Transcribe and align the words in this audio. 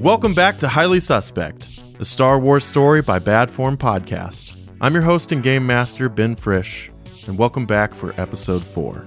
Welcome 0.00 0.32
back 0.32 0.58
to 0.60 0.68
Highly 0.68 0.98
Suspect, 0.98 1.98
the 1.98 2.06
Star 2.06 2.38
Wars 2.38 2.64
story 2.64 3.02
by 3.02 3.18
Bad 3.18 3.50
Form 3.50 3.76
Podcast. 3.76 4.56
I'm 4.80 4.94
your 4.94 5.02
host 5.02 5.30
and 5.30 5.42
game 5.42 5.66
master, 5.66 6.08
Ben 6.08 6.36
Frisch, 6.36 6.90
and 7.26 7.36
welcome 7.36 7.66
back 7.66 7.92
for 7.92 8.18
episode 8.18 8.64
four. 8.64 9.06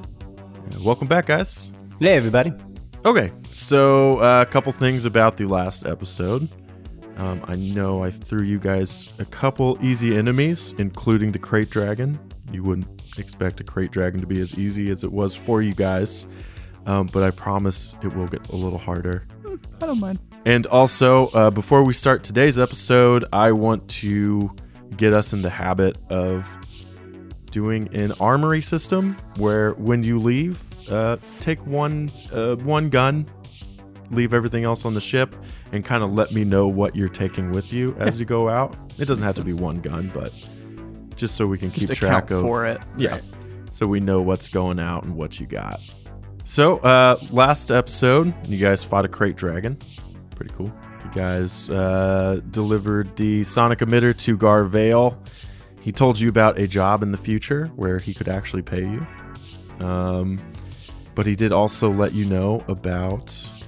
Welcome 0.81 1.07
back, 1.07 1.25
guys. 1.25 1.71
Hey, 1.99 2.15
everybody. 2.15 2.53
Okay, 3.07 3.31
so 3.51 4.19
uh, 4.19 4.43
a 4.43 4.45
couple 4.45 4.71
things 4.71 5.05
about 5.05 5.35
the 5.35 5.45
last 5.45 5.83
episode. 5.87 6.47
Um, 7.17 7.43
I 7.45 7.55
know 7.55 8.03
I 8.03 8.11
threw 8.11 8.43
you 8.43 8.59
guys 8.59 9.11
a 9.17 9.25
couple 9.25 9.79
easy 9.81 10.15
enemies, 10.15 10.75
including 10.77 11.31
the 11.31 11.39
Krayt 11.39 11.71
Dragon. 11.71 12.19
You 12.51 12.61
wouldn't 12.61 13.17
expect 13.17 13.59
a 13.59 13.63
Krayt 13.63 13.89
Dragon 13.89 14.21
to 14.21 14.27
be 14.27 14.39
as 14.41 14.59
easy 14.59 14.91
as 14.91 15.03
it 15.03 15.11
was 15.11 15.35
for 15.35 15.63
you 15.63 15.73
guys, 15.73 16.27
um, 16.85 17.07
but 17.07 17.23
I 17.23 17.31
promise 17.31 17.95
it 18.03 18.15
will 18.15 18.27
get 18.27 18.47
a 18.49 18.55
little 18.55 18.77
harder. 18.77 19.25
I 19.81 19.87
don't 19.87 19.99
mind. 19.99 20.19
And 20.45 20.65
also, 20.67 21.27
uh, 21.27 21.49
before 21.51 21.83
we 21.83 21.93
start 21.93 22.23
today's 22.23 22.59
episode, 22.59 23.23
I 23.31 23.53
want 23.53 23.87
to 23.89 24.53
get 24.97 25.13
us 25.13 25.31
in 25.31 25.41
the 25.41 25.49
habit 25.49 25.97
of 26.09 26.45
doing 27.49 27.93
an 27.95 28.11
armory 28.19 28.61
system 28.61 29.15
where 29.37 29.71
when 29.73 30.03
you 30.03 30.19
leave, 30.19 30.61
uh, 30.91 31.17
take 31.39 31.65
one 31.65 32.11
uh, 32.33 32.55
one 32.57 32.89
gun, 32.89 33.25
leave 34.11 34.33
everything 34.33 34.65
else 34.65 34.83
on 34.83 34.93
the 34.93 35.01
ship, 35.01 35.33
and 35.71 35.85
kind 35.85 36.03
of 36.03 36.11
let 36.13 36.33
me 36.33 36.43
know 36.43 36.67
what 36.67 36.93
you're 36.93 37.07
taking 37.07 37.51
with 37.51 37.71
you 37.71 37.95
as 37.99 38.19
you 38.19 38.25
go 38.25 38.49
out. 38.49 38.75
It 38.99 39.05
doesn't 39.05 39.23
have 39.23 39.35
to 39.35 39.45
be 39.45 39.53
one 39.53 39.77
gun, 39.77 40.11
but 40.13 40.33
just 41.15 41.35
so 41.35 41.47
we 41.47 41.57
can 41.57 41.71
keep 41.71 41.87
Just 41.87 42.01
track 42.01 42.31
of 42.31 42.41
for 42.41 42.65
it. 42.65 42.81
yeah. 42.97 43.19
So 43.71 43.87
we 43.87 44.01
know 44.01 44.21
what's 44.21 44.49
going 44.49 44.77
out 44.79 45.05
and 45.05 45.15
what 45.15 45.39
you 45.39 45.47
got. 45.47 45.79
So, 46.43 46.77
uh, 46.79 47.17
last 47.31 47.71
episode, 47.71 48.33
you 48.47 48.57
guys 48.57 48.83
fought 48.83 49.05
a 49.05 49.07
Krayt 49.07 49.35
dragon. 49.35 49.77
Pretty 50.43 50.55
cool. 50.55 50.73
You 51.05 51.11
guys 51.11 51.69
uh, 51.69 52.41
delivered 52.51 53.15
the 53.15 53.45
sonic 53.45 53.79
emitter 53.79 54.17
to 54.17 54.37
Garvale. 54.37 55.17
He 55.79 55.93
told 55.93 56.19
you 56.19 56.27
about 56.27 56.59
a 56.59 56.67
job 56.67 57.01
in 57.01 57.13
the 57.13 57.17
future 57.17 57.67
where 57.77 57.97
he 57.97 58.13
could 58.13 58.27
actually 58.27 58.61
pay 58.61 58.81
you. 58.81 59.07
Um, 59.79 60.37
but 61.15 61.25
he 61.25 61.37
did 61.37 61.53
also 61.53 61.89
let 61.89 62.13
you 62.13 62.25
know 62.25 62.61
about 62.67 63.27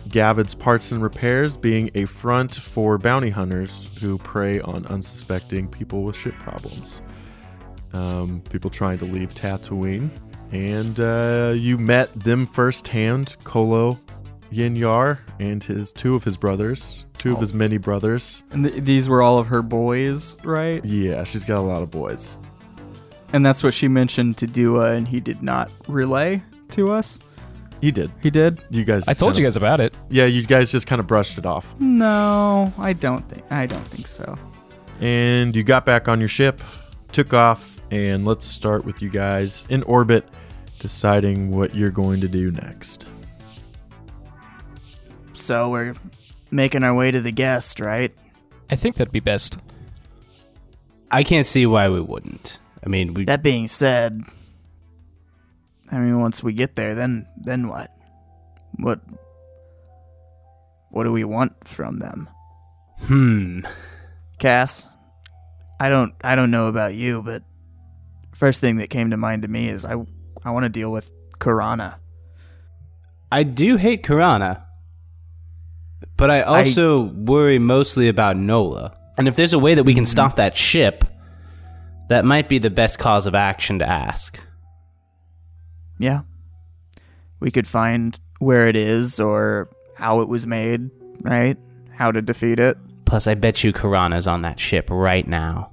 Gavid's 0.09 0.53
parts 0.53 0.91
and 0.91 1.01
repairs 1.01 1.55
being 1.55 1.91
a 1.95 2.03
front 2.03 2.55
for 2.55 2.97
bounty 2.97 3.29
hunters 3.29 3.89
who 4.01 4.17
prey 4.17 4.59
on 4.59 4.85
unsuspecting 4.87 5.69
people 5.69 6.03
with 6.03 6.17
ship 6.17 6.35
problems 6.39 6.99
um, 7.95 8.41
people 8.49 8.69
trying 8.69 8.97
to 8.99 9.05
leave 9.05 9.33
Tatooine. 9.33 10.09
And 10.51 10.99
uh, 10.99 11.53
you 11.55 11.77
met 11.77 12.13
them 12.19 12.45
firsthand, 12.45 13.35
Kolo 14.49 14.69
Yinyar 14.69 15.19
and 15.39 15.63
his 15.63 15.91
two 15.91 16.15
of 16.15 16.23
his 16.23 16.37
brothers, 16.37 17.05
two 17.17 17.31
of 17.31 17.37
oh. 17.37 17.39
his 17.41 17.53
many 17.53 17.77
brothers. 17.77 18.43
And 18.51 18.65
th- 18.65 18.83
these 18.83 19.09
were 19.09 19.21
all 19.21 19.37
of 19.37 19.47
her 19.47 19.61
boys, 19.61 20.37
right? 20.43 20.83
Yeah, 20.85 21.23
she's 21.23 21.45
got 21.45 21.59
a 21.59 21.61
lot 21.61 21.81
of 21.81 21.91
boys. 21.91 22.37
And 23.33 23.45
that's 23.45 23.63
what 23.63 23.73
she 23.73 23.87
mentioned 23.87 24.37
to 24.37 24.47
Dua, 24.47 24.93
and 24.93 25.07
he 25.07 25.19
did 25.19 25.43
not 25.43 25.71
relay 25.87 26.41
to 26.69 26.91
us. 26.91 27.19
He 27.81 27.91
did. 27.91 28.09
He 28.21 28.29
did? 28.29 28.63
You 28.69 28.85
guys. 28.85 29.07
I 29.07 29.13
told 29.13 29.37
you 29.37 29.43
guys 29.43 29.57
about 29.57 29.79
it. 29.79 29.93
Yeah, 30.09 30.25
you 30.25 30.45
guys 30.45 30.71
just 30.71 30.87
kind 30.87 30.99
of 30.99 31.07
brushed 31.07 31.37
it 31.37 31.45
off, 31.45 31.75
No, 31.79 32.73
I 32.77 32.93
don't 32.93 33.27
think. 33.29 33.43
I 33.51 33.65
don't 33.65 33.87
think 33.87 34.07
so. 34.07 34.35
and 35.01 35.55
you 35.55 35.63
got 35.63 35.85
back 35.85 36.07
on 36.07 36.19
your 36.19 36.29
ship, 36.29 36.61
took 37.11 37.33
off, 37.33 37.81
and 37.91 38.25
let's 38.25 38.45
start 38.45 38.85
with 38.85 39.01
you 39.01 39.09
guys 39.09 39.67
in 39.69 39.83
orbit, 39.83 40.25
deciding 40.79 41.51
what 41.51 41.75
you're 41.75 41.91
going 41.91 42.21
to 42.21 42.27
do 42.27 42.51
next. 42.51 43.07
So 45.35 45.69
we're 45.69 45.95
making 46.51 46.83
our 46.83 46.93
way 46.93 47.11
to 47.11 47.21
the 47.21 47.31
guest, 47.31 47.79
right? 47.79 48.13
I 48.69 48.75
think 48.75 48.95
that'd 48.95 49.11
be 49.11 49.19
best. 49.19 49.57
I 51.11 51.23
can't 51.23 51.47
see 51.47 51.65
why 51.65 51.89
we 51.89 52.01
wouldn't. 52.01 52.57
I 52.83 52.89
mean, 52.89 53.13
we 53.13 53.25
That 53.25 53.43
being 53.43 53.67
said, 53.67 54.23
I 55.91 55.99
mean, 55.99 56.19
once 56.19 56.43
we 56.43 56.53
get 56.53 56.75
there, 56.75 56.95
then 56.95 57.27
then 57.37 57.67
what? 57.67 57.91
What? 58.77 58.99
What 60.89 61.03
do 61.03 61.11
we 61.11 61.23
want 61.23 61.67
from 61.67 61.99
them, 61.99 62.29
hmm. 63.01 63.61
Cass? 64.39 64.87
I 65.79 65.89
don't. 65.89 66.13
I 66.23 66.35
don't 66.35 66.51
know 66.51 66.67
about 66.67 66.95
you, 66.95 67.21
but 67.21 67.43
first 68.33 68.61
thing 68.61 68.77
that 68.77 68.89
came 68.89 69.11
to 69.11 69.17
mind 69.17 69.41
to 69.43 69.47
me 69.47 69.69
is 69.69 69.85
I. 69.85 69.95
I 70.43 70.51
want 70.51 70.63
to 70.63 70.69
deal 70.69 70.91
with 70.91 71.11
Karana. 71.39 71.95
I 73.31 73.43
do 73.43 73.77
hate 73.77 74.03
Karana, 74.03 74.61
but 76.17 76.29
I 76.31 76.41
also 76.41 77.03
worry 77.03 77.59
mostly 77.59 78.07
about 78.07 78.37
Nola. 78.37 78.97
And 79.17 79.27
if 79.27 79.35
there's 79.35 79.53
a 79.53 79.59
way 79.59 79.75
that 79.75 79.83
we 79.83 79.93
can 79.93 80.03
mm-hmm. 80.03 80.11
stop 80.11 80.35
that 80.35 80.55
ship, 80.55 81.03
that 82.09 82.25
might 82.25 82.49
be 82.49 82.59
the 82.59 82.69
best 82.69 82.99
cause 82.99 83.27
of 83.27 83.35
action 83.35 83.79
to 83.79 83.89
ask. 83.89 84.39
Yeah. 85.97 86.21
We 87.39 87.51
could 87.51 87.67
find 87.67 88.19
where 88.39 88.67
it 88.67 88.75
is 88.75 89.19
or 89.19 89.69
how 89.95 90.21
it 90.21 90.27
was 90.27 90.45
made, 90.45 90.89
right? 91.21 91.57
How 91.91 92.11
to 92.11 92.21
defeat 92.21 92.59
it. 92.59 92.77
Plus, 93.05 93.27
I 93.27 93.35
bet 93.35 93.63
you 93.63 93.71
Karana's 93.71 94.27
on 94.27 94.41
that 94.41 94.59
ship 94.59 94.89
right 94.89 95.27
now. 95.27 95.71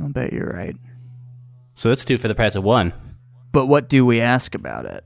I'll 0.00 0.10
bet 0.10 0.32
you're 0.32 0.52
right. 0.52 0.76
So 1.74 1.88
that's 1.88 2.04
two 2.04 2.18
for 2.18 2.28
the 2.28 2.34
price 2.34 2.54
of 2.54 2.64
one. 2.64 2.92
But 3.52 3.66
what 3.66 3.88
do 3.88 4.04
we 4.04 4.20
ask 4.20 4.54
about 4.54 4.84
it? 4.84 5.04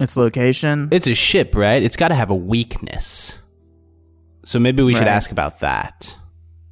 Its 0.00 0.16
location? 0.16 0.88
It's 0.90 1.06
a 1.06 1.14
ship, 1.14 1.54
right? 1.54 1.82
It's 1.82 1.96
got 1.96 2.08
to 2.08 2.14
have 2.14 2.30
a 2.30 2.34
weakness. 2.34 3.38
So 4.44 4.58
maybe 4.58 4.82
we 4.82 4.94
should 4.94 5.06
ask 5.06 5.30
about 5.30 5.60
that. 5.60 6.16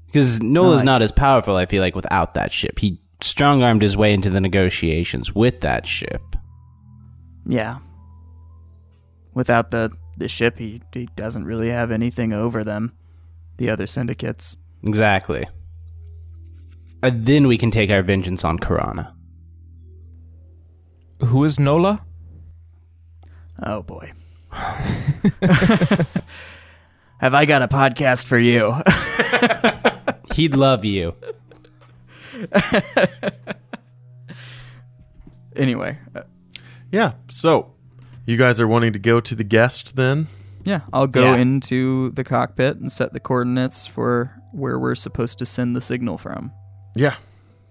Because 0.06 0.40
Nola's 0.42 0.80
I- 0.80 0.84
not 0.86 1.02
as 1.02 1.12
powerful, 1.12 1.54
I 1.56 1.66
feel 1.66 1.82
like, 1.82 1.94
without 1.94 2.34
that 2.34 2.50
ship. 2.50 2.78
He 2.78 3.00
strong 3.20 3.62
armed 3.62 3.82
his 3.82 3.96
way 3.96 4.14
into 4.14 4.30
the 4.30 4.40
negotiations 4.40 5.34
with 5.34 5.60
that 5.60 5.86
ship. 5.86 6.22
yeah. 7.46 7.78
Without 9.34 9.70
the 9.70 9.90
the 10.16 10.26
ship, 10.26 10.58
he 10.58 10.82
he 10.92 11.08
doesn't 11.14 11.44
really 11.44 11.68
have 11.68 11.92
anything 11.92 12.32
over 12.32 12.64
them. 12.64 12.92
The 13.58 13.70
other 13.70 13.86
syndicates. 13.86 14.56
Exactly. 14.82 15.46
And 17.04 17.24
then 17.26 17.46
we 17.46 17.56
can 17.58 17.70
take 17.70 17.90
our 17.90 18.02
vengeance 18.02 18.42
on 18.44 18.58
Karana. 18.58 19.12
Who 21.20 21.44
is 21.44 21.60
Nola? 21.60 22.04
Oh 23.62 23.82
boy. 23.82 24.12
have 27.19 27.34
I 27.34 27.44
got 27.44 27.62
a 27.62 27.69
podcast 27.69 28.26
for 28.26 28.38
you? 28.38 28.74
He'd 30.34 30.54
love 30.54 30.84
you. 30.84 31.14
anyway, 35.56 35.98
uh, 36.14 36.22
Yeah. 36.92 37.12
So, 37.28 37.74
you 38.26 38.36
guys 38.36 38.60
are 38.60 38.69
wanting 38.69 38.92
to 38.92 38.98
go 38.98 39.20
to 39.20 39.34
the 39.34 39.44
guest 39.44 39.96
then? 39.96 40.28
Yeah, 40.64 40.80
I'll 40.92 41.06
go 41.06 41.32
Yeah. 41.34 41.38
into 41.40 42.10
the 42.10 42.25
cockpit 42.25 42.76
and 42.78 42.90
set 42.92 43.12
the 43.12 43.20
coordinates 43.20 43.86
for 43.86 44.32
where 44.52 44.78
we're 44.78 44.94
supposed 44.94 45.38
to 45.38 45.46
send 45.46 45.75
the 45.75 45.80
signal 45.80 46.19
from. 46.19 46.52
Yeah. 46.94 47.14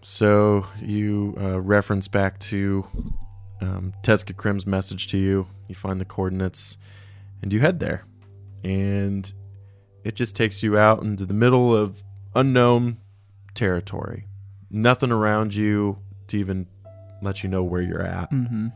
So 0.01 0.65
you 0.81 1.35
uh, 1.39 1.59
reference 1.61 2.07
back 2.07 2.39
to 2.39 2.85
um, 3.61 3.93
Teska 4.03 4.35
Krim's 4.35 4.65
message 4.67 5.07
to 5.07 5.17
you. 5.17 5.47
You 5.67 5.75
find 5.75 5.99
the 5.99 6.05
coordinates, 6.05 6.77
and 7.41 7.51
you 7.53 7.59
head 7.59 7.79
there. 7.79 8.03
And 8.63 9.31
it 10.03 10.15
just 10.15 10.35
takes 10.35 10.63
you 10.63 10.77
out 10.77 11.01
into 11.03 11.25
the 11.25 11.33
middle 11.33 11.75
of 11.75 12.03
unknown 12.35 12.97
territory. 13.53 14.25
Nothing 14.69 15.11
around 15.11 15.53
you 15.55 15.99
to 16.27 16.37
even 16.37 16.67
let 17.21 17.43
you 17.43 17.49
know 17.49 17.63
where 17.63 17.81
you're 17.81 18.01
at. 18.01 18.31
Mm-hmm. 18.31 18.67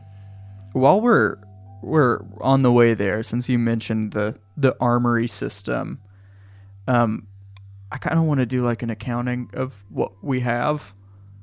While 0.72 1.00
we're 1.00 1.36
we're 1.82 2.20
on 2.40 2.62
the 2.62 2.72
way 2.72 2.94
there, 2.94 3.22
since 3.22 3.48
you 3.48 3.58
mentioned 3.58 4.12
the 4.12 4.36
the 4.56 4.76
armory 4.80 5.26
system, 5.26 6.00
um, 6.86 7.26
I 7.90 7.98
kind 7.98 8.18
of 8.18 8.24
want 8.24 8.40
to 8.40 8.46
do 8.46 8.62
like 8.62 8.82
an 8.82 8.90
accounting 8.90 9.50
of 9.52 9.74
what 9.90 10.24
we 10.24 10.40
have, 10.40 10.94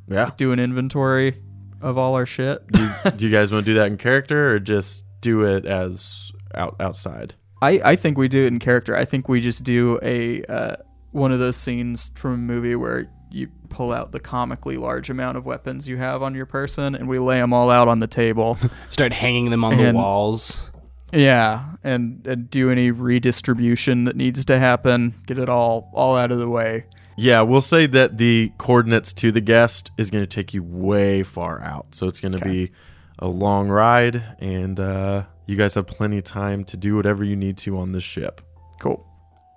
Yeah. 0.07 0.31
do 0.37 0.51
an 0.51 0.59
inventory 0.59 1.41
of 1.81 1.97
all 1.97 2.15
our 2.15 2.25
shit. 2.25 2.65
do, 2.71 2.81
you, 2.81 3.11
do 3.11 3.25
you 3.27 3.31
guys 3.31 3.51
want 3.51 3.65
to 3.65 3.71
do 3.71 3.77
that 3.79 3.87
in 3.87 3.97
character 3.97 4.53
or 4.53 4.59
just 4.59 5.05
do 5.21 5.43
it 5.43 5.65
as 5.65 6.31
out 6.55 6.75
outside? 6.79 7.35
I 7.61 7.81
I 7.83 7.95
think 7.95 8.17
we 8.17 8.27
do 8.27 8.43
it 8.43 8.47
in 8.47 8.59
character. 8.59 8.95
I 8.95 9.05
think 9.05 9.27
we 9.29 9.41
just 9.41 9.63
do 9.63 9.99
a 10.01 10.43
uh, 10.45 10.75
one 11.11 11.31
of 11.31 11.39
those 11.39 11.55
scenes 11.55 12.11
from 12.15 12.33
a 12.33 12.37
movie 12.37 12.75
where 12.75 13.09
you 13.31 13.47
pull 13.69 13.91
out 13.91 14.11
the 14.11 14.19
comically 14.19 14.77
large 14.77 15.09
amount 15.09 15.37
of 15.37 15.45
weapons 15.45 15.87
you 15.87 15.97
have 15.97 16.23
on 16.23 16.33
your 16.33 16.45
person 16.47 16.95
and 16.95 17.07
we 17.07 17.19
lay 17.19 17.37
them 17.37 17.53
all 17.53 17.69
out 17.69 17.87
on 17.87 17.99
the 17.99 18.07
table. 18.07 18.57
Start 18.89 19.13
hanging 19.13 19.51
them 19.51 19.63
on 19.63 19.77
the 19.77 19.91
walls. 19.93 20.71
yeah, 21.13 21.75
and, 21.83 22.25
and 22.25 22.49
do 22.49 22.71
any 22.71 22.89
redistribution 22.89 24.05
that 24.05 24.15
needs 24.15 24.45
to 24.45 24.57
happen. 24.57 25.13
Get 25.27 25.37
it 25.37 25.49
all 25.49 25.91
all 25.93 26.15
out 26.15 26.31
of 26.31 26.39
the 26.39 26.49
way. 26.49 26.85
Yeah, 27.21 27.41
we'll 27.41 27.59
say 27.61 27.85
that 27.87 28.17
the 28.17 28.51
coordinates 28.57 29.11
to 29.13 29.31
the 29.31 29.41
guest 29.41 29.91
is 29.97 30.09
going 30.09 30.23
to 30.23 30.27
take 30.27 30.53
you 30.53 30.63
way 30.63 31.23
far 31.23 31.61
out. 31.61 31.87
So 31.93 32.07
it's 32.07 32.19
going 32.21 32.31
to 32.31 32.37
Okay. 32.39 32.49
be 32.67 32.71
a 33.19 33.27
long 33.27 33.67
ride, 33.67 34.23
and 34.39 34.79
uh, 34.79 35.23
you 35.45 35.57
guys 35.57 35.73
have 35.75 35.85
plenty 35.85 36.17
of 36.19 36.23
time 36.23 36.63
to 36.65 36.77
do 36.77 36.95
whatever 36.95 37.23
you 37.25 37.35
need 37.35 37.57
to 37.57 37.77
on 37.77 37.91
this 37.91 38.03
ship. 38.03 38.39
Cool. 38.79 39.05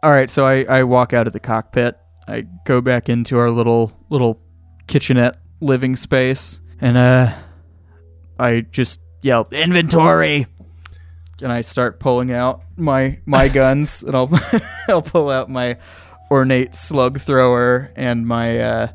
All 0.02 0.10
right, 0.10 0.28
so 0.28 0.44
I, 0.44 0.64
I 0.64 0.82
walk 0.82 1.12
out 1.12 1.28
of 1.28 1.32
the 1.32 1.38
cockpit. 1.38 1.96
I 2.26 2.46
go 2.64 2.80
back 2.80 3.08
into 3.08 3.38
our 3.38 3.50
little 3.50 3.92
little 4.10 4.40
kitchenette 4.88 5.36
living 5.60 5.94
space, 5.94 6.60
and 6.80 6.96
uh, 6.96 7.32
I 8.40 8.62
just 8.72 9.00
yell 9.22 9.46
inventory, 9.52 10.46
and 11.40 11.52
I 11.52 11.60
start 11.60 12.00
pulling 12.00 12.32
out 12.32 12.62
my 12.76 13.20
my 13.26 13.46
guns, 13.60 14.02
and 14.02 14.16
I'll 14.16 14.30
I'll 14.88 15.02
pull 15.02 15.30
out 15.30 15.48
my 15.48 15.78
ornate 16.32 16.74
slug 16.74 17.20
thrower 17.20 17.92
and 17.94 18.26
my 18.26 18.58
uh, 18.58 18.88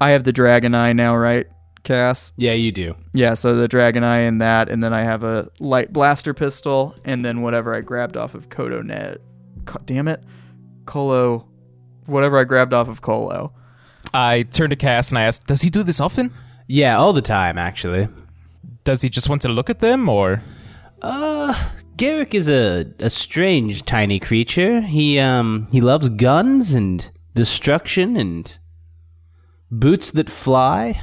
I 0.00 0.10
have 0.10 0.22
the 0.24 0.32
dragon 0.32 0.74
eye 0.74 0.92
now, 0.92 1.16
right, 1.16 1.46
Cass? 1.82 2.32
Yeah, 2.36 2.52
you 2.52 2.70
do. 2.72 2.94
Yeah, 3.12 3.34
so 3.34 3.56
the 3.56 3.66
dragon 3.68 4.04
eye 4.04 4.20
and 4.20 4.40
that, 4.40 4.68
and 4.70 4.82
then 4.82 4.94
I 4.94 5.02
have 5.02 5.24
a 5.24 5.48
light 5.58 5.92
blaster 5.92 6.32
pistol, 6.32 6.94
and 7.04 7.24
then 7.24 7.42
whatever 7.42 7.74
I 7.74 7.80
grabbed 7.82 8.16
off 8.16 8.34
of 8.34 8.48
Kodo 8.48 8.82
Net. 8.82 9.18
Co- 9.66 9.80
damn 9.84 10.08
it, 10.08 10.22
Colo, 10.86 11.46
whatever 12.06 12.38
I 12.38 12.44
grabbed 12.44 12.72
off 12.72 12.88
of 12.88 13.02
Colo. 13.02 13.52
I 14.14 14.42
turned 14.44 14.70
to 14.70 14.76
Cass 14.76 15.10
and 15.10 15.18
I 15.18 15.22
asked, 15.24 15.46
"Does 15.48 15.62
he 15.62 15.68
do 15.70 15.82
this 15.82 16.00
often? 16.00 16.32
Yeah, 16.66 16.96
all 16.96 17.12
the 17.12 17.22
time 17.22 17.58
actually. 17.58 18.06
Does 18.84 19.02
he 19.02 19.08
just 19.10 19.28
want 19.28 19.42
to 19.42 19.48
look 19.48 19.68
at 19.68 19.80
them, 19.80 20.08
or 20.08 20.42
Uh, 21.02 21.54
Garrick 22.00 22.34
is 22.34 22.48
a, 22.48 22.86
a 23.00 23.10
strange 23.10 23.84
tiny 23.84 24.18
creature. 24.18 24.80
He 24.80 25.18
um 25.18 25.68
he 25.70 25.82
loves 25.82 26.08
guns 26.08 26.72
and 26.72 27.10
destruction 27.34 28.16
and 28.16 28.56
boots 29.70 30.10
that 30.12 30.30
fly. 30.30 30.98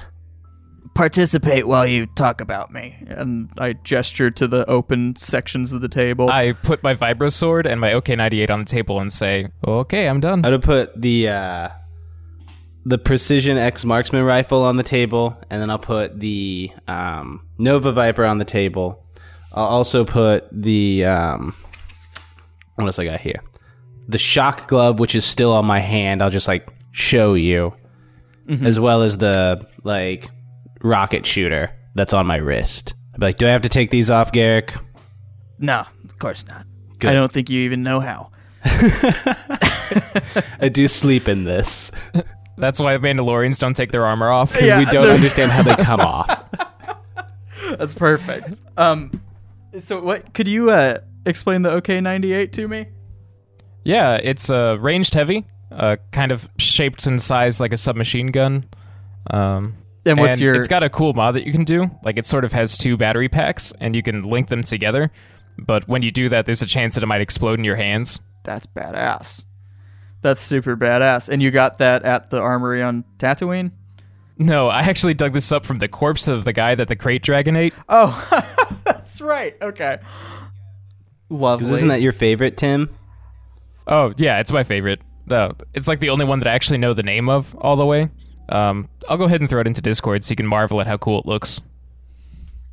Participate 0.96 1.68
while 1.68 1.86
you 1.86 2.08
talk 2.08 2.42
about 2.42 2.74
me, 2.74 2.96
and 3.06 3.52
I 3.60 3.74
gesture 3.74 4.32
to 4.32 4.48
the 4.48 4.68
open 4.68 5.16
sections 5.16 5.72
of 5.72 5.82
the 5.82 5.88
table. 5.88 6.32
I 6.32 6.54
put 6.54 6.82
my 6.82 6.96
vibro 6.96 7.32
sword 7.32 7.68
and 7.68 7.80
my 7.80 7.92
OK98 7.92 8.50
on 8.50 8.62
the 8.62 8.66
table 8.66 9.00
and 9.00 9.14
say, 9.14 9.50
"Okay, 9.68 10.10
I'm 10.10 10.20
done." 10.20 10.44
I 10.44 10.50
would 10.50 10.64
put 10.64 11.00
the 11.00 11.30
uh 11.30 11.70
the 12.88 12.98
precision 12.98 13.58
X 13.58 13.86
marksman 13.86 14.24
rifle 14.24 14.64
on 14.64 14.78
the 14.78 14.84
table, 14.84 15.38
and 15.50 15.62
then 15.62 15.70
I'll 15.70 15.78
put 15.78 16.20
the 16.20 16.72
um, 16.88 17.46
Nova 17.60 17.92
Viper 17.92 18.26
on 18.26 18.38
the 18.38 18.46
table. 18.46 19.04
I'll 19.58 19.66
also 19.66 20.06
put 20.06 20.48
the 20.52 21.06
um, 21.06 21.56
what 22.76 22.86
else 22.86 23.00
I 23.00 23.06
got 23.06 23.20
here? 23.20 23.42
The 24.08 24.18
shock 24.20 24.68
glove, 24.68 25.00
which 25.00 25.16
is 25.16 25.26
still 25.26 25.52
on 25.52 25.66
my 25.66 25.80
hand. 25.80 26.22
I'll 26.22 26.30
just 26.30 26.48
like 26.48 26.68
show 26.92 27.34
you, 27.34 27.74
as 28.62 28.80
well 28.80 29.02
as 29.02 29.18
the 29.18 29.66
like 29.84 30.30
rocket 30.82 31.26
shooter 31.26 31.72
that's 31.96 32.14
on 32.14 32.28
my 32.28 32.36
wrist. 32.38 32.94
I'd 33.14 33.20
be 33.20 33.26
like, 33.26 33.38
do 33.38 33.48
I 33.48 33.50
have 33.50 33.64
to 33.64 33.70
take 33.70 33.90
these 33.92 34.12
off, 34.12 34.32
Garrick? 34.32 34.74
no, 35.60 35.84
of 36.04 36.20
course 36.20 36.46
not. 36.48 36.66
Good. 37.00 37.10
I 37.12 37.14
don't 37.14 37.32
think 37.32 37.50
you 37.50 37.62
even 37.62 37.82
know 37.84 38.00
how. 38.00 38.30
I 40.60 40.70
do 40.72 40.88
sleep 40.88 41.28
in 41.28 41.44
this. 41.46 41.92
That's 42.58 42.80
why 42.80 42.98
Mandalorians 42.98 43.60
don't 43.60 43.76
take 43.76 43.92
their 43.92 44.06
armor 44.06 44.30
off. 44.30 44.56
Yeah, 44.62 44.80
we 44.80 44.86
don't 44.86 45.10
understand 45.10 45.52
how 45.52 45.62
they 45.64 45.76
come 45.84 46.00
off. 46.02 46.44
That's 47.78 47.94
perfect. 47.94 48.62
Um, 48.78 49.22
so 49.82 50.02
what? 50.02 50.34
Could 50.34 50.48
you 50.48 50.70
uh 50.72 50.98
explain 51.26 51.62
the 51.62 51.70
OK98 51.82 52.52
to 52.54 52.68
me? 52.68 52.88
Yeah, 53.84 54.16
it's 54.16 54.50
uh, 54.50 54.78
ranged 54.80 55.14
heavy, 55.14 55.46
uh, 55.72 55.96
kind 56.12 56.32
of 56.32 56.50
shaped 56.58 57.06
and 57.08 57.22
sized 57.22 57.60
like 57.60 57.72
a 57.72 57.78
submachine 57.78 58.28
gun. 58.28 58.66
Um, 59.32 59.76
And 60.06 60.20
what's 60.20 60.40
your- 60.42 60.56
It's 60.56 60.68
got 60.68 60.84
a 60.84 60.90
cool 60.90 61.14
mod 61.14 61.36
that 61.36 61.46
you 61.46 61.52
can 61.54 61.64
do. 61.64 61.90
Like 62.04 62.18
it 62.18 62.26
sort 62.26 62.44
of 62.44 62.52
has 62.54 62.78
two 62.78 62.98
battery 62.98 63.30
packs, 63.30 63.72
and 63.80 63.96
you 63.96 64.04
can 64.04 64.24
link 64.24 64.50
them 64.50 64.64
together. 64.64 65.12
But 65.58 65.88
when 65.88 66.02
you 66.02 66.12
do 66.12 66.28
that, 66.30 66.46
there's 66.46 66.62
a 66.62 66.66
chance 66.66 66.96
that 66.96 67.04
it 67.04 67.08
might 67.08 67.22
explode 67.22 67.60
in 67.60 67.66
your 67.66 67.78
hands. 67.78 68.20
That's 68.44 68.66
badass. 68.68 69.44
That's 70.22 70.40
super 70.42 70.76
badass. 70.78 71.30
And 71.30 71.42
you 71.42 71.50
got 71.52 71.78
that 71.80 72.04
at 72.04 72.30
the 72.30 72.40
armory 72.42 72.82
on 72.84 73.06
Tatooine? 73.20 73.72
No, 74.38 74.68
I 74.68 74.82
actually 74.82 75.14
dug 75.16 75.34
this 75.34 75.52
up 75.52 75.66
from 75.66 75.80
the 75.80 75.88
corpse 75.88 76.28
of 76.28 76.44
the 76.44 76.54
guy 76.54 76.76
that 76.76 76.88
the 76.90 76.96
Krayt 76.96 77.22
dragon 77.24 77.56
ate. 77.56 77.74
Oh, 77.90 78.14
that's 79.18 79.22
right. 79.22 79.56
Okay. 79.62 79.98
Lovely. 81.30 81.72
Isn't 81.72 81.88
that 81.90 82.02
your 82.02 82.12
favorite, 82.12 82.58
Tim? 82.58 82.90
Oh 83.88 84.14
yeah, 84.18 84.40
it's 84.40 84.52
my 84.52 84.64
favorite. 84.64 85.02
No, 85.30 85.54
it's 85.74 85.88
like 85.88 86.00
the 86.00 86.10
only 86.10 86.26
one 86.26 86.40
that 86.40 86.48
I 86.48 86.52
actually 86.54 86.78
know 86.78 86.94
the 86.94 87.04
name 87.04 87.28
of 87.30 87.54
all 87.56 87.76
the 87.76 87.86
way. 87.86 88.10
Um, 88.50 88.88
I'll 89.10 89.18
go 89.18 89.26
ahead 89.26 89.42
and 89.42 89.50
throw 89.50 89.60
it 89.60 89.68
into 89.68 89.82
Discord 89.82 90.24
so 90.24 90.32
you 90.32 90.36
can 90.38 90.48
marvel 90.48 90.80
at 90.80 90.88
how 90.88 90.98
cool 90.98 91.20
it 91.20 91.26
looks. 91.26 91.60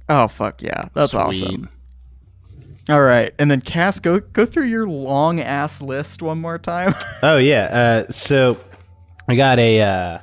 oh 0.08 0.29
fuck 0.29 0.62
yeah, 0.62 0.82
that's 0.94 1.12
Sweet. 1.12 1.20
awesome. 1.20 1.69
All 2.88 3.00
right, 3.00 3.32
and 3.38 3.50
then 3.50 3.61
Cass, 3.61 3.99
go 3.99 4.20
go 4.20 4.44
through 4.46 4.67
your 4.67 4.87
long 4.87 5.41
ass 5.41 5.81
list 5.82 6.23
one 6.23 6.41
more 6.41 6.58
time. 6.58 6.94
Oh 7.23 7.38
yeah. 7.38 8.05
Uh, 8.06 8.12
so 8.12 8.58
I 9.26 9.35
got 9.35 9.58
a. 9.58 9.81
Uh, 9.81 10.19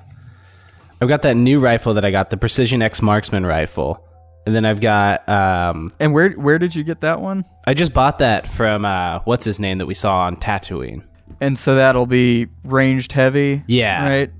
I've 1.01 1.07
got 1.09 1.23
that 1.23 1.35
new 1.35 1.59
rifle 1.59 1.95
that 1.95 2.05
I 2.05 2.11
got, 2.11 2.29
the 2.29 2.37
Precision 2.37 2.83
X 2.83 3.01
Marksman 3.01 3.43
rifle, 3.43 4.05
and 4.45 4.55
then 4.55 4.65
I've 4.65 4.81
got. 4.81 5.27
Um, 5.27 5.91
and 5.99 6.13
where 6.13 6.31
where 6.31 6.59
did 6.59 6.75
you 6.75 6.83
get 6.83 7.01
that 7.01 7.21
one? 7.21 7.45
I 7.67 7.73
just 7.73 7.93
bought 7.93 8.19
that 8.19 8.47
from 8.47 8.85
uh, 8.85 9.19
what's 9.25 9.45
his 9.45 9.59
name 9.59 9.77
that 9.79 9.85
we 9.85 9.93
saw 9.93 10.21
on 10.21 10.35
Tatooine. 10.37 11.03
And 11.39 11.57
so 11.57 11.75
that'll 11.75 12.05
be 12.05 12.47
ranged 12.63 13.13
heavy. 13.13 13.63
Yeah. 13.67 14.03
Right. 14.07 14.31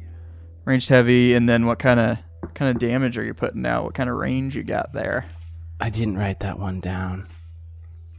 Ranged 0.65 0.89
heavy, 0.89 1.33
and 1.33 1.49
then 1.49 1.65
what 1.65 1.79
kind 1.79 1.99
of 1.99 2.17
kind 2.53 2.75
of 2.75 2.79
damage 2.79 3.17
are 3.17 3.23
you 3.23 3.33
putting 3.33 3.65
out? 3.65 3.83
What 3.83 3.93
kind 3.93 4.09
of 4.09 4.15
range 4.17 4.55
you 4.55 4.63
got 4.63 4.93
there? 4.93 5.25
I 5.79 5.89
didn't 5.89 6.17
write 6.17 6.41
that 6.41 6.59
one 6.59 6.79
down. 6.79 7.25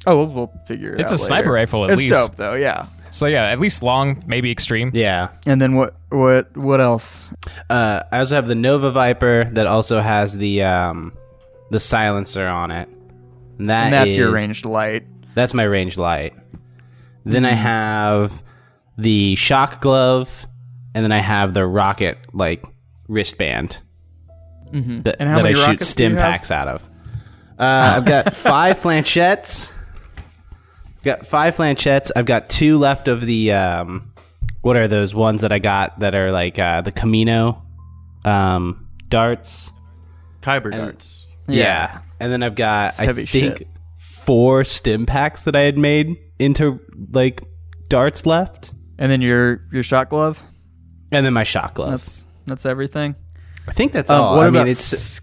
Oh, 0.05 0.17
we'll, 0.17 0.27
we'll 0.27 0.53
figure 0.67 0.95
it 0.95 1.01
It's 1.01 1.13
out. 1.13 1.15
It's 1.15 1.23
a 1.23 1.27
sniper 1.27 1.53
rifle, 1.53 1.85
at 1.85 1.93
it's 1.93 2.03
least. 2.03 2.13
dope 2.13 2.35
though, 2.35 2.55
yeah. 2.55 2.87
So 3.11 3.27
yeah, 3.27 3.45
at 3.45 3.61
least 3.61 3.83
long, 3.83 4.25
maybe 4.27 4.51
extreme. 4.51 4.91
Yeah. 4.95 5.29
And 5.47 5.61
then 5.61 5.77
what 5.77 5.95
what 6.09 6.57
what 6.57 6.81
else? 6.81 7.33
Uh, 7.71 8.03
I 8.11 8.19
also 8.19 8.35
have 8.35 8.49
the 8.49 8.55
Nova 8.57 8.91
Viper 8.91 9.45
that 9.53 9.67
also 9.67 10.01
has 10.01 10.37
the 10.37 10.63
um, 10.63 11.13
the 11.73 11.81
silencer 11.81 12.47
on 12.47 12.71
it. 12.71 12.89
And, 13.59 13.69
that 13.69 13.85
And 13.85 13.93
that's 13.93 14.15
your 14.15 14.31
ranged 14.31 14.65
light. 14.65 15.05
That's 15.35 15.55
my 15.55 15.65
ranged 15.65 15.99
light. 15.99 16.35
Then 17.25 17.45
I 17.45 17.53
have 17.53 18.43
the 18.99 19.35
shock 19.37 19.81
glove, 19.81 20.47
and 20.95 21.05
then 21.05 21.13
I 21.13 21.19
have 21.19 21.55
the 21.55 21.65
rocket 21.65 22.19
like 22.33 22.65
wristband 23.09 23.79
Mm-hmm. 24.73 25.03
that, 25.03 25.17
And 25.21 25.29
how 25.29 25.37
that 25.37 25.43
many 25.45 25.61
I 25.61 25.67
shoot 25.67 25.85
stim 25.85 26.17
packs 26.17 26.51
out 26.51 26.67
of. 26.67 26.83
Uh, 27.59 27.95
I've 27.97 28.07
got 28.07 28.35
five 28.35 28.81
flanchettes. 28.81 29.71
Got 31.03 31.27
five 31.27 31.57
flanchettes. 31.57 32.11
I've 32.17 32.27
got 32.27 32.49
two 32.49 32.79
left 32.79 33.07
of 33.09 33.21
the 33.27 33.53
um, 33.53 34.13
what 34.63 34.77
are 34.77 34.89
those 34.89 35.15
ones 35.15 35.43
that 35.43 35.53
I 35.53 35.59
got 35.59 35.99
that 36.01 36.15
are 36.15 36.33
like 36.33 36.59
uh, 36.59 36.81
the 36.81 36.93
Kamino 36.93 37.61
um, 38.25 38.89
darts. 39.09 39.73
Kyber 40.41 40.71
darts. 40.71 41.22
Yeah. 41.49 42.01
And 42.21 42.33
then 42.33 42.43
I've 42.43 42.55
got 42.55 42.91
It's 42.91 43.01
I 43.01 43.13
think 43.13 43.29
shit. 43.29 43.69
four 43.99 44.65
stim 44.65 45.07
packs 45.07 45.43
that 45.45 45.57
I 45.57 45.61
had 45.61 45.77
made 45.79 46.17
into 46.39 46.81
like 47.13 47.43
darts 47.89 48.27
left. 48.27 48.73
And 48.99 49.11
then 49.11 49.21
your 49.21 49.63
your 49.73 49.83
shot 49.83 50.09
glove. 50.11 50.43
And 51.11 51.27
then 51.27 51.33
my 51.33 51.43
shot 51.45 51.75
glove. 51.75 51.91
That's 51.91 52.27
that's 52.47 52.67
everything. 52.67 53.17
I 53.67 53.73
think 53.73 53.93
that's 53.93 54.11
Um, 54.11 54.21
all. 54.21 54.37
what 54.37 54.45
I 54.45 54.49
about 54.49 54.65
mean 54.65 54.71
it's 54.73 55.21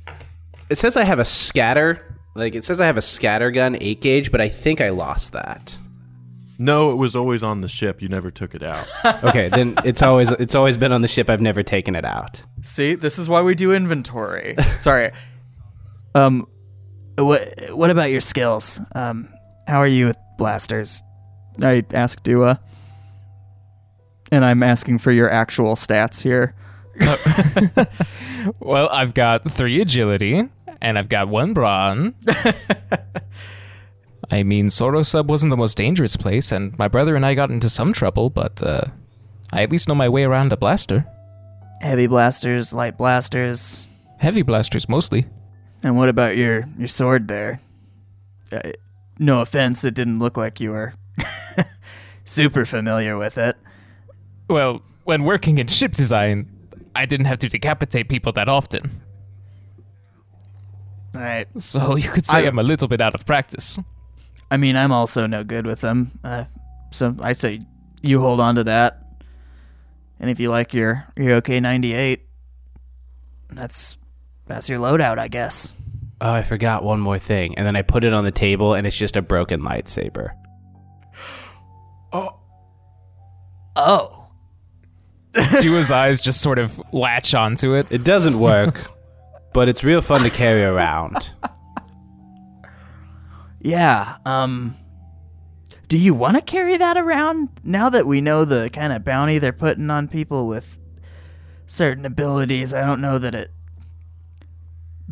it 0.70 0.78
says 0.78 0.96
I 0.98 1.04
have 1.04 1.20
a 1.20 1.26
scatter 1.26 2.18
like 2.36 2.56
it 2.56 2.64
says 2.64 2.80
I 2.80 2.86
have 2.86 2.98
a 2.98 3.02
scatter 3.02 3.52
gun 3.52 3.76
8 3.80 4.02
gauge, 4.02 4.32
but 4.32 4.40
I 4.42 4.50
think 4.50 4.82
I 4.82 4.90
lost 4.90 5.34
that. 5.34 5.76
No, 6.62 6.92
it 6.92 6.96
was 6.96 7.16
always 7.16 7.42
on 7.44 7.62
the 7.62 7.68
ship. 7.70 8.02
You 8.02 8.10
never 8.10 8.32
took 8.32 8.54
it 8.54 8.64
out. 8.64 8.86
Okay, 9.24 9.48
then 9.50 9.76
it's 9.86 10.02
always 10.02 10.32
it's 10.34 10.56
always 10.56 10.76
been 10.78 10.92
on 10.92 11.02
the 11.02 11.08
ship. 11.08 11.30
I've 11.30 11.42
never 11.42 11.64
taken 11.64 11.96
it 11.96 12.06
out. 12.06 12.42
See, 12.62 12.96
this 12.96 13.18
is 13.18 13.28
why 13.30 13.42
we 13.42 13.56
do 13.56 13.74
inventory. 13.74 14.56
Sorry. 14.78 15.12
Um, 16.16 16.48
what 17.18 17.42
what 17.72 17.90
about 17.90 18.12
your 18.12 18.22
skills? 18.22 18.80
Um, 18.96 19.30
how 19.68 19.78
are 19.78 19.88
you 19.88 20.08
with 20.08 20.18
blasters? 20.38 21.02
I 21.62 21.84
asked 21.94 22.24
Dua, 22.24 22.60
and 24.32 24.46
I'm 24.46 24.64
asking 24.64 25.00
for 25.00 25.12
your 25.12 25.32
actual 25.32 25.76
stats 25.76 26.22
here. 26.22 26.56
Well, 28.60 28.90
I've 28.90 29.14
got 29.14 29.50
three 29.52 29.82
agility, 29.82 30.44
and 30.82 30.98
I've 30.98 31.10
got 31.10 31.28
one 31.28 31.54
brawn. 31.54 32.16
I 34.32 34.44
mean, 34.44 34.68
Sorosub 34.68 35.26
wasn't 35.26 35.50
the 35.50 35.58
most 35.58 35.76
dangerous 35.76 36.16
place, 36.16 36.52
and 36.52 36.78
my 36.78 36.88
brother 36.88 37.16
and 37.16 37.26
I 37.26 37.34
got 37.34 37.52
into 37.52 37.70
some 37.70 37.94
trouble, 37.94 38.30
but 38.30 38.62
uh, 38.62 38.86
I 39.52 39.64
at 39.64 39.72
least 39.72 39.88
know 39.88 39.96
my 39.96 40.08
way 40.08 40.24
around 40.24 40.54
a 40.54 40.58
blaster. 40.58 41.06
Heavy 41.82 42.08
blasters, 42.08 42.74
light 42.74 42.98
blasters, 42.98 43.90
Heavy 44.20 44.42
blasters 44.42 44.90
mostly. 44.90 45.26
And 45.84 45.96
what 45.96 46.10
about 46.10 46.38
your 46.38 46.66
your 46.78 46.88
sword 46.88 47.28
there? 47.28 47.62
Uh, 48.52 48.72
no 49.18 49.42
offense, 49.42 49.84
it 49.84 49.94
didn't 49.94 50.20
look 50.20 50.38
like 50.38 50.60
you 50.60 50.72
were 50.72 50.94
super 52.24 52.66
familiar 52.66 53.18
with 53.18 53.38
it. 53.38 53.56
Well, 54.50 54.82
when 55.04 55.24
working 55.24 55.58
in 55.58 55.68
ship 55.68 55.94
design, 55.94 56.50
I 56.96 57.06
didn't 57.06 57.26
have 57.28 57.40
to 57.40 57.50
decapitate 57.50 58.10
people 58.10 58.32
that 58.34 58.50
often. 58.50 59.02
Right. 61.14 61.48
So 61.58 61.96
you 61.96 62.10
could 62.10 62.26
say 62.26 62.40
I- 62.40 62.48
I'm 62.48 62.60
a 62.60 62.64
little 62.64 62.88
bit 62.88 63.02
out 63.02 63.16
of 63.16 63.26
practice. 63.26 63.78
I 64.52 64.58
mean, 64.58 64.76
I'm 64.76 64.92
also 64.92 65.28
no 65.28 65.44
good 65.44 65.66
with 65.68 65.82
them. 65.82 66.12
Uh, 66.24 66.46
so 66.92 67.16
I 67.22 67.34
say 67.34 67.62
you 68.02 68.20
hold 68.20 68.40
on 68.40 68.56
to 68.56 68.64
that. 68.64 69.04
And 70.20 70.30
if 70.30 70.40
you 70.40 70.50
like 70.50 70.74
your 70.74 71.06
your 71.16 71.34
OK 71.36 71.60
ninety 71.60 71.94
eight, 71.94 72.26
that's 73.52 73.98
that's 74.50 74.68
your 74.68 74.80
loadout, 74.80 75.18
I 75.18 75.28
guess. 75.30 75.76
Oh, 76.22 76.32
I 76.34 76.44
forgot 76.44 76.84
one 76.84 77.00
more 77.00 77.18
thing. 77.18 77.58
And 77.58 77.66
then 77.66 77.76
I 77.76 77.82
put 77.82 78.04
it 78.04 78.14
on 78.14 78.26
the 78.26 78.32
table 78.32 78.74
and 78.74 78.86
it's 78.86 78.98
just 78.98 79.16
a 79.16 79.22
broken 79.22 79.62
lightsaber. 79.62 80.32
Oh. 82.12 82.36
Oh. 83.76 84.26
Dua's 85.62 85.92
eyes 85.92 86.20
just 86.20 86.42
sort 86.42 86.58
of 86.58 86.82
latch 86.92 87.36
onto 87.36 87.76
it. 87.76 87.88
It 87.92 88.04
doesn't 88.04 88.38
work, 88.40 88.90
but 89.54 89.70
it's 89.70 89.84
real 89.84 90.02
fun 90.02 90.24
to 90.24 90.30
carry 90.32 90.64
around. 90.64 91.32
Yeah. 93.62 94.18
Um 94.26 94.76
do 95.88 95.98
you 95.98 96.14
want 96.14 96.36
to 96.36 96.42
carry 96.42 96.78
that 96.78 96.98
around 96.98 97.50
now 97.64 97.90
that 97.90 98.06
we 98.06 98.22
know 98.22 98.44
the 98.46 98.70
kind 98.72 98.92
of 98.94 99.04
bounty 99.04 99.40
they're 99.40 99.52
putting 99.52 99.90
on 99.90 100.08
people 100.08 100.48
with 100.48 100.78
certain 101.68 102.06
abilities? 102.06 102.74
I 102.74 102.86
don't 102.86 103.02
know 103.02 103.18
that 103.18 103.34
it 103.34 103.52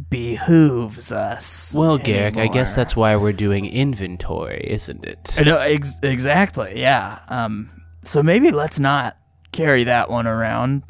behooves 0.09 1.11
us. 1.11 1.73
Well, 1.75 1.97
Garrick, 1.97 2.37
I 2.37 2.47
guess 2.47 2.73
that's 2.73 2.95
why 2.95 3.15
we're 3.15 3.33
doing 3.33 3.65
inventory, 3.65 4.65
isn't 4.69 5.05
it? 5.05 5.35
I 5.37 5.43
know 5.43 5.57
ex- 5.57 5.99
exactly. 6.03 6.79
Yeah. 6.79 7.19
Um. 7.29 7.69
So 8.03 8.21
maybe 8.23 8.51
let's 8.51 8.79
not 8.79 9.17
carry 9.51 9.83
that 9.85 10.09
one 10.09 10.27
around. 10.27 10.83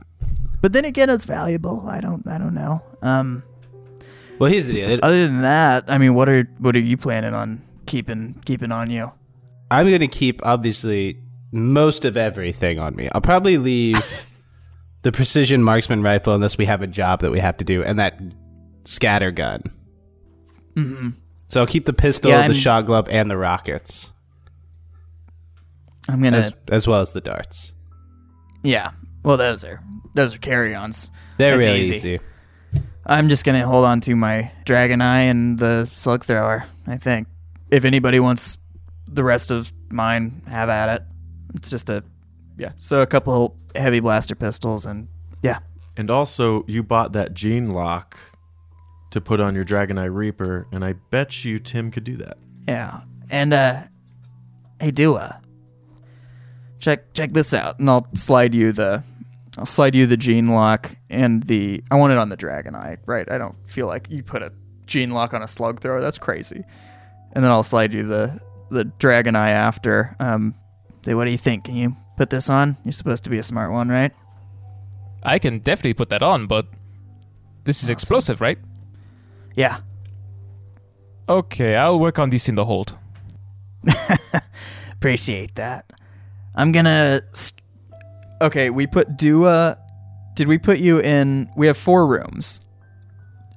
But 0.61 0.73
then 0.73 0.85
again, 0.85 1.09
it's 1.09 1.25
valuable. 1.25 1.85
I 1.87 1.99
don't. 1.99 2.27
I 2.27 2.37
don't 2.37 2.53
know. 2.53 2.81
Um. 3.01 3.43
Well, 4.39 4.51
here's 4.51 4.67
the 4.67 4.73
deal. 4.73 4.99
Other 5.01 5.25
than 5.25 5.41
that, 5.41 5.85
I 5.87 5.97
mean, 5.97 6.13
what 6.13 6.29
are 6.29 6.43
what 6.59 6.75
are 6.75 6.79
you 6.79 6.97
planning 6.97 7.33
on 7.33 7.61
keeping 7.85 8.41
keeping 8.45 8.71
on 8.71 8.89
you? 8.89 9.11
I'm 9.69 9.87
going 9.87 9.99
to 9.99 10.07
keep, 10.07 10.45
obviously, 10.45 11.19
most 11.51 12.05
of 12.05 12.15
everything 12.15 12.79
on 12.79 12.95
me. 12.95 13.09
I'll 13.11 13.21
probably 13.21 13.57
leave 13.57 14.27
the 15.01 15.11
precision 15.11 15.61
marksman 15.61 16.01
rifle 16.01 16.33
unless 16.33 16.57
we 16.57 16.65
have 16.65 16.81
a 16.81 16.87
job 16.87 17.21
that 17.21 17.31
we 17.31 17.39
have 17.39 17.57
to 17.57 17.65
do, 17.65 17.83
and 17.83 17.99
that 17.99 18.21
scatter 18.88 19.32
gun. 19.32 19.62
Mm-hmm. 20.75 21.10
So 21.48 21.62
I'll 21.62 21.67
keep 21.67 21.86
the 21.86 21.94
pistol, 21.94 22.32
Yeah, 22.32 22.48
the 22.48 22.53
shot 22.53 22.86
glove, 22.86 23.08
and 23.10 23.29
the 23.29 23.38
rockets, 23.38 24.12
I'm 26.10 26.22
gonna. 26.22 26.38
as, 26.38 26.53
as 26.70 26.88
well 26.88 27.01
as 27.01 27.12
the 27.12 27.22
darts. 27.22 27.74
yeah. 28.63 28.91
Well, 29.24 29.36
those 29.38 29.65
are 29.65 29.82
those 30.13 30.36
are 30.36 30.38
carry-ons. 30.39 31.10
They're 31.38 31.56
That's 31.56 31.65
really 31.65 31.79
easy. 31.79 31.96
easy. 31.96 32.20
I'm 33.06 33.27
just 33.27 33.44
gonna 33.44 33.65
hold 33.67 33.84
on 33.86 34.00
to 34.01 34.15
my 34.15 34.51
dragon 34.63 35.01
eye 35.01 35.22
and 35.22 35.60
the 35.60 35.89
slug 35.91 36.24
thrower. 36.24 36.65
I 36.86 36.96
think 36.98 37.27
if 37.70 37.84
anybody 37.84 38.20
wants 38.22 38.58
the 39.08 39.24
rest 39.24 39.51
of 39.51 39.74
mine, 39.89 40.44
have 40.48 40.70
at 40.70 40.88
it. 41.01 41.03
It's 41.56 41.70
just 41.70 41.89
a 41.89 42.03
yeah. 42.58 42.72
So 42.77 43.01
a 43.01 43.08
couple 43.08 43.58
heavy 43.75 44.00
blaster 44.00 44.36
pistols 44.36 44.86
and 44.86 45.08
yeah. 45.44 45.60
And 45.98 46.10
also, 46.12 46.63
you 46.67 46.84
bought 46.84 47.12
that 47.13 47.34
gene 47.34 47.72
lock 47.72 48.17
to 49.17 49.21
put 49.21 49.39
on 49.39 49.55
your 49.55 49.65
Dragonite 49.65 50.13
Reaper, 50.13 50.67
and 50.71 50.86
I 50.86 50.93
bet 50.93 51.43
you 51.43 51.59
Tim 51.59 51.91
could 51.91 52.03
do 52.03 52.17
that. 52.17 52.38
Yeah. 52.67 53.01
And 53.29 53.53
uh 53.53 53.83
hey 54.79 54.91
Dua. 54.91 55.41
Check 56.79 57.13
check 57.13 57.33
this 57.33 57.53
out 57.53 57.79
and 57.79 57.89
I'll 57.89 58.07
slide 58.13 58.53
you 58.53 58.71
the 58.71 59.03
I'll 59.57 59.65
slide 59.65 59.95
you 59.95 60.05
the 60.05 60.17
gene 60.17 60.47
lock 60.47 60.95
and 61.09 61.43
the 61.43 61.83
I 61.89 61.95
want 61.95 62.13
it 62.13 62.19
on 62.19 62.29
the 62.29 62.38
dragon 62.38 62.75
eye, 62.75 62.97
right? 63.05 63.29
I 63.31 63.38
don't 63.38 63.55
feel 63.69 63.88
like 63.88 64.07
you 64.09 64.21
put 64.24 64.43
a 64.43 64.53
gene 64.86 65.12
lock 65.12 65.33
on 65.33 65.41
a 65.41 65.47
slug 65.47 65.81
thrower. 65.81 66.00
That's 66.00 66.19
crazy. 66.19 66.63
And 67.33 67.43
then 67.43 67.51
I'll 67.51 67.63
slide 67.63 67.93
you 67.93 68.03
the 68.03 68.39
the 68.69 68.86
dragon 68.86 69.36
eye 69.36 69.50
after. 69.50 70.15
Um 70.19 70.53
say 71.03 71.13
what 71.13 71.25
do 71.25 71.31
you 71.31 71.38
think? 71.38 71.65
Can 71.65 71.75
you 71.75 71.95
put 72.17 72.29
this 72.29 72.50
on? 72.50 72.77
You're 72.83 72.91
supposed 72.91 73.24
to 73.24 73.29
be 73.29 73.39
a 73.39 73.43
smart 73.43 73.71
one, 73.71 73.89
right? 73.89 74.13
I 75.24 75.39
can 75.39 75.59
definitely 75.59 75.95
put 75.95 76.09
that 76.09 76.21
on, 76.21 76.47
but 76.47 76.67
this 77.63 77.83
is 77.83 77.89
explosive, 77.89 78.39
right? 78.39 78.57
Yeah. 79.57 79.79
Okay, 81.27 81.75
I'll 81.75 81.99
work 81.99 82.19
on 82.19 82.29
this 82.29 82.47
in 82.47 82.55
the 82.55 82.63
hold. 82.63 82.97
Appreciate 84.93 85.55
that. 85.55 85.91
I'm 86.55 86.71
gonna. 86.71 87.21
St- 87.33 87.61
okay, 88.41 88.69
we 88.69 88.87
put 88.87 89.17
Dua. 89.17 89.77
Did 90.35 90.47
we 90.47 90.57
put 90.57 90.79
you 90.79 90.99
in? 90.99 91.49
We 91.57 91.67
have 91.67 91.77
four 91.77 92.07
rooms. 92.07 92.61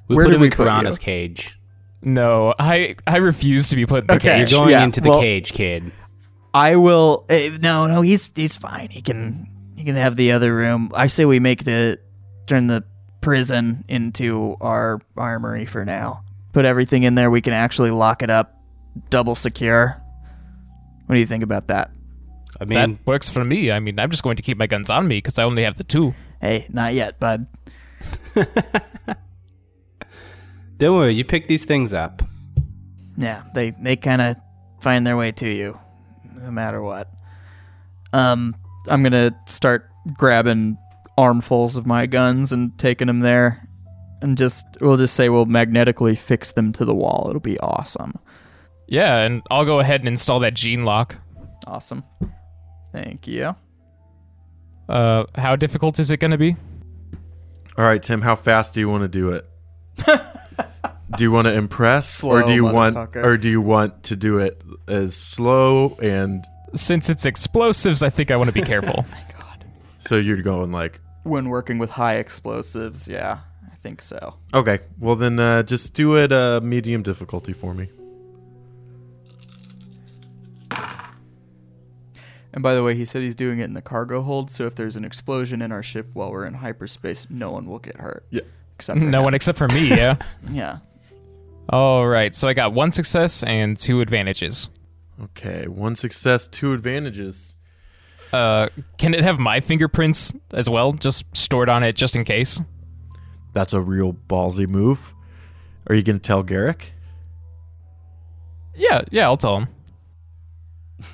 We 0.08 0.16
Where 0.16 0.24
put 0.24 0.30
did 0.32 0.34
him 0.36 0.40
we 0.40 0.46
in 0.48 0.52
put 0.52 0.66
Piranha's 0.66 0.96
you? 0.96 1.00
cage. 1.04 1.58
No, 2.02 2.54
I 2.58 2.96
I 3.06 3.18
refuse 3.18 3.68
to 3.68 3.76
be 3.76 3.86
put 3.86 4.02
in 4.04 4.06
the 4.08 4.14
Okay. 4.14 4.38
You're 4.38 4.46
going 4.48 4.70
Yeah, 4.70 4.84
into 4.84 5.00
the 5.00 5.10
well- 5.10 5.20
cage, 5.20 5.52
kid. 5.52 5.92
I 6.52 6.74
will. 6.76 7.26
eh, 7.28 7.56
no, 7.62 7.86
no, 7.86 8.00
he's 8.02 8.32
he's 8.34 8.56
fine. 8.56 8.88
He 8.90 9.02
can 9.02 9.46
he 9.76 9.84
can 9.84 9.94
have 9.96 10.16
the 10.16 10.32
other 10.32 10.54
room. 10.54 10.90
I 10.94 11.06
say 11.06 11.24
we 11.24 11.38
make 11.38 11.64
the 11.64 11.98
turn 12.46 12.66
the 12.66 12.82
prison 13.20 13.84
into 13.88 14.56
our 14.60 15.00
armory 15.16 15.64
for 15.66 15.84
now. 15.84 16.22
Put 16.52 16.64
everything 16.64 17.02
in 17.04 17.14
there. 17.14 17.30
We 17.30 17.40
can 17.40 17.52
actually 17.52 17.90
lock 17.90 18.22
it 18.22 18.30
up, 18.30 18.56
double 19.08 19.34
secure. 19.34 20.00
What 21.06 21.14
do 21.14 21.20
you 21.20 21.26
think 21.26 21.42
about 21.42 21.68
that? 21.68 21.90
I 22.60 22.64
mean, 22.64 22.78
that 22.78 23.06
works 23.06 23.30
for 23.30 23.44
me. 23.44 23.70
I 23.70 23.80
mean, 23.80 23.98
I'm 23.98 24.10
just 24.10 24.22
going 24.22 24.36
to 24.36 24.42
keep 24.42 24.58
my 24.58 24.66
guns 24.66 24.90
on 24.90 25.08
me 25.08 25.18
because 25.18 25.38
I 25.38 25.44
only 25.44 25.62
have 25.64 25.78
the 25.78 25.84
two. 25.84 26.14
Hey, 26.40 26.66
not 26.70 26.94
yet, 26.94 27.18
bud. 27.20 27.46
don't 30.78 30.96
worry. 30.96 31.14
You 31.14 31.24
pick 31.24 31.48
these 31.48 31.64
things 31.64 31.92
up. 31.92 32.22
Yeah, 33.16 33.42
they 33.54 33.70
they 33.70 33.96
kind 33.96 34.22
of 34.22 34.36
find 34.80 35.06
their 35.06 35.16
way 35.16 35.32
to 35.32 35.48
you, 35.48 35.78
no 36.34 36.50
matter 36.50 36.82
what. 36.82 37.12
Um, 38.12 38.56
I'm 38.88 39.02
gonna 39.02 39.38
start 39.46 39.90
grabbing 40.16 40.78
armfuls 41.20 41.76
of 41.76 41.86
my 41.86 42.06
guns 42.06 42.52
and 42.52 42.76
taking 42.78 43.06
them 43.06 43.20
there, 43.20 43.68
and 44.22 44.36
just 44.38 44.64
we'll 44.80 44.96
just 44.96 45.14
say 45.14 45.28
we'll 45.28 45.46
magnetically 45.46 46.16
fix 46.16 46.52
them 46.52 46.72
to 46.72 46.84
the 46.84 46.94
wall. 46.94 47.26
It'll 47.28 47.40
be 47.40 47.58
awesome, 47.60 48.14
Yeah, 48.88 49.18
and 49.18 49.42
I'll 49.50 49.64
go 49.64 49.80
ahead 49.80 50.00
and 50.00 50.08
install 50.08 50.40
that 50.40 50.54
gene 50.54 50.82
lock. 50.82 51.16
awesome. 51.66 52.04
Thank 52.92 53.26
you. 53.28 53.54
Uh, 54.88 55.24
how 55.36 55.54
difficult 55.56 55.98
is 56.00 56.10
it 56.10 56.16
going 56.18 56.32
to 56.32 56.38
be? 56.38 56.56
All 57.78 57.84
right, 57.84 58.02
Tim, 58.02 58.20
how 58.22 58.34
fast 58.34 58.74
do 58.74 58.80
you 58.80 58.88
want 58.88 59.02
to 59.02 59.08
do 59.08 59.30
it? 59.30 59.46
do 61.16 61.24
you 61.24 61.30
want 61.30 61.46
to 61.46 61.54
impress, 61.54 62.22
or 62.24 62.42
do 62.42 62.52
you 62.52 62.64
want, 62.64 62.96
or 63.16 63.36
do 63.36 63.48
you 63.48 63.60
want 63.60 64.02
to 64.04 64.16
do 64.16 64.38
it 64.38 64.62
as 64.88 65.16
slow 65.16 65.96
and 66.02 66.44
Since 66.74 67.08
it's 67.08 67.24
explosives, 67.26 68.02
I 68.02 68.10
think 68.10 68.30
I 68.30 68.36
want 68.36 68.48
to 68.48 68.52
be 68.54 68.62
careful. 68.62 69.04
Oh 69.08 69.10
my 69.12 69.22
god. 69.38 69.64
So 70.00 70.16
you're 70.16 70.42
going 70.42 70.72
like, 70.72 71.00
When 71.22 71.48
working 71.48 71.78
with 71.78 71.90
high 71.90 72.16
explosives, 72.16 73.06
yeah, 73.06 73.40
I 73.70 73.76
think 73.76 74.00
so. 74.02 74.36
okay, 74.54 74.80
well 74.98 75.16
then 75.16 75.38
uh, 75.38 75.62
just 75.62 75.94
do 75.94 76.16
it 76.16 76.32
uh, 76.32 76.60
medium 76.62 77.02
difficulty 77.02 77.52
for 77.52 77.74
me. 77.74 77.88
And 82.52 82.62
by 82.64 82.74
the 82.74 82.82
way, 82.82 82.96
he 82.96 83.04
said 83.04 83.22
he's 83.22 83.36
doing 83.36 83.60
it 83.60 83.64
in 83.64 83.74
the 83.74 83.82
cargo 83.82 84.22
hold, 84.22 84.50
so 84.50 84.66
if 84.66 84.74
there's 84.74 84.96
an 84.96 85.04
explosion 85.04 85.62
in 85.62 85.70
our 85.70 85.84
ship 85.84 86.08
while 86.14 86.32
we're 86.32 86.46
in 86.46 86.54
hyperspace, 86.54 87.28
no 87.30 87.52
one 87.52 87.66
will 87.66 87.78
get 87.78 87.96
hurt. 87.96 88.26
Yeah. 88.30 88.40
Except 88.74 88.98
for 88.98 89.04
no 89.06 89.18
him. 89.18 89.24
one 89.24 89.34
except 89.34 89.56
for 89.58 89.68
me, 89.68 89.88
yeah. 89.88 90.16
Yeah. 90.50 90.78
All 91.68 92.08
right, 92.08 92.34
so 92.34 92.48
I 92.48 92.54
got 92.54 92.72
one 92.72 92.90
success 92.90 93.44
and 93.44 93.78
two 93.78 94.00
advantages. 94.00 94.68
Okay, 95.22 95.68
one 95.68 95.94
success, 95.94 96.48
two 96.48 96.72
advantages. 96.72 97.54
Uh, 98.32 98.68
can 98.98 99.14
it 99.14 99.22
have 99.22 99.38
my 99.38 99.60
fingerprints 99.60 100.32
as 100.52 100.68
well, 100.68 100.92
just 100.92 101.24
stored 101.36 101.68
on 101.68 101.82
it 101.82 101.96
just 101.96 102.14
in 102.16 102.24
case? 102.24 102.60
That's 103.52 103.72
a 103.72 103.80
real 103.80 104.12
ballsy 104.28 104.68
move. 104.68 105.14
Are 105.88 105.94
you 105.94 106.02
gonna 106.02 106.18
tell 106.18 106.42
Garrick? 106.42 106.92
Yeah, 108.74 109.02
yeah, 109.10 109.24
I'll 109.24 109.36
tell 109.36 109.58
him. 109.58 109.68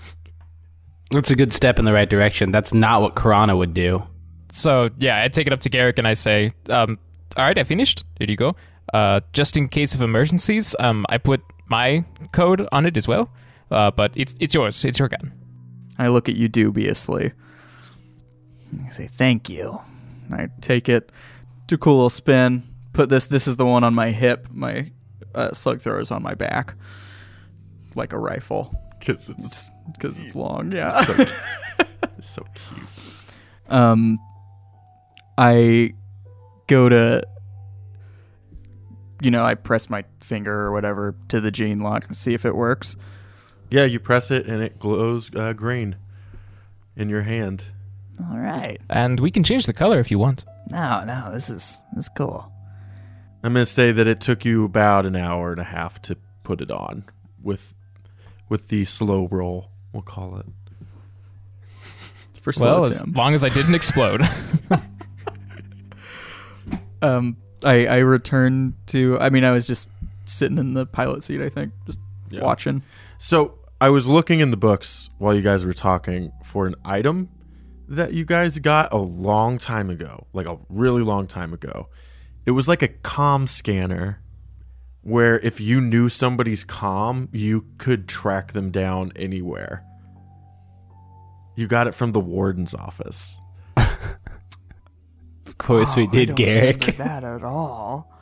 That's 1.11 1.31
a 1.31 1.37
good 1.37 1.53
step 1.53 1.79
in 1.79 1.85
the 1.85 1.93
right 1.93 2.09
direction. 2.09 2.51
That's 2.51 2.75
not 2.75 3.01
what 3.01 3.15
Karana 3.15 3.57
would 3.57 3.73
do. 3.75 4.03
So 4.53 4.91
yeah, 4.99 5.23
I 5.23 5.29
take 5.29 5.47
it 5.47 5.53
up 5.53 5.61
to 5.61 5.69
Garrick 5.71 5.99
and 5.99 6.07
I 6.07 6.15
say, 6.15 6.53
um, 6.69 6.99
"All 7.37 7.45
right, 7.45 7.57
I 7.57 7.65
finished. 7.65 8.05
Here 8.19 8.29
you 8.29 8.37
go. 8.37 8.57
Uh, 8.93 9.21
just 9.33 9.57
in 9.57 9.69
case 9.69 9.95
of 9.95 10.03
emergencies, 10.03 10.77
um, 10.79 11.05
I 11.09 11.19
put 11.19 11.43
my 11.69 12.05
code 12.33 12.69
on 12.73 12.87
it 12.87 12.97
as 12.97 13.09
well. 13.09 13.31
Uh, 13.71 13.91
but 13.91 14.13
it's 14.17 14.35
it's 14.41 14.55
yours. 14.55 14.85
It's 14.85 14.99
your 14.99 15.09
gun. 15.09 15.33
I 15.99 16.09
look 16.09 16.29
at 16.29 16.37
you 16.37 16.49
dubiously. 16.49 17.33
I 18.85 18.89
say, 18.91 19.07
thank 19.07 19.49
you. 19.49 19.81
I 20.33 20.49
take 20.61 20.89
it, 20.89 21.11
do 21.67 21.77
a 21.77 21.79
cool 21.79 21.95
little 21.95 22.11
spin, 22.11 22.63
put 22.93 23.09
this, 23.09 23.27
this 23.27 23.47
is 23.47 23.57
the 23.57 23.65
one 23.67 23.85
on 23.85 23.95
my 23.95 24.11
hip. 24.11 24.49
My 24.51 24.91
uh, 25.35 25.53
slug 25.53 25.81
thrower 25.81 26.01
is 26.01 26.11
on 26.11 26.23
my 26.23 26.35
back. 26.35 26.75
Like 27.95 28.13
a 28.13 28.19
rifle. 28.19 28.75
Because 28.99 29.29
it's 29.29 29.49
Just 29.51 29.73
because 29.93 30.19
it's 30.19 30.35
long, 30.35 30.73
yeah. 30.73 31.01
so, 31.05 31.13
it's 32.19 32.29
so 32.31 32.45
cute. 32.55 32.87
um, 33.69 34.19
I 35.39 35.93
go 36.67 36.89
to, 36.89 37.23
you 39.23 39.31
know, 39.31 39.45
I 39.45 39.55
press 39.55 39.89
my 39.89 40.05
finger 40.21 40.53
or 40.53 40.73
whatever 40.73 41.15
to 41.29 41.41
the 41.41 41.51
gene 41.51 41.79
lock 41.79 42.07
and 42.07 42.17
see 42.17 42.35
if 42.35 42.45
it 42.45 42.57
works. 42.57 42.97
Yeah, 43.71 43.85
you 43.85 43.99
press 43.99 44.31
it 44.31 44.47
and 44.47 44.63
it 44.63 44.79
glows 44.79 45.35
uh, 45.35 45.53
green. 45.53 45.97
in 46.97 47.09
your 47.09 47.23
hand. 47.23 47.67
All 48.31 48.39
right. 48.39 48.81
And 48.89 49.21
we 49.21 49.31
can 49.31 49.45
change 49.45 49.67
the 49.67 49.73
color 49.73 49.99
if 49.99 50.11
you 50.11 50.19
want. 50.19 50.45
No, 50.71 51.03
no, 51.05 51.31
this 51.33 51.51
is 51.51 51.83
this 51.95 52.07
is 52.07 52.11
cool. 52.17 52.51
I'm 53.43 53.53
going 53.53 53.65
to 53.65 53.71
say 53.71 53.93
that 53.93 54.07
it 54.07 54.21
took 54.21 54.45
you 54.45 54.65
about 54.65 55.07
an 55.07 55.15
hour 55.15 55.53
and 55.53 55.61
a 55.61 55.65
half 55.65 56.01
to 56.03 56.17
put 56.43 56.61
it 56.61 56.71
on 56.71 57.05
with 57.43 57.75
with 58.49 58.69
the 58.69 58.85
slow 58.85 59.29
roll, 59.31 59.71
we'll 59.93 60.03
call 60.03 60.39
it. 60.39 60.47
For 62.41 62.53
slow 62.53 62.83
well, 62.83 62.91
as 62.91 63.07
long 63.07 63.35
as 63.35 63.45
I 63.45 63.49
didn't 63.49 63.75
explode. 63.75 64.23
um, 67.03 67.37
I 67.65 67.87
I 67.87 67.99
returned 67.99 68.75
to. 68.89 69.19
I 69.21 69.31
mean, 69.31 69.45
I 69.45 69.51
was 69.51 69.67
just 69.67 69.91
sitting 70.25 70.59
in 70.59 70.75
the 70.75 70.87
pilot 70.87 71.23
seat. 71.23 71.41
I 71.41 71.49
think 71.49 71.73
just 71.87 72.01
Yeah. 72.31 72.43
watching. 72.43 72.83
So 73.19 73.59
I 73.81 73.91
was 73.91 74.09
looking 74.09 74.41
in 74.41 74.51
the 74.51 74.57
books 74.57 75.11
while 75.19 75.35
you 75.35 75.43
guys 75.43 75.65
were 75.65 75.73
talking 75.73 76.33
for 76.45 76.67
an 76.67 76.75
item 76.85 77.29
that 77.89 78.13
you 78.13 78.25
guys 78.25 78.59
got 78.59 78.93
a 78.93 78.99
long 78.99 79.59
time 79.59 79.91
ago, 79.91 80.27
like 80.33 80.47
a 80.47 80.59
really 80.69 81.03
long 81.03 81.27
time 81.27 81.53
ago. 81.53 81.89
It 82.45 82.51
was 82.53 82.69
like 82.69 82.83
a 82.83 82.89
com 82.89 83.47
scanner 83.47 84.23
where 85.03 85.39
if 85.41 85.61
you 85.61 85.81
knew 85.81 86.09
somebody's 86.09 86.65
com, 86.65 87.29
you 87.33 87.67
could 87.79 88.09
track 88.09 88.53
them 88.53 88.71
down 88.71 89.13
anywhere. 89.17 89.85
You 91.57 91.67
got 91.69 91.87
it 91.87 91.95
from 91.95 92.13
the 92.13 92.21
warden's 92.21 92.75
office. 92.75 93.39
Of 95.47 95.59
course 95.59 95.97
we 95.97 96.07
oh, 96.07 96.11
did, 96.11 96.37
Garrick. 96.37 96.81
that 96.97 97.25
at 97.25 97.43
all. 97.43 98.13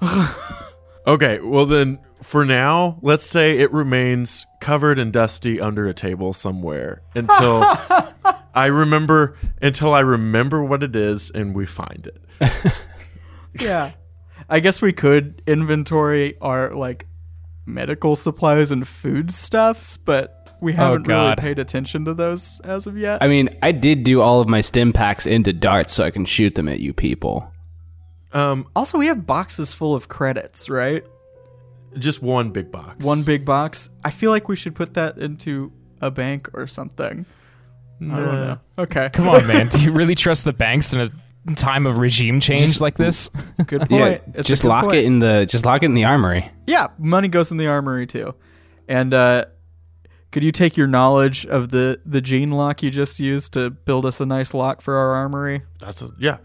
Okay, 1.06 1.40
well 1.40 1.66
then 1.66 1.98
for 2.22 2.44
now, 2.44 2.98
let's 3.02 3.26
say 3.26 3.58
it 3.58 3.72
remains 3.72 4.46
covered 4.60 4.98
and 4.98 5.12
dusty 5.12 5.60
under 5.60 5.88
a 5.88 5.94
table 5.94 6.32
somewhere 6.34 7.02
until 7.14 7.62
I 8.54 8.66
remember 8.66 9.36
until 9.62 9.94
I 9.94 10.00
remember 10.00 10.62
what 10.62 10.82
it 10.82 10.94
is 10.94 11.30
and 11.30 11.54
we 11.54 11.66
find 11.66 12.06
it. 12.06 12.72
Yeah. 13.58 13.92
I 14.48 14.60
guess 14.60 14.82
we 14.82 14.92
could 14.92 15.42
inventory 15.46 16.36
our 16.40 16.72
like 16.72 17.06
medical 17.66 18.16
supplies 18.16 18.72
and 18.72 18.86
food 18.86 19.30
stuffs, 19.30 19.96
but 19.96 20.56
we 20.60 20.72
haven't 20.72 21.06
really 21.06 21.30
God. 21.30 21.38
paid 21.38 21.58
attention 21.58 22.04
to 22.06 22.14
those 22.14 22.60
as 22.64 22.86
of 22.86 22.96
yet. 22.96 23.22
I 23.22 23.28
mean, 23.28 23.48
I 23.62 23.72
did 23.72 24.02
do 24.02 24.20
all 24.20 24.40
of 24.40 24.48
my 24.48 24.60
stim 24.60 24.92
packs 24.92 25.26
into 25.26 25.52
darts 25.52 25.94
so 25.94 26.04
I 26.04 26.10
can 26.10 26.24
shoot 26.24 26.54
them 26.54 26.68
at 26.68 26.80
you 26.80 26.92
people. 26.92 27.52
Um 28.32 28.66
also, 28.76 28.98
we 28.98 29.06
have 29.06 29.26
boxes 29.26 29.72
full 29.72 29.94
of 29.94 30.08
credits, 30.08 30.68
right? 30.68 31.04
Just 31.98 32.22
one 32.22 32.50
big 32.50 32.70
box. 32.70 33.04
One 33.04 33.22
big 33.22 33.44
box. 33.44 33.90
I 34.04 34.10
feel 34.10 34.30
like 34.30 34.48
we 34.48 34.56
should 34.56 34.74
put 34.74 34.94
that 34.94 35.18
into 35.18 35.72
a 36.00 36.10
bank 36.10 36.48
or 36.54 36.66
something. 36.66 37.26
I 38.00 38.04
don't 38.04 38.24
know. 38.24 38.58
Okay. 38.78 39.10
Come 39.12 39.28
on, 39.28 39.46
man. 39.46 39.68
Do 39.68 39.80
you 39.82 39.92
really 40.00 40.14
trust 40.14 40.44
the 40.44 40.52
banks 40.54 40.94
in 40.94 41.00
a 41.00 41.54
time 41.54 41.86
of 41.86 41.98
regime 41.98 42.40
change 42.40 42.80
like 42.80 42.96
this? 42.96 43.28
Good 43.66 43.80
point. 43.88 43.90
Yeah, 43.90 44.18
It's 44.34 44.48
just 44.48 44.62
good 44.62 44.68
lock 44.68 44.84
point. 44.84 44.96
it 44.98 45.04
in 45.04 45.18
the 45.18 45.46
just 45.48 45.66
lock 45.66 45.82
it 45.82 45.86
in 45.86 45.94
the 45.94 46.04
armory. 46.04 46.50
Yeah, 46.66 46.86
money 46.98 47.28
goes 47.28 47.50
in 47.50 47.58
the 47.58 47.66
armory 47.66 48.06
too. 48.06 48.34
And 48.88 49.12
uh 49.12 49.44
could 50.32 50.44
you 50.44 50.52
take 50.52 50.76
your 50.76 50.86
knowledge 50.86 51.44
of 51.46 51.70
the 51.70 52.00
the 52.06 52.20
gene 52.22 52.50
lock 52.52 52.82
you 52.82 52.90
just 52.90 53.20
used 53.20 53.52
to 53.54 53.68
build 53.70 54.06
us 54.06 54.20
a 54.20 54.26
nice 54.26 54.54
lock 54.54 54.80
for 54.80 54.94
our 54.96 55.14
armory? 55.14 55.62
That's 55.80 56.00
a, 56.02 56.10
yeah. 56.18 56.38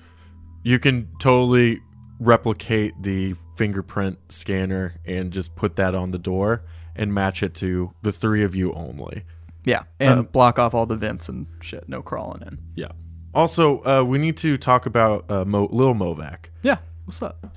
You 0.63 0.79
can 0.79 1.07
totally 1.19 1.79
replicate 2.19 2.93
the 3.01 3.35
fingerprint 3.55 4.17
scanner 4.29 4.95
and 5.05 5.31
just 5.31 5.55
put 5.55 5.75
that 5.77 5.95
on 5.95 6.11
the 6.11 6.17
door 6.19 6.63
and 6.95 7.13
match 7.13 7.43
it 7.43 7.53
to 7.55 7.93
the 8.01 8.11
three 8.11 8.43
of 8.43 8.55
you 8.55 8.73
only. 8.73 9.23
Yeah, 9.63 9.83
and 9.99 10.19
Uh, 10.19 10.23
block 10.23 10.59
off 10.59 10.73
all 10.73 10.85
the 10.85 10.95
vents 10.95 11.27
and 11.29 11.47
shit. 11.61 11.89
No 11.89 12.01
crawling 12.01 12.41
in. 12.43 12.59
Yeah. 12.75 12.91
Also, 13.33 13.83
uh, 13.83 14.03
we 14.03 14.17
need 14.17 14.37
to 14.37 14.57
talk 14.57 14.85
about 14.85 15.29
uh, 15.29 15.43
Mo- 15.43 15.67
Lil 15.71 15.93
Movac. 15.93 16.45
Yeah. 16.61 16.77
What's 17.05 17.21
up? 17.21 17.47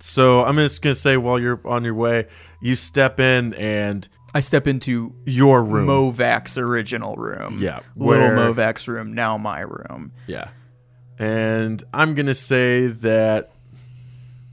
So 0.00 0.44
I'm 0.44 0.56
just 0.56 0.82
gonna 0.82 0.94
say 0.96 1.16
while 1.16 1.38
you're 1.38 1.60
on 1.64 1.84
your 1.84 1.94
way, 1.94 2.26
you 2.60 2.74
step 2.74 3.20
in 3.20 3.54
and 3.54 4.08
I 4.34 4.40
step 4.40 4.66
into 4.66 5.14
your 5.24 5.62
room. 5.62 5.86
Movac's 5.86 6.58
original 6.58 7.14
room. 7.14 7.58
Yeah, 7.60 7.80
little 7.96 8.24
where- 8.28 8.36
Movac's 8.36 8.88
room. 8.88 9.12
Now 9.14 9.38
my 9.38 9.60
room. 9.60 10.12
yeah. 10.26 10.48
And 11.18 11.82
I'm 11.94 12.14
gonna 12.14 12.34
say 12.34 12.88
that 12.88 13.52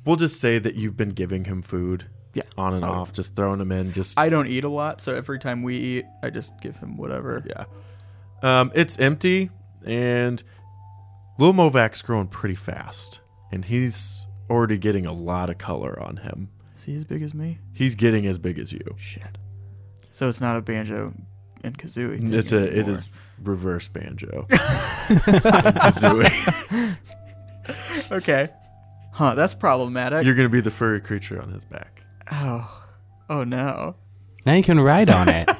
we'll 0.05 0.15
just 0.15 0.39
say 0.39 0.59
that 0.59 0.75
you've 0.75 0.97
been 0.97 1.09
giving 1.09 1.45
him 1.45 1.61
food. 1.61 2.05
Yeah. 2.33 2.43
On 2.57 2.75
and 2.75 2.85
off, 2.85 3.11
just 3.11 3.35
throwing 3.35 3.59
him 3.59 3.71
in. 3.71 3.91
Just 3.91 4.17
I 4.19 4.29
don't 4.29 4.47
eat 4.47 4.63
a 4.63 4.69
lot, 4.69 5.01
so 5.01 5.15
every 5.15 5.39
time 5.39 5.63
we 5.63 5.75
eat, 5.77 6.05
I 6.21 6.29
just 6.29 6.53
give 6.61 6.77
him 6.77 6.95
whatever. 6.95 7.43
yeah. 7.47 7.65
Um, 8.43 8.71
it's 8.75 8.99
empty, 8.99 9.49
and 9.83 10.41
Lil 11.39 11.53
Movac's 11.53 12.01
growing 12.03 12.27
pretty 12.27 12.53
fast, 12.55 13.19
and 13.51 13.65
he's 13.65 14.27
already 14.49 14.77
getting 14.77 15.05
a 15.07 15.11
lot 15.11 15.49
of 15.49 15.57
color 15.57 15.99
on 16.01 16.17
him. 16.17 16.49
Is 16.77 16.85
he 16.85 16.95
as 16.95 17.03
big 17.03 17.23
as 17.23 17.33
me? 17.33 17.57
He's 17.73 17.95
getting 17.95 18.27
as 18.27 18.37
big 18.37 18.59
as 18.59 18.71
you. 18.71 18.95
Shit. 18.97 19.37
So 20.11 20.27
it's 20.29 20.39
not 20.39 20.55
a 20.55 20.61
banjo 20.61 21.13
and 21.63 21.77
kazooie. 21.77 22.21
thing 22.21 22.33
It's 22.33 22.51
a 22.51 22.63
it 22.67 22.73
anymore. 22.73 22.91
is 22.91 23.09
reverse 23.43 23.87
banjo. 23.87 24.47
And 24.49 25.75
kazooie. 25.75 26.97
okay. 28.11 28.49
Huh? 29.19 29.33
That's 29.35 29.53
problematic. 29.53 30.25
You're 30.25 30.33
gonna 30.33 30.47
be 30.47 30.61
the 30.61 30.71
furry 30.71 31.01
creature 31.01 31.41
on 31.41 31.51
his 31.51 31.65
back. 31.65 32.03
oh. 32.31 32.85
Oh 33.29 33.43
no. 33.43 33.97
Now 34.45 34.53
you 34.53 34.63
can 34.63 34.79
ride 34.79 35.09
on 35.09 35.27
it. 35.27 35.49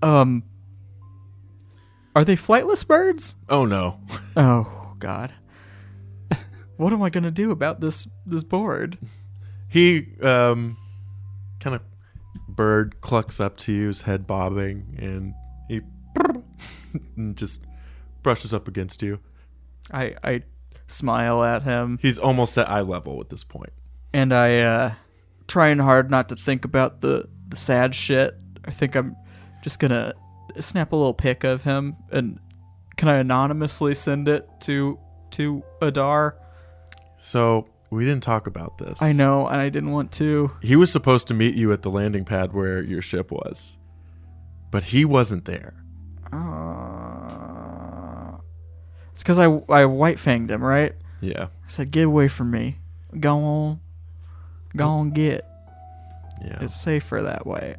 Um. 0.00 0.42
Are 2.16 2.24
they 2.24 2.34
flightless 2.36 2.86
birds? 2.86 3.34
Oh 3.48 3.64
no. 3.66 4.00
Oh 4.36 4.94
God. 4.98 5.32
what 6.76 6.92
am 6.92 7.02
I 7.02 7.10
gonna 7.10 7.30
do 7.32 7.50
about 7.52 7.80
this 7.80 8.08
this 8.26 8.42
board? 8.44 8.98
He 9.68 10.08
um 10.22 10.76
kind 11.60 11.76
of 11.76 11.82
bird 12.48 13.00
clucks 13.00 13.38
up 13.40 13.56
to 13.58 13.72
you, 13.72 13.88
his 13.88 14.02
head 14.02 14.26
bobbing, 14.26 14.96
and 14.98 15.34
he 15.68 15.80
and 17.16 17.36
just 17.36 17.60
brushes 18.22 18.52
up 18.54 18.66
against 18.68 19.02
you. 19.02 19.20
I 19.92 20.14
I 20.24 20.42
smile 20.92 21.42
at 21.42 21.62
him 21.62 21.98
He's 22.02 22.18
almost 22.18 22.56
at 22.58 22.68
eye 22.68 22.80
level 22.80 23.20
at 23.20 23.28
this 23.30 23.44
point. 23.44 23.72
and 24.12 24.32
I 24.32 24.58
uh 24.58 24.92
trying 25.48 25.78
hard 25.78 26.10
not 26.10 26.28
to 26.30 26.36
think 26.36 26.64
about 26.64 27.00
the 27.00 27.28
the 27.48 27.56
sad 27.56 27.94
shit. 27.94 28.34
I 28.64 28.70
think 28.70 28.94
I'm 28.94 29.16
just 29.62 29.78
gonna 29.78 30.14
snap 30.60 30.92
a 30.92 30.96
little 30.96 31.14
pic 31.14 31.44
of 31.44 31.64
him 31.64 31.96
and 32.10 32.38
can 32.96 33.08
I 33.08 33.16
anonymously 33.16 33.94
send 33.94 34.28
it 34.28 34.48
to 34.60 34.98
to 35.32 35.62
Adar? 35.80 36.36
So 37.18 37.66
we 37.90 38.04
didn't 38.04 38.22
talk 38.22 38.46
about 38.46 38.78
this. 38.78 39.02
I 39.02 39.12
know, 39.12 39.46
and 39.46 39.60
I 39.60 39.68
didn't 39.68 39.90
want 39.92 40.12
to. 40.12 40.50
He 40.62 40.76
was 40.76 40.90
supposed 40.90 41.26
to 41.28 41.34
meet 41.34 41.54
you 41.54 41.72
at 41.72 41.82
the 41.82 41.90
landing 41.90 42.24
pad 42.24 42.52
where 42.54 42.82
your 42.82 43.02
ship 43.02 43.30
was, 43.30 43.76
but 44.70 44.84
he 44.84 45.04
wasn't 45.04 45.44
there. 45.44 45.74
Uh, 46.32 47.11
it's 49.12 49.22
because 49.22 49.38
I 49.38 49.46
I 49.68 49.84
white 49.86 50.16
fanged 50.18 50.50
him, 50.50 50.62
right? 50.62 50.94
Yeah, 51.20 51.44
I 51.44 51.68
said, 51.68 51.90
"Get 51.90 52.06
away 52.06 52.28
from 52.28 52.50
me. 52.50 52.78
Go 53.18 53.36
on, 53.38 53.80
go 54.74 54.88
on, 54.88 55.10
get. 55.10 55.46
yeah. 56.44 56.58
It's 56.62 56.74
safer 56.80 57.22
that 57.22 57.46
way." 57.46 57.76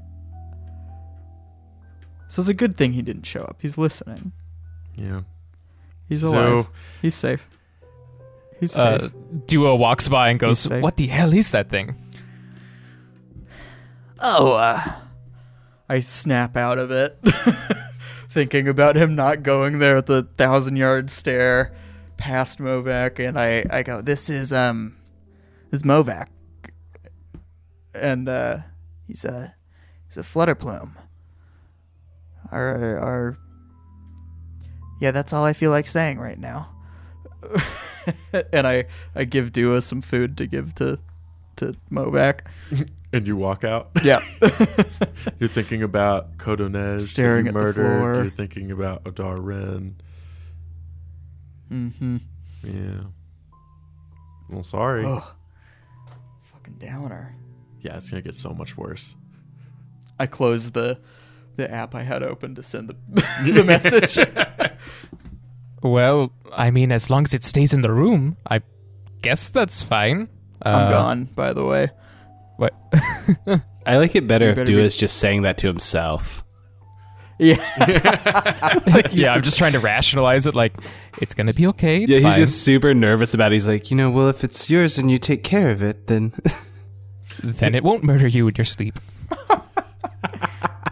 So 2.29 2.41
it's 2.41 2.49
a 2.49 2.53
good 2.53 2.75
thing 2.77 2.93
he 2.93 3.01
didn't 3.01 3.25
show 3.25 3.41
up. 3.41 3.57
He's 3.61 3.77
listening. 3.77 4.31
yeah. 4.95 5.21
He's 6.09 6.21
So- 6.21 6.29
alive. 6.29 6.69
He's 7.01 7.15
safe. 7.15 7.47
He's 8.59 8.71
safe. 8.73 9.01
Uh, 9.03 9.09
Dua 9.47 9.75
walks 9.75 10.07
by 10.07 10.29
and 10.29 10.39
goes, 10.39 10.69
"What 10.69 10.95
the 10.97 11.07
hell 11.07 11.33
is 11.33 11.51
that 11.51 11.69
thing?" 11.69 11.95
oh, 14.19 14.53
uh, 14.53 14.81
I 15.89 15.99
snap 15.99 16.55
out 16.55 16.77
of 16.77 16.91
it, 16.91 17.17
thinking 18.33 18.67
about 18.67 18.95
him 18.95 19.15
not 19.15 19.43
going 19.43 19.77
there 19.77 19.97
at 19.97 20.07
the 20.07 20.23
thousand 20.23 20.75
yard 20.75 21.09
stare 21.09 21.73
past 22.17 22.59
Movac, 22.59 23.19
and 23.19 23.39
I, 23.39 23.63
I 23.69 23.83
go, 23.83 24.01
"This 24.01 24.29
is 24.29 24.51
um, 24.51 24.97
this 25.69 25.81
is 25.81 25.83
Movac, 25.83 26.27
and 27.93 28.27
uh, 28.27 28.57
he's 29.07 29.23
a 29.23 29.55
he's 30.07 30.17
a 30.17 30.23
flutter 30.23 30.55
plume. 30.55 30.97
Our 32.51 32.97
our 32.97 33.37
yeah, 34.99 35.11
that's 35.11 35.31
all 35.31 35.45
I 35.45 35.53
feel 35.53 35.71
like 35.71 35.87
saying 35.87 36.19
right 36.19 36.39
now." 36.39 36.69
and 38.51 38.65
I 38.65 38.85
I 39.15 39.25
give 39.25 39.51
Dua 39.51 39.81
some 39.81 40.01
food 40.01 40.37
to 40.37 40.47
give 40.47 40.73
to 40.75 40.99
to 41.57 41.75
Movac. 41.91 42.41
And 43.13 43.25
you 43.27 43.37
walk 43.37 43.63
out. 43.63 43.91
Yeah. 44.03 44.21
You're 45.39 45.47
thinking 45.49 45.83
about 45.83 46.37
Kodonez 46.37 47.01
Staring 47.07 47.45
that 47.45 47.53
you 47.53 47.59
at 47.59 47.75
the 47.75 47.81
murdered. 47.81 47.99
floor. 47.99 48.13
You're 48.23 48.31
thinking 48.31 48.71
about 48.71 49.03
Adar 49.05 49.39
Ren. 49.39 49.95
mm-hmm. 51.71 52.17
Yeah. 52.63 53.03
Well, 54.49 54.63
sorry. 54.63 55.05
Oh, 55.05 55.23
fucking 56.51 56.75
downer. 56.79 57.35
Yeah, 57.81 57.97
it's 57.97 58.09
gonna 58.09 58.21
get 58.21 58.35
so 58.35 58.49
much 58.53 58.77
worse. 58.77 59.15
I 60.19 60.25
closed 60.27 60.73
the 60.73 60.99
the 61.55 61.69
app 61.71 61.93
I 61.95 62.03
had 62.03 62.23
open 62.23 62.55
to 62.55 62.63
send 62.63 62.89
the 62.89 62.95
the 63.51 63.63
message. 63.63 64.17
Well, 65.81 66.31
I 66.51 66.71
mean, 66.71 66.91
as 66.91 67.09
long 67.09 67.25
as 67.25 67.33
it 67.33 67.43
stays 67.43 67.73
in 67.73 67.81
the 67.81 67.91
room, 67.91 68.37
I 68.49 68.61
guess 69.21 69.49
that's 69.49 69.83
fine. 69.83 70.29
I'm 70.61 70.75
Uh, 70.87 70.89
gone, 70.91 71.23
by 71.25 71.51
the 71.53 71.65
way. 71.65 71.89
What? 72.63 73.61
I 73.85 73.97
like 73.97 74.15
it 74.15 74.27
better 74.27 74.45
So 74.45 74.49
if 74.51 74.55
better 74.57 74.65
Dua 74.65 74.81
be- 74.81 74.85
is 74.85 74.95
just 74.95 75.17
saying 75.17 75.41
that 75.43 75.57
to 75.59 75.67
himself. 75.67 76.43
Yeah. 77.39 77.55
yeah, 79.11 79.33
I'm 79.33 79.41
just 79.41 79.57
trying 79.57 79.73
to 79.73 79.79
rationalize 79.79 80.45
it. 80.47 80.55
Like, 80.55 80.73
it's 81.21 81.33
gonna 81.33 81.53
be 81.53 81.67
okay. 81.67 82.03
It's 82.03 82.11
yeah, 82.11 82.17
he's 82.17 82.23
fine. 82.25 82.35
just 82.35 82.63
super 82.63 82.93
nervous 82.93 83.33
about 83.33 83.51
it. 83.51 83.55
He's 83.55 83.67
like, 83.67 83.91
you 83.91 83.97
know, 83.97 84.09
well, 84.11 84.29
if 84.29 84.43
it's 84.43 84.69
yours 84.69 84.97
and 84.97 85.09
you 85.11 85.17
take 85.17 85.43
care 85.43 85.69
of 85.69 85.81
it, 85.81 86.07
then. 86.07 86.33
Then 87.43 87.75
it 87.75 87.83
won't 87.83 88.03
murder 88.03 88.27
you 88.27 88.47
in 88.47 88.55
your 88.55 88.63
sleep. 88.63 88.95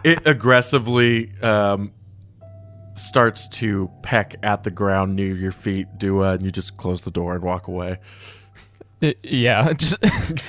it 0.04 0.26
aggressively 0.26 1.32
um, 1.40 1.92
starts 2.94 3.48
to 3.48 3.88
peck 4.02 4.34
at 4.42 4.64
the 4.64 4.70
ground 4.70 5.16
near 5.16 5.34
your 5.34 5.52
feet, 5.52 5.86
Dua, 5.98 6.32
and 6.32 6.42
you 6.44 6.50
just 6.50 6.76
close 6.76 7.02
the 7.02 7.10
door 7.10 7.34
and 7.34 7.44
walk 7.44 7.68
away. 7.68 7.98
Uh, 9.02 9.12
yeah, 9.22 9.72
just 9.76 9.96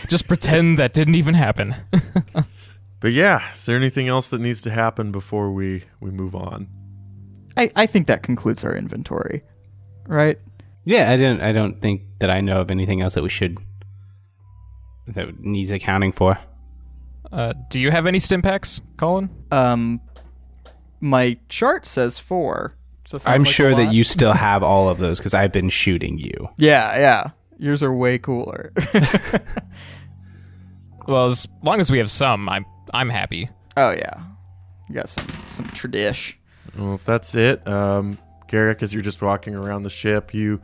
just 0.08 0.28
pretend 0.28 0.78
that 0.80 0.94
didn't 0.94 1.16
even 1.16 1.34
happen. 1.34 1.76
But 3.04 3.12
yeah, 3.12 3.52
is 3.52 3.66
there 3.66 3.76
anything 3.76 4.08
else 4.08 4.30
that 4.30 4.40
needs 4.40 4.62
to 4.62 4.72
happen 4.72 5.12
before 5.12 5.52
we 5.52 5.84
we 6.00 6.10
move 6.10 6.36
on? 6.36 6.70
I, 7.58 7.70
I 7.76 7.86
think 7.86 8.08
that 8.08 8.24
concludes 8.24 8.64
our 8.64 8.74
inventory. 8.74 9.44
Right? 10.08 10.40
yeah, 10.86 11.12
I 11.12 11.18
don't. 11.18 11.42
I 11.42 11.52
don't 11.52 11.82
think 11.82 12.04
that 12.20 12.30
I 12.30 12.40
know 12.40 12.62
of 12.62 12.72
anything 12.72 13.02
else 13.02 13.16
that 13.16 13.22
we 13.22 13.28
should 13.28 13.58
that 15.08 15.38
needs 15.42 15.70
accounting 15.72 16.14
for. 16.14 16.40
Uh, 17.30 17.52
do 17.70 17.82
you 17.82 17.92
have 17.92 18.06
any 18.06 18.20
stim 18.20 18.42
packs, 18.42 18.80
Colin? 18.96 19.30
Um 19.52 20.00
my 21.02 21.38
chart 21.50 21.86
says 21.86 22.20
four. 22.20 22.78
Does 23.04 23.12
that 23.12 23.20
sound 23.20 23.36
I'm 23.36 23.44
like 23.44 23.54
sure 23.54 23.76
that 23.76 23.94
you 23.94 24.06
still 24.06 24.32
have 24.32 24.64
all 24.64 24.88
of 24.88 25.00
those 25.00 25.18
because 25.18 25.34
I've 25.34 25.52
been 25.52 25.68
shooting 25.68 26.18
you. 26.20 26.50
Yeah, 26.56 26.98
yeah. 26.98 27.30
Yours 27.58 27.84
are 27.84 27.94
way 27.94 28.18
cooler. 28.18 28.72
Well, 31.06 31.28
as 31.28 31.48
long 31.64 31.80
as 31.80 31.92
we 31.92 31.98
have 31.98 32.10
some, 32.10 32.48
I'm 32.48 32.66
I'm 32.94 33.10
happy. 33.10 33.50
oh 33.78 33.92
yeah. 33.92 34.24
You 34.90 34.96
got 34.96 35.10
some 35.10 35.28
some 35.48 35.66
tradish. 35.68 36.36
Well, 36.78 36.96
if 36.96 37.04
that's 37.06 37.36
it, 37.36 37.68
um, 37.68 38.18
Garrick, 38.48 38.82
as 38.82 38.94
you're 38.94 39.04
just 39.04 39.22
walking 39.22 39.56
around 39.56 39.84
the 39.84 39.90
ship, 39.90 40.34
you 40.34 40.62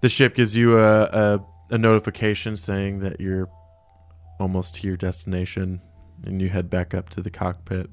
the 0.00 0.08
ship 0.08 0.34
gives 0.34 0.56
you 0.56 0.78
a, 0.78 1.02
a 1.04 1.40
a 1.70 1.78
notification 1.78 2.56
saying 2.56 3.00
that 3.00 3.20
you're 3.20 3.48
almost 4.40 4.74
to 4.76 4.86
your 4.86 4.96
destination, 4.96 5.80
and 6.26 6.40
you 6.42 6.48
head 6.48 6.70
back 6.70 6.94
up 6.94 7.08
to 7.10 7.22
the 7.22 7.30
cockpit. 7.30 7.88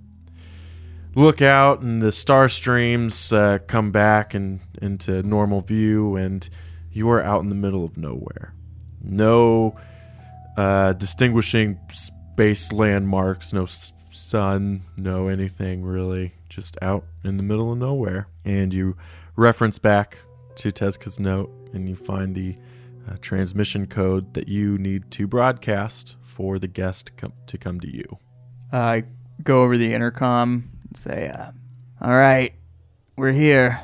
Look 1.16 1.42
out, 1.42 1.82
and 1.82 2.02
the 2.02 2.12
star 2.12 2.50
streams 2.50 3.32
uh, 3.32 3.60
come 3.68 3.92
back 3.92 4.34
and 4.34 4.60
into 4.82 5.22
normal 5.24 5.62
view, 5.62 6.16
and 6.16 6.48
you 6.96 7.10
are 7.10 7.22
out 7.22 7.44
in 7.44 7.50
the 7.50 7.56
middle 7.56 7.84
of 7.84 7.98
nowhere. 7.98 8.54
No 9.02 9.76
uh, 10.56 10.94
distinguishing 10.94 11.78
space 11.92 12.72
landmarks, 12.72 13.52
no 13.52 13.66
sun, 13.66 14.82
no 14.96 15.28
anything 15.28 15.84
really, 15.84 16.34
just 16.48 16.78
out 16.82 17.04
in 17.26 17.36
the 17.36 17.44
middle 17.44 17.74
of 17.74 17.78
nowhere. 17.78 18.28
And 18.46 18.74
you 18.74 18.96
reference 19.36 19.78
back 19.78 20.20
to 20.56 20.72
Tezka's 20.72 21.20
note, 21.20 21.52
and 21.74 21.90
you 21.90 21.96
find 21.96 22.34
the 22.34 22.56
uh, 23.10 23.18
transmission 23.20 23.88
code 23.88 24.34
that 24.34 24.48
you 24.48 24.78
need 24.78 25.12
to 25.12 25.28
broadcast 25.28 26.16
for 26.22 26.58
the 26.58 26.68
guest 26.70 27.08
to 27.08 27.12
come, 27.12 27.34
to 27.48 27.58
come 27.58 27.82
to 27.82 27.94
you. 27.94 28.06
I 28.72 29.04
go 29.44 29.64
over 29.64 29.78
the 29.78 29.94
intercom 29.94 30.70
and 30.88 30.98
say, 30.98 31.28
uh, 31.28 31.52
All 32.02 32.16
right, 32.16 32.54
we're 33.18 33.34
here. 33.34 33.82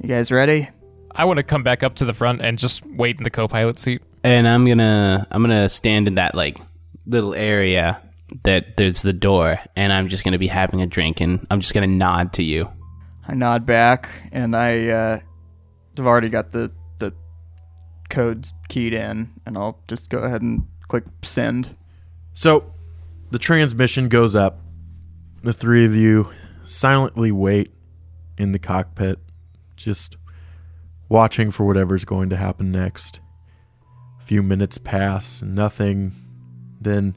You 0.00 0.08
guys 0.08 0.32
ready? 0.32 0.70
I 1.14 1.24
want 1.24 1.36
to 1.38 1.42
come 1.42 1.62
back 1.62 1.82
up 1.82 1.94
to 1.96 2.04
the 2.04 2.14
front 2.14 2.42
and 2.42 2.58
just 2.58 2.84
wait 2.86 3.18
in 3.18 3.24
the 3.24 3.30
co-pilot 3.30 3.78
seat. 3.78 4.02
And 4.22 4.48
I'm 4.48 4.66
gonna 4.66 5.26
I'm 5.30 5.42
gonna 5.42 5.68
stand 5.68 6.08
in 6.08 6.14
that 6.16 6.34
like 6.34 6.58
little 7.06 7.34
area 7.34 8.00
that 8.42 8.76
there's 8.76 9.02
the 9.02 9.12
door, 9.12 9.60
and 9.76 9.92
I'm 9.92 10.08
just 10.08 10.24
gonna 10.24 10.38
be 10.38 10.46
having 10.46 10.80
a 10.80 10.86
drink, 10.86 11.20
and 11.20 11.46
I'm 11.50 11.60
just 11.60 11.74
gonna 11.74 11.86
nod 11.86 12.32
to 12.34 12.42
you. 12.42 12.70
I 13.26 13.34
nod 13.34 13.64
back 13.64 14.08
and 14.32 14.54
I 14.54 14.88
uh 14.88 15.20
I've 15.98 16.06
already 16.06 16.28
got 16.28 16.52
the 16.52 16.70
the 16.98 17.12
codes 18.10 18.52
keyed 18.68 18.92
in 18.92 19.30
and 19.46 19.56
I'll 19.56 19.80
just 19.88 20.10
go 20.10 20.18
ahead 20.18 20.42
and 20.42 20.66
click 20.88 21.04
send. 21.22 21.74
So 22.34 22.72
the 23.30 23.38
transmission 23.38 24.08
goes 24.08 24.34
up. 24.34 24.60
The 25.42 25.52
three 25.52 25.84
of 25.84 25.94
you 25.94 26.30
silently 26.64 27.30
wait 27.32 27.72
in 28.36 28.52
the 28.52 28.58
cockpit, 28.58 29.18
just 29.76 30.16
watching 31.08 31.50
for 31.50 31.64
whatever's 31.64 32.04
going 32.04 32.30
to 32.30 32.36
happen 32.36 32.72
next. 32.72 33.20
A 34.20 34.24
few 34.24 34.42
minutes 34.42 34.78
pass, 34.78 35.42
nothing. 35.42 36.12
Then, 36.80 37.16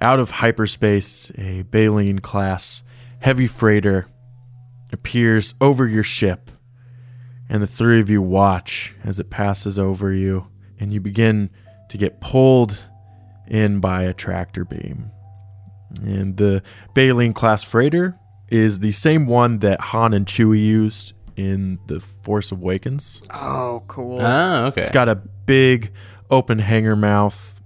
out 0.00 0.18
of 0.18 0.30
hyperspace, 0.30 1.30
a 1.36 1.62
Baleen 1.62 2.18
class 2.18 2.82
heavy 3.20 3.46
freighter 3.46 4.06
appears 4.92 5.54
over 5.60 5.86
your 5.86 6.02
ship, 6.02 6.50
and 7.48 7.62
the 7.62 7.66
three 7.66 8.00
of 8.00 8.10
you 8.10 8.20
watch 8.20 8.94
as 9.04 9.18
it 9.18 9.30
passes 9.30 9.78
over 9.78 10.12
you, 10.12 10.46
and 10.78 10.92
you 10.92 11.00
begin 11.00 11.50
to 11.88 11.98
get 11.98 12.20
pulled 12.20 12.78
in 13.46 13.80
by 13.80 14.02
a 14.02 14.14
tractor 14.14 14.64
beam. 14.64 15.10
And 16.02 16.36
the 16.36 16.62
Baleen 16.94 17.34
class 17.34 17.62
freighter 17.62 18.18
is 18.48 18.78
the 18.78 18.92
same 18.92 19.26
one 19.26 19.58
that 19.58 19.80
Han 19.80 20.12
and 20.14 20.26
Chewie 20.26 20.62
used 20.62 21.12
in 21.36 21.78
The 21.86 22.00
Force 22.22 22.52
Awakens. 22.52 23.20
Oh, 23.30 23.82
cool. 23.88 24.20
Oh, 24.20 24.66
okay. 24.66 24.82
It's 24.82 24.90
got 24.90 25.08
a 25.08 25.16
big 25.16 25.92
open 26.30 26.58
hangar 26.58 26.96
mouth, 26.96 27.60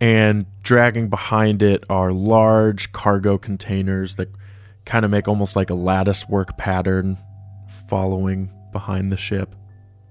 and 0.00 0.46
dragging 0.62 1.08
behind 1.08 1.62
it 1.62 1.84
are 1.88 2.12
large 2.12 2.92
cargo 2.92 3.38
containers 3.38 4.16
that 4.16 4.28
kind 4.84 5.04
of 5.04 5.10
make 5.10 5.28
almost 5.28 5.56
like 5.56 5.70
a 5.70 5.74
lattice 5.74 6.28
work 6.28 6.58
pattern 6.58 7.18
following 7.88 8.50
behind 8.72 9.10
the 9.10 9.16
ship. 9.16 9.54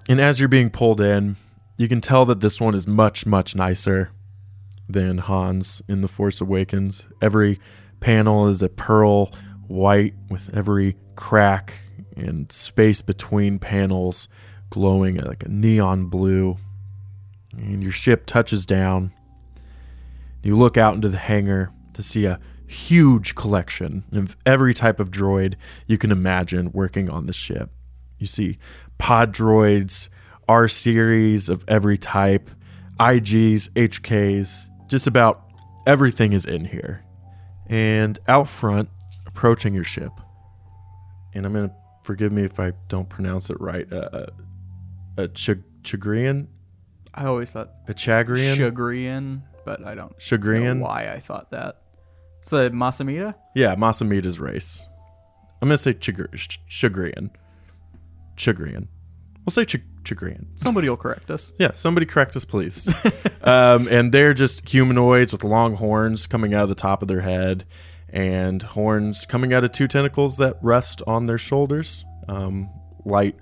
And 0.10 0.20
as 0.20 0.40
you're 0.40 0.50
being 0.50 0.70
pulled 0.70 1.00
in, 1.00 1.38
you 1.78 1.88
can 1.88 2.02
tell 2.02 2.26
that 2.26 2.40
this 2.40 2.60
one 2.60 2.76
is 2.76 2.88
much, 2.88 3.26
much 3.26 3.56
nicer 3.56 4.12
than 4.90 5.20
Han's 5.20 5.82
in 5.88 6.02
The 6.02 6.08
Force 6.08 6.42
Awakens. 6.42 7.06
Every 7.22 7.60
panel 8.00 8.48
is 8.48 8.62
a 8.62 8.70
pearl 8.70 9.32
white 9.68 10.14
with 10.30 10.50
every 10.54 10.98
crack 11.16 11.74
and 12.16 12.52
space 12.52 13.02
between 13.02 13.60
panels 13.60 14.28
glowing 14.70 15.18
like 15.18 15.44
a 15.44 15.50
neon 15.50 16.06
blue. 16.08 16.58
And 17.52 17.84
your 17.84 17.92
ship 17.92 18.26
touches 18.26 18.66
down. 18.66 19.14
You 20.42 20.58
look 20.58 20.78
out 20.78 20.96
into 20.96 21.10
the 21.10 21.18
hangar 21.18 21.72
to 21.94 22.04
see 22.04 22.26
a 22.26 22.40
huge 22.66 23.36
collection 23.36 24.04
of 24.12 24.36
every 24.46 24.74
type 24.74 25.00
of 25.00 25.12
droid 25.12 25.56
you 25.86 25.98
can 25.98 26.12
imagine 26.12 26.72
working 26.72 27.10
on 27.10 27.28
the 27.28 27.34
ship. 27.34 27.70
You 28.18 28.28
see 28.28 28.58
pod 28.98 29.34
droids, 29.34 30.10
R 30.48 30.68
series 30.68 31.50
of 31.50 31.64
every 31.68 31.98
type, 31.98 32.50
IGs, 33.00 33.70
HKs, 33.70 34.68
just 34.88 35.08
about 35.08 35.44
everything 35.86 36.34
is 36.34 36.46
in 36.46 36.66
here. 36.66 37.04
And 37.68 38.20
out 38.28 38.48
front, 38.48 38.90
approaching 39.26 39.74
your 39.74 39.84
ship, 39.84 40.12
and 41.34 41.46
I'm 41.46 41.54
going 41.54 41.70
to 41.70 41.76
forgive 42.04 42.32
me 42.32 42.44
if 42.44 42.60
I 42.60 42.74
don't 42.88 43.10
pronounce 43.10 43.50
it 43.50 43.60
right, 43.60 43.92
uh, 43.92 44.28
a 45.18 45.28
Ch- 45.30 45.52
Chagrian? 45.84 46.48
I 47.14 47.26
always 47.26 47.52
thought 47.52 47.72
A 47.88 47.94
Chagrian? 47.94 48.56
Chagrian, 48.56 49.42
but 49.66 49.86
I 49.86 49.96
don't 49.96 50.18
Chagrian? 50.20 50.78
know 50.78 50.84
why 50.84 51.12
I 51.14 51.20
thought 51.20 51.52
that. 51.52 51.82
It's 52.42 52.52
a 52.54 52.70
Mas 52.72 53.00
Amedda? 53.00 53.36
Yeah, 53.56 53.76
Mas 53.78 54.02
Amedda's 54.02 54.40
race. 54.40 54.86
I'm 55.62 55.70
going 55.70 55.78
to 55.78 55.84
say 55.84 55.94
Chagr- 55.94 56.34
Ch- 56.36 56.60
Chagrian. 56.70 57.30
Chagrian. 58.36 58.88
We'll 59.46 59.52
say 59.54 59.64
Ch- 59.66 59.78
Chagrian. 60.04 60.48
Somebody 60.56 60.90
will 60.90 60.98
correct 60.98 61.30
us. 61.32 61.54
Yeah, 61.60 61.72
somebody 61.74 62.06
correct 62.06 62.36
us, 62.36 62.44
please. 62.46 62.88
um, 63.44 63.88
and 63.90 64.12
they're 64.12 64.34
just 64.34 64.68
humanoids 64.68 65.32
with 65.32 65.44
long 65.44 65.76
horns 65.76 66.28
coming 66.28 66.54
out 66.54 66.64
of 66.64 66.70
the 66.70 66.76
top 66.76 67.02
of 67.02 67.08
their 67.08 67.22
head 67.22 67.66
and 68.14 68.62
horns 68.62 69.26
coming 69.26 69.54
out 69.54 69.64
of 69.64 69.72
two 69.72 69.88
tentacles 69.88 70.38
that 70.38 70.58
rest 70.62 71.02
on 71.08 71.26
their 71.26 71.40
shoulders. 71.40 72.06
Um, 72.30 72.70
light 73.04 73.36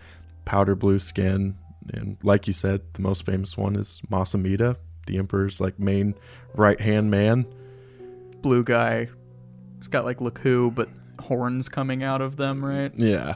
powder 0.45 0.75
blue 0.75 0.97
skin. 0.97 1.55
And 1.93 2.17
like 2.23 2.47
you 2.47 2.53
said, 2.53 2.81
the 2.93 3.01
most 3.01 3.25
famous 3.25 3.57
one 3.57 3.75
is 3.75 4.01
Mas 4.10 4.34
Amedda, 4.34 4.77
the 5.07 5.17
Emperor's 5.17 5.60
like 5.60 5.77
main 5.77 6.15
right 6.55 6.79
hand 6.79 7.12
man. 7.12 7.45
Blue 8.41 8.63
guy. 8.63 9.10
He's 9.77 9.89
got 9.89 10.05
like 10.05 10.17
lekku, 10.17 10.73
but 10.73 10.89
horns 11.19 11.67
coming 11.67 12.01
out 12.01 12.21
of 12.21 12.38
them, 12.38 12.63
right? 12.63 12.91
Yeah. 12.95 13.36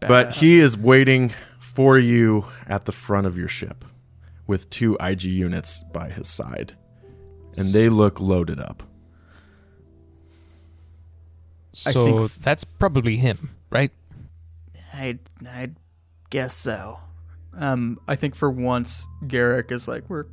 But 0.00 0.34
he 0.34 0.58
is 0.58 0.76
waiting 0.76 1.32
for 1.58 1.98
you 1.98 2.46
at 2.66 2.84
the 2.84 2.92
front 2.92 3.26
of 3.26 3.36
your 3.36 3.48
ship 3.48 3.84
with 4.46 4.68
two 4.70 4.96
IG 5.00 5.24
units 5.24 5.82
by 5.92 6.08
his 6.10 6.28
side. 6.28 6.76
And 7.56 7.72
they 7.72 7.88
look 7.88 8.20
loaded 8.20 8.58
up. 8.58 8.82
I 11.86 11.92
So 11.92 12.18
think- 12.28 12.32
that's 12.42 12.64
probably 12.64 13.16
him, 13.16 13.38
right? 13.70 13.90
I 14.94 15.18
I 15.48 15.70
guess 16.30 16.54
so. 16.54 16.98
Um, 17.54 17.98
I 18.08 18.16
think 18.16 18.34
for 18.34 18.50
once 18.50 19.06
Garrick 19.26 19.70
is 19.72 19.88
like 19.88 20.08
we're 20.08 20.26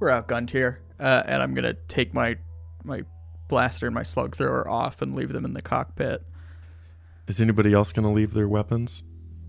we're 0.00 0.08
outgunned 0.10 0.50
here, 0.50 0.80
uh, 1.00 1.22
and 1.26 1.42
I'm 1.42 1.54
gonna 1.54 1.74
take 1.88 2.14
my 2.14 2.36
my 2.84 3.02
blaster 3.48 3.86
and 3.86 3.94
my 3.94 4.02
slug 4.02 4.34
thrower 4.36 4.68
off 4.68 5.02
and 5.02 5.14
leave 5.14 5.32
them 5.32 5.44
in 5.44 5.54
the 5.54 5.62
cockpit. 5.62 6.22
Is 7.28 7.40
anybody 7.40 7.72
else 7.72 7.92
going 7.92 8.04
to 8.04 8.12
leave 8.12 8.32
their 8.34 8.46
weapons? 8.48 9.02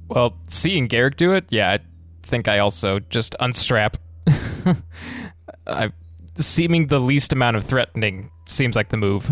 Well, 0.08 0.38
seeing 0.48 0.88
Garrick 0.88 1.16
do 1.18 1.34
it, 1.34 1.46
yeah, 1.50 1.72
I 1.74 1.80
think 2.24 2.48
I 2.48 2.58
also 2.60 3.00
just 3.00 3.36
unstrap. 3.40 3.98
I 5.68 5.92
seeming 6.36 6.88
the 6.88 7.00
least 7.00 7.34
amount 7.34 7.58
of 7.58 7.64
threatening 7.66 8.32
seems 8.46 8.76
like 8.76 8.90
the 8.90 8.98
move. 8.98 9.32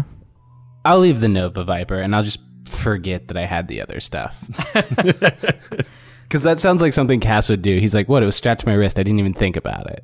I'll 0.85 0.99
leave 0.99 1.19
the 1.19 1.27
Nova 1.27 1.63
Viper 1.63 1.99
and 1.99 2.15
I'll 2.15 2.23
just 2.23 2.39
forget 2.65 3.27
that 3.27 3.37
I 3.37 3.45
had 3.45 3.67
the 3.67 3.81
other 3.81 3.99
stuff. 3.99 4.43
Because 6.27 6.41
that 6.41 6.59
sounds 6.59 6.81
like 6.81 6.91
something 6.91 7.19
Cass 7.19 7.49
would 7.49 7.61
do. 7.61 7.79
He's 7.79 7.93
like, 7.93 8.09
"What? 8.09 8.23
It 8.23 8.25
was 8.25 8.35
strapped 8.35 8.61
to 8.61 8.67
my 8.67 8.73
wrist. 8.73 8.97
I 8.97 9.03
didn't 9.03 9.19
even 9.19 9.33
think 9.33 9.55
about 9.55 9.89
it." 9.91 10.03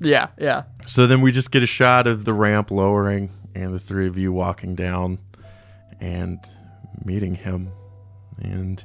Yeah, 0.00 0.28
yeah. 0.38 0.64
So 0.86 1.06
then 1.06 1.22
we 1.22 1.32
just 1.32 1.50
get 1.50 1.62
a 1.62 1.66
shot 1.66 2.06
of 2.06 2.24
the 2.26 2.34
ramp 2.34 2.70
lowering 2.70 3.30
and 3.54 3.72
the 3.72 3.78
three 3.78 4.06
of 4.06 4.18
you 4.18 4.32
walking 4.32 4.74
down 4.74 5.18
and 5.98 6.38
meeting 7.04 7.34
him. 7.34 7.70
And 8.40 8.84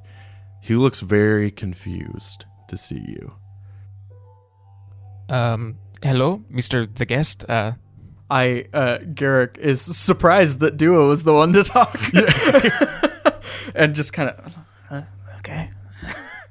he 0.62 0.76
looks 0.76 1.02
very 1.02 1.52
confused 1.52 2.46
to 2.70 2.78
see 2.78 3.04
you. 3.06 3.34
Um, 5.28 5.78
hello, 6.02 6.44
Mister 6.50 6.86
the 6.86 7.06
guest. 7.06 7.44
Uh, 7.50 7.74
I 8.32 8.66
uh, 8.74 9.00
Garrick 9.14 9.58
is 9.60 9.82
surprised 9.82 10.62
that 10.62 10.78
Dua 10.78 11.06
was 11.06 11.24
the 11.24 11.34
one 11.34 11.52
to 11.52 11.66
talk, 11.66 12.00
and 13.76 13.94
just 13.94 14.14
kind 14.14 14.30
of 14.30 14.56
uh, 14.90 15.02
okay. 15.40 15.70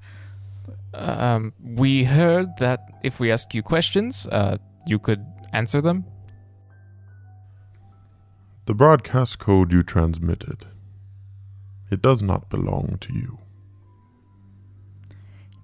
um, 0.95 1.55
we 1.59 2.05
heard 2.05 2.55
that 2.59 2.81
if 3.03 3.19
we 3.19 3.33
ask 3.33 3.55
you 3.55 3.63
questions, 3.63 4.27
uh, 4.27 4.59
you 4.87 4.99
could 4.99 5.25
answer 5.55 5.81
them. 5.81 6.05
The 8.67 8.75
broadcast 8.75 9.39
code 9.39 9.73
you 9.73 9.83
transmitted. 9.83 10.67
It 11.91 12.03
does 12.03 12.23
not 12.23 12.51
belong 12.51 12.99
to 13.01 13.15
you. 13.15 13.39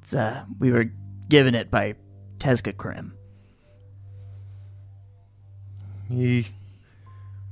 It's 0.00 0.14
uh, 0.14 0.46
we 0.58 0.72
were 0.72 0.86
given 1.28 1.54
it 1.54 1.70
by 1.70 1.96
Tezca 2.38 2.74
Krim. 2.74 3.15
He 6.08 6.48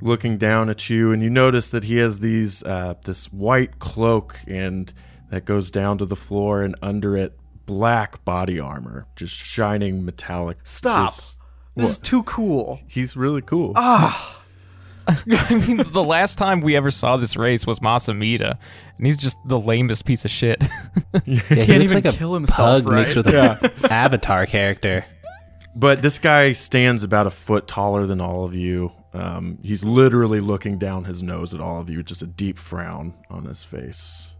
looking 0.01 0.37
down 0.39 0.69
at 0.71 0.91
you 0.91 1.13
and 1.13 1.23
you 1.23 1.31
notice 1.31 1.71
that 1.71 1.85
he 1.85 1.97
has 1.97 2.21
these 2.21 2.63
uh, 2.65 2.95
this 3.05 3.33
white 3.33 3.79
cloak 3.79 4.39
and 4.47 4.93
that 5.31 5.45
goes 5.45 5.71
down 5.71 5.99
to 5.99 6.05
the 6.07 6.17
floor 6.17 6.63
and 6.63 6.75
under 6.83 7.17
it 7.17 7.33
black 7.67 8.23
body 8.25 8.61
armor 8.61 9.07
just 9.17 9.35
shining 9.35 10.05
metallic 10.05 10.59
Stop. 10.65 11.11
Just- 11.11 11.37
This 11.77 11.91
is 11.93 11.99
too 11.99 12.23
cool. 12.25 12.81
he's 12.87 13.17
really 13.17 13.41
cool 13.41 13.73
Ah, 13.77 14.43
I 15.09 15.55
mean, 15.67 15.85
the 15.93 16.03
last 16.05 16.37
time 16.39 16.61
we 16.61 16.77
ever 16.77 16.91
saw 16.91 17.17
this 17.19 17.37
race 17.37 17.67
was 17.67 17.81
Mas 17.83 18.07
Amedda, 18.07 18.59
and 18.97 19.07
he's 19.07 19.19
just 19.19 19.37
the 19.47 19.59
lamest 19.61 20.05
piece 20.07 20.25
of 20.25 20.31
shit. 20.31 20.63
Yeah, 21.27 21.41
he 21.41 21.55
Can't 21.55 21.69
looks 21.69 21.71
even 21.85 21.95
like 22.03 22.07
a 22.07 22.13
kill 22.13 22.35
himself, 22.35 22.85
pug 22.85 22.93
mixed 22.93 23.15
right? 23.17 23.25
with 23.25 23.35
a 23.35 23.93
Avatar 23.93 24.47
character. 24.47 25.05
But 25.77 26.03
this 26.03 26.19
guy 26.19 26.53
stands 26.53 27.03
about 27.03 27.27
a 27.27 27.31
foot 27.31 27.67
taller 27.67 28.07
than 28.07 28.21
all 28.21 28.45
of 28.45 28.55
you. 28.55 28.93
Um, 29.13 29.59
he's 29.63 29.83
literally 29.83 30.41
looking 30.41 30.79
down 30.79 31.05
his 31.05 31.23
nose 31.23 31.53
at 31.55 31.61
all 31.61 31.81
of 31.81 31.91
you, 31.91 32.03
just 32.03 32.23
a 32.23 32.27
deep 32.27 32.59
frown 32.59 33.15
on 33.31 33.45
his 33.45 33.65
face. 33.65 34.35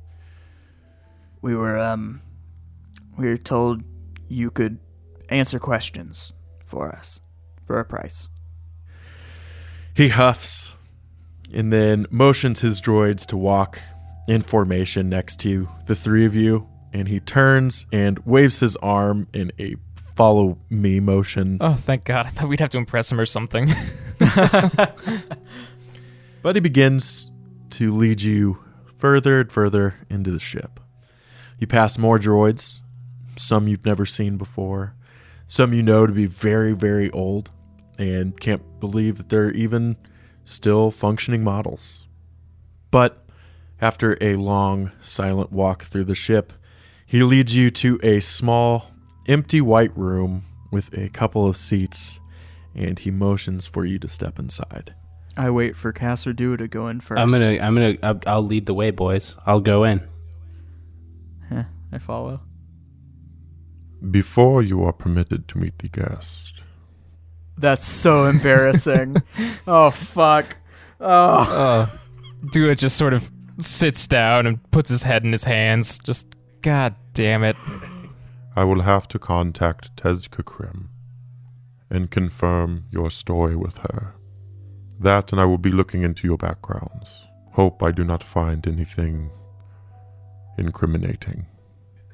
we 1.43 1.55
were 1.55 1.79
um, 1.79 2.23
we 3.19 3.27
were 3.29 3.37
told 3.37 3.83
you 4.29 4.51
could 4.51 4.79
answer 5.29 5.59
questions 5.59 6.33
for 6.65 6.91
us 6.91 7.21
for 7.67 7.79
a 7.79 7.85
price. 7.85 8.29
He 9.95 10.09
huffs 10.09 10.75
and 11.53 11.73
then 11.73 12.07
motions 12.11 12.61
his 12.61 12.81
droids 12.81 13.27
to 13.27 13.37
walk 13.37 13.79
in 14.27 14.43
formation 14.43 15.09
next 15.09 15.39
to 15.41 15.69
the 15.87 15.95
three 15.95 16.25
of 16.25 16.35
you. 16.35 16.67
And 16.93 17.09
he 17.09 17.21
turns 17.21 17.87
and 17.93 18.19
waves 18.21 18.61
his 18.61 18.77
arm 18.77 19.29
in 19.33 19.53
a 19.59 19.77
follow 20.17 20.59
me 20.71 21.01
motion. 21.01 21.59
oh, 21.61 21.75
thank 21.75 22.05
God! 22.05 22.27
I 22.27 22.31
thought 22.31 22.49
we'd 22.49 22.61
have 22.61 22.71
to 22.71 22.79
impress 22.79 23.11
him 23.11 23.21
or 23.21 23.27
something. 23.27 23.71
But 26.43 26.57
he 26.57 26.61
begins 26.61 27.31
to 27.71 27.91
lead 27.91 28.21
you 28.21 28.59
further 28.99 29.41
and 29.41 29.51
further 29.51 29.95
into 30.11 30.31
the 30.31 30.39
ship. 30.39 30.79
You 31.59 31.67
pass 31.67 31.97
more 31.97 32.19
droids, 32.19 32.81
some 33.39 33.67
you've 33.67 33.87
never 33.87 34.05
seen 34.05 34.37
before, 34.37 34.95
some 35.47 35.73
you 35.73 35.83
know 35.83 36.07
to 36.07 36.13
be 36.13 36.27
very, 36.27 36.75
very 36.75 37.11
old, 37.13 37.51
and 37.97 38.39
can't 38.39 38.79
believe 38.79 39.17
that 39.17 39.31
they're 39.31 39.53
even 39.53 39.97
still 40.45 40.91
functioning 40.91 41.43
models. 41.43 42.05
But 42.91 43.25
after 43.81 44.19
a 44.21 44.37
long, 44.37 44.93
silent 45.01 45.51
walk 45.51 45.85
through 45.85 46.05
the 46.05 46.15
ship, 46.15 46.53
he 47.07 47.23
leads 47.23 47.57
you 47.57 47.71
to 47.71 47.99
a 48.03 48.21
small, 48.21 48.91
empty 49.27 49.61
white 49.61 49.97
room 49.97 50.43
with 50.71 50.97
a 50.97 51.09
couple 51.09 51.47
of 51.47 51.57
seats, 51.57 52.21
and 52.75 52.99
he 52.99 53.11
motions 53.11 53.67
for 53.67 53.85
you 53.85 53.99
to 54.01 54.09
step 54.09 54.39
inside. 54.39 54.95
I 55.37 55.51
wait 55.51 55.77
for 55.77 55.93
Cass 55.93 56.27
or 56.27 56.33
Dua 56.33 56.57
to 56.59 56.69
go 56.69 56.87
in 56.89 57.01
1st 57.01 57.19
I'm 57.19 57.31
gonna, 57.31 57.59
I'm 57.61 57.75
gonna, 57.75 57.97
I'll, 58.03 58.21
I'll 58.27 58.43
lead 58.43 58.67
the 58.67 58.75
way, 58.75 58.91
boys. 58.91 59.37
I'll 59.47 59.61
go 59.61 59.83
in. 59.85 60.01
Heh, 61.51 61.65
I 61.93 61.99
follow. 61.99 62.41
Before 64.11 64.63
you 64.63 64.85
are 64.85 64.93
permitted 64.93 65.49
to 65.49 65.59
meet 65.59 65.79
the 65.79 65.89
guest, 65.89 66.61
That's 67.57 67.85
so 67.85 68.27
embarrassing. 68.27 69.17
oh 69.67 69.91
fuck. 69.91 70.57
Oh. 71.01 71.07
uh, 71.09 71.87
Dua 72.53 72.75
just 72.75 72.97
sort 72.97 73.15
of 73.15 73.31
sits 73.59 74.07
down 74.07 74.47
and 74.47 74.71
puts 74.71 74.91
his 74.91 75.03
head 75.03 75.25
in 75.25 75.33
his 75.33 75.45
hands. 75.45 75.99
Just, 75.99 76.37
God 76.63 76.95
damn 77.15 77.43
it. 77.45 77.57
I 78.57 78.65
will 78.65 78.83
have 78.83 79.09
to 79.09 79.19
contact 79.19 79.97
Tezka 79.97 80.45
Krim 80.45 80.91
and 81.91 82.11
confirm 82.11 82.85
your 82.91 83.11
story 83.11 83.57
with 83.57 83.79
her. 83.79 84.15
That, 85.01 85.33
and 85.33 85.41
I 85.41 85.45
will 85.45 85.59
be 85.59 85.71
looking 85.71 86.03
into 86.03 86.27
your 86.27 86.37
backgrounds. 86.37 87.25
Hope 87.53 87.83
I 87.83 87.91
do 87.91 88.05
not 88.05 88.23
find 88.23 88.67
anything 88.67 89.31
incriminating. 90.57 91.47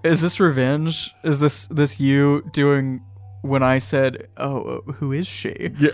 Is 0.02 0.22
this 0.22 0.40
revenge? 0.40 1.14
Is 1.24 1.40
this 1.40 1.66
this 1.66 2.00
you 2.00 2.42
doing 2.52 3.02
when 3.42 3.62
I 3.62 3.78
said, 3.78 4.28
"Oh, 4.38 4.62
uh, 4.62 4.92
who 4.92 5.12
is 5.12 5.26
she?" 5.26 5.72
Yeah. 5.78 5.90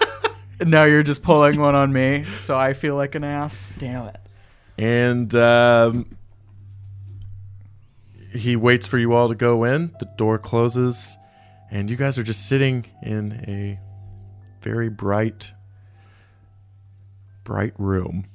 now 0.60 0.84
you're 0.84 1.02
just 1.02 1.22
pulling 1.22 1.60
one 1.60 1.74
on 1.74 1.92
me, 1.92 2.24
so 2.38 2.56
I 2.56 2.72
feel 2.72 2.94
like 2.94 3.14
an 3.14 3.24
ass. 3.24 3.70
Damn 3.76 4.08
it. 4.08 4.16
And 4.78 5.34
um, 5.34 6.16
he 8.34 8.56
waits 8.56 8.86
for 8.86 8.98
you 8.98 9.12
all 9.12 9.28
to 9.28 9.34
go 9.34 9.64
in. 9.64 9.94
The 10.00 10.08
door 10.16 10.38
closes, 10.38 11.16
and 11.70 11.88
you 11.88 11.96
guys 11.96 12.18
are 12.18 12.22
just 12.22 12.48
sitting 12.48 12.84
in 13.02 13.32
a 13.46 13.78
very 14.62 14.88
bright, 14.88 15.52
bright 17.44 17.72
room. 17.78 18.26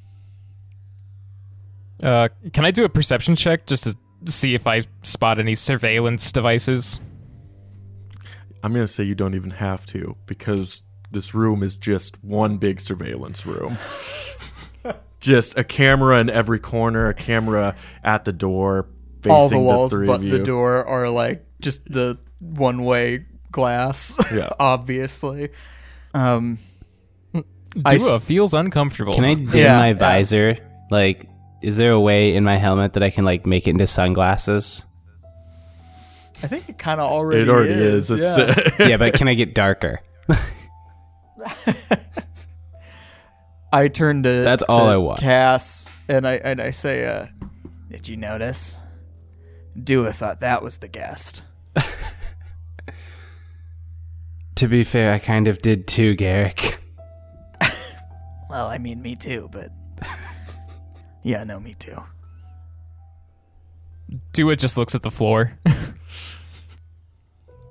Uh, 2.01 2.29
can 2.53 2.63
I 2.63 2.71
do 2.71 2.85
a 2.85 2.89
perception 2.89 3.35
check 3.35 3.65
just 3.65 3.83
to 3.83 3.97
see 4.25 4.55
if 4.55 4.65
I 4.65 4.83
spot 5.03 5.37
any 5.37 5.55
surveillance 5.55 6.31
devices? 6.31 6.99
I'm 8.63 8.73
going 8.73 8.85
to 8.85 8.91
say 8.91 9.03
you 9.03 9.15
don't 9.15 9.35
even 9.35 9.51
have 9.51 9.85
to 9.87 10.15
because 10.25 10.83
this 11.11 11.33
room 11.33 11.63
is 11.63 11.75
just 11.75 12.21
one 12.23 12.57
big 12.57 12.79
surveillance 12.79 13.45
room. 13.45 13.77
just 15.19 15.57
a 15.57 15.63
camera 15.63 16.19
in 16.19 16.29
every 16.29 16.59
corner, 16.59 17.09
a 17.09 17.13
camera 17.13 17.75
at 18.03 18.25
the 18.25 18.33
door, 18.33 18.87
facing 18.98 18.98
All 19.27 19.49
the 19.49 19.59
walls 19.59 19.91
three 19.91 20.07
but 20.07 20.17
of 20.17 20.23
you. 20.23 20.31
the 20.31 20.39
door 20.39 20.85
are 20.85 21.09
like 21.09 21.45
just 21.61 21.83
the 21.91 22.17
one-way 22.39 23.25
glass. 23.51 24.17
Yeah. 24.33 24.49
obviously. 24.59 25.49
Um, 26.13 26.59
I 27.85 27.97
Dua 27.97 28.15
s- 28.15 28.23
feels 28.23 28.53
uncomfortable. 28.53 29.13
Can 29.13 29.25
I 29.25 29.33
dim 29.35 29.49
Yeah, 29.53 29.77
my 29.79 29.87
yeah. 29.89 29.93
visor? 29.93 30.57
Like, 30.91 31.27
is 31.61 31.75
there 31.77 31.91
a 31.91 31.99
way 31.99 32.33
in 32.35 32.43
my 32.43 32.57
helmet 32.57 32.93
that 32.93 33.03
I 33.03 33.09
can 33.09 33.25
like 33.25 33.45
make 33.45 33.67
it 33.67 33.71
into 33.71 33.87
sunglasses? 33.87 34.85
I 36.41 36.47
think 36.47 36.69
it 36.69 36.77
kind 36.77 37.01
of 37.01 37.11
already. 37.11 37.41
It 37.43 37.49
already 37.49 37.73
is. 37.73 38.09
is. 38.09 38.19
yeah. 38.19 38.53
It's, 38.57 38.79
yeah, 38.89 38.97
but 38.97 39.13
can 39.13 39.27
I 39.27 39.33
get 39.33 39.53
darker? 39.53 39.99
I 43.71 43.87
turn 43.87 44.23
to 44.23 44.29
That's 44.29 44.63
to 44.63 44.71
all 44.71 44.87
I 44.87 44.97
want. 44.97 45.19
Cass 45.19 45.89
and 46.07 46.27
I 46.27 46.35
and 46.35 46.59
I 46.59 46.71
say, 46.71 47.05
uh, 47.05 47.27
"Did 47.91 48.07
you 48.07 48.17
notice? 48.17 48.79
Dua 49.83 50.13
thought 50.13 50.41
that 50.41 50.63
was 50.63 50.77
the 50.77 50.87
guest." 50.87 51.43
To 54.59 54.67
be 54.67 54.83
fair, 54.83 55.13
I 55.13 55.19
kind 55.19 55.47
of 55.47 55.61
did 55.61 55.87
too, 55.87 56.15
Garrick. 56.15 56.81
Well, 58.49 58.67
I 58.67 58.77
mean, 58.77 59.01
me 59.01 59.15
too, 59.15 59.47
but 59.53 59.71
Yeah, 61.23 61.45
no, 61.45 61.61
me 61.61 61.75
too. 61.75 62.03
Dua 64.33 64.57
just 64.57 64.75
looks 64.75 64.95
at 64.95 65.01
the 65.01 65.11
floor. 65.11 65.57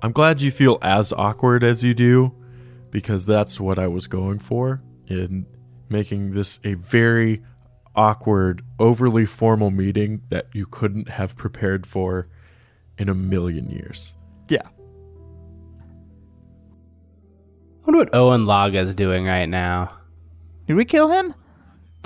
I'm 0.01 0.13
glad 0.13 0.41
you 0.41 0.49
feel 0.49 0.79
as 0.81 1.13
awkward 1.13 1.63
as 1.63 1.83
you 1.83 1.93
do 1.93 2.33
because 2.89 3.25
that's 3.25 3.59
what 3.59 3.77
I 3.77 3.87
was 3.87 4.07
going 4.07 4.39
for 4.39 4.81
in 5.07 5.45
making 5.89 6.31
this 6.31 6.59
a 6.63 6.73
very 6.73 7.43
awkward, 7.95 8.63
overly 8.79 9.25
formal 9.25 9.71
meeting 9.71 10.21
that 10.29 10.47
you 10.53 10.65
couldn't 10.65 11.09
have 11.09 11.35
prepared 11.35 11.85
for 11.87 12.27
in 12.97 13.09
a 13.09 13.13
million 13.13 13.69
years. 13.69 14.13
Yeah. 14.47 14.61
I 17.81 17.85
wonder 17.91 17.99
what 17.99 18.13
Owen 18.15 18.45
Laga's 18.45 18.93
doing 18.95 19.25
right 19.25 19.47
now. 19.47 19.91
Did 20.67 20.75
we 20.75 20.85
kill 20.85 21.09
him? 21.09 21.33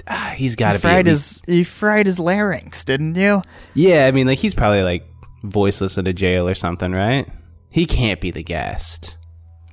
Ah, 0.08 0.34
He's 0.38 0.56
got 0.56 0.74
You 0.74 0.78
to 0.80 0.84
be. 0.84 0.88
at 0.88 0.92
fried 0.94 1.08
least- 1.08 1.46
his. 1.46 1.58
You 1.58 1.66
fried 1.66 2.06
his 2.06 2.20
larynx, 2.20 2.86
didn't 2.86 3.16
you? 3.16 3.42
Yeah, 3.74 4.06
I 4.08 4.12
mean, 4.12 4.28
like 4.28 4.40
he's 4.40 4.54
probably 4.54 4.84
like 4.84 5.06
voiceless 5.44 5.98
in 5.98 6.08
a 6.08 6.14
jail 6.14 6.48
or 6.48 6.56
something, 6.56 6.92
right? 6.92 7.28
He 7.70 7.86
can't 7.86 8.22
be 8.22 8.32
the 8.32 8.44
guest. 8.44 9.18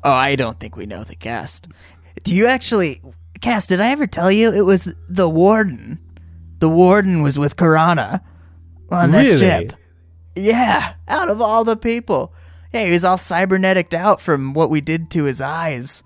Oh, 0.02 0.12
I 0.12 0.34
don't 0.34 0.58
think 0.58 0.76
we 0.76 0.86
know 0.86 1.04
the 1.04 1.14
guest. 1.14 1.68
Do 2.24 2.34
you 2.34 2.46
actually, 2.46 3.02
Cass? 3.40 3.66
Did 3.66 3.80
I 3.80 3.90
ever 3.90 4.06
tell 4.06 4.30
you 4.30 4.52
it 4.52 4.64
was 4.64 4.94
the 5.08 5.28
warden? 5.28 5.98
The 6.58 6.68
warden 6.68 7.22
was 7.22 7.38
with 7.38 7.56
Karana 7.56 8.20
on 8.90 9.10
that 9.12 9.22
Really? 9.24 9.38
ship. 9.38 9.72
Yeah, 10.36 10.94
out 11.08 11.28
of 11.30 11.40
all 11.40 11.64
the 11.64 11.76
people. 11.76 12.32
Yeah, 12.72 12.84
he 12.84 12.90
was 12.90 13.04
all 13.04 13.16
cybernetic 13.16 13.92
out 13.94 14.20
from 14.20 14.52
what 14.52 14.70
we 14.70 14.80
did 14.80 15.10
to 15.12 15.24
his 15.24 15.40
eyes. 15.40 16.02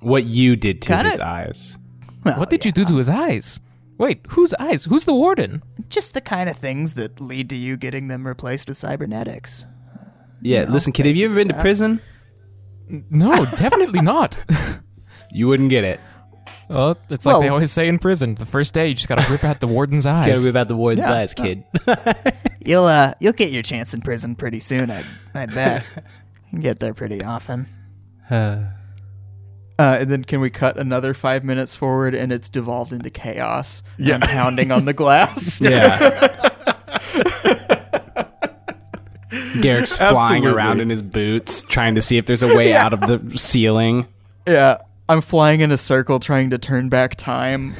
What 0.00 0.24
you 0.26 0.56
did 0.56 0.82
to 0.82 0.88
Kinda- 0.94 1.10
his 1.10 1.20
eyes. 1.20 1.78
Well, 2.24 2.38
what 2.38 2.50
did 2.50 2.64
you 2.64 2.72
do 2.72 2.84
to 2.84 2.96
his 2.96 3.08
eyes? 3.08 3.60
Wait, 3.98 4.20
whose 4.30 4.54
eyes? 4.54 4.84
Who's 4.84 5.04
the 5.04 5.14
warden? 5.14 5.62
Just 5.88 6.14
the 6.14 6.20
kind 6.20 6.48
of 6.48 6.56
things 6.56 6.94
that 6.94 7.20
lead 7.20 7.48
to 7.50 7.56
you 7.56 7.76
getting 7.76 8.08
them 8.08 8.26
replaced 8.26 8.68
with 8.68 8.76
cybernetics. 8.76 9.64
Yeah, 10.42 10.66
listen, 10.68 10.92
kid, 10.92 11.06
have 11.06 11.16
you 11.16 11.26
ever 11.26 11.34
been 11.34 11.48
to 11.48 11.54
prison? 11.60 12.00
No, 13.10 13.46
definitely 13.56 14.02
not. 14.02 14.36
You 15.36 15.48
wouldn't 15.48 15.70
get 15.70 15.82
it. 15.82 15.98
Well, 16.68 16.96
it's 17.10 17.26
like 17.26 17.40
they 17.40 17.48
always 17.48 17.70
say 17.72 17.88
in 17.88 17.98
prison: 17.98 18.34
the 18.36 18.46
first 18.46 18.72
day 18.74 18.88
you 18.88 18.94
just 18.94 19.08
gotta 19.08 19.30
rip 19.30 19.44
out 19.44 19.60
the 19.60 19.66
warden's 19.66 20.04
Gotta 20.04 20.40
rip 20.40 20.56
out 20.56 20.68
the 20.68 20.76
warden's 20.76 21.06
Yeah. 21.06 21.14
eyes, 21.14 21.34
kid. 21.34 21.64
You'll 22.64 22.84
uh, 22.86 23.12
you'll 23.20 23.34
get 23.34 23.50
your 23.52 23.62
chance 23.62 23.92
in 23.92 24.00
prison 24.00 24.34
pretty 24.36 24.58
soon. 24.60 24.90
I, 24.90 25.04
I 25.34 25.44
bet. 25.46 25.84
you 25.96 26.50
can 26.50 26.60
get 26.60 26.80
there 26.80 26.94
pretty 26.94 27.22
often. 27.22 27.68
Uh, 29.76 29.98
and 30.00 30.08
then 30.08 30.24
can 30.24 30.40
we 30.40 30.50
cut 30.50 30.76
another 30.78 31.12
five 31.12 31.42
minutes 31.42 31.74
forward 31.74 32.14
and 32.14 32.32
it's 32.32 32.48
devolved 32.48 32.92
into 32.92 33.10
chaos? 33.10 33.82
Yeah. 33.98 34.18
pounding 34.22 34.70
on 34.70 34.84
the 34.84 34.92
glass. 34.92 35.60
yeah. 35.60 35.98
Garrick's 39.60 39.96
flying 39.96 40.14
Absolutely. 40.44 40.48
around 40.48 40.80
in 40.80 40.90
his 40.90 41.02
boots, 41.02 41.62
trying 41.64 41.96
to 41.96 42.02
see 42.02 42.16
if 42.18 42.26
there's 42.26 42.42
a 42.44 42.54
way 42.54 42.72
out 42.74 42.92
of 42.92 43.00
the 43.00 43.36
ceiling. 43.36 44.06
yeah. 44.46 44.78
I'm 45.08 45.20
flying 45.20 45.60
in 45.60 45.70
a 45.70 45.76
circle 45.76 46.18
trying 46.18 46.50
to 46.50 46.58
turn 46.58 46.88
back 46.88 47.14
time. 47.16 47.74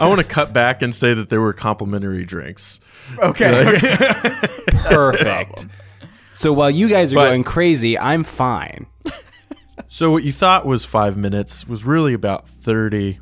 I 0.00 0.06
want 0.06 0.18
to 0.20 0.24
cut 0.26 0.52
back 0.52 0.82
and 0.82 0.94
say 0.94 1.14
that 1.14 1.28
there 1.30 1.40
were 1.40 1.52
complimentary 1.52 2.24
drinks. 2.24 2.78
Okay. 3.18 3.78
Perfect. 4.84 5.66
So 6.34 6.52
while 6.52 6.70
you 6.70 6.88
guys 6.88 7.12
are 7.12 7.16
But- 7.16 7.26
going 7.30 7.44
crazy, 7.44 7.98
I'm 7.98 8.22
fine. 8.24 8.86
So 9.88 10.10
what 10.10 10.22
you 10.22 10.32
thought 10.32 10.66
was 10.66 10.84
five 10.84 11.16
minutes 11.16 11.66
was 11.66 11.82
really 11.84 12.12
about 12.12 12.46
thirty, 12.48 13.20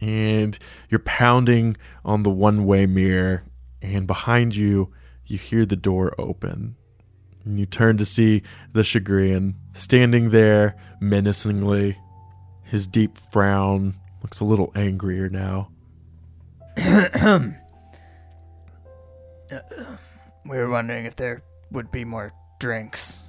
and 0.00 0.58
you're 0.90 0.98
pounding 0.98 1.76
on 2.04 2.24
the 2.24 2.30
one-way 2.30 2.84
mirror, 2.86 3.44
and 3.80 4.06
behind 4.06 4.54
you, 4.54 4.92
you 5.24 5.38
hear 5.38 5.64
the 5.64 5.76
door 5.76 6.14
open, 6.18 6.76
and 7.48 7.58
you 7.58 7.66
turn 7.66 7.96
to 7.98 8.06
see 8.06 8.42
the 8.72 8.82
Chagrian 8.82 9.54
standing 9.74 10.30
there 10.30 10.76
menacingly. 11.00 11.98
His 12.62 12.86
deep 12.86 13.18
frown 13.32 13.94
looks 14.22 14.40
a 14.40 14.44
little 14.44 14.70
angrier 14.74 15.28
now. 15.28 15.70
we 16.76 16.86
were 20.44 20.70
wondering 20.70 21.06
if 21.06 21.16
there 21.16 21.42
would 21.72 21.90
be 21.90 22.04
more 22.04 22.32
drinks. 22.60 23.24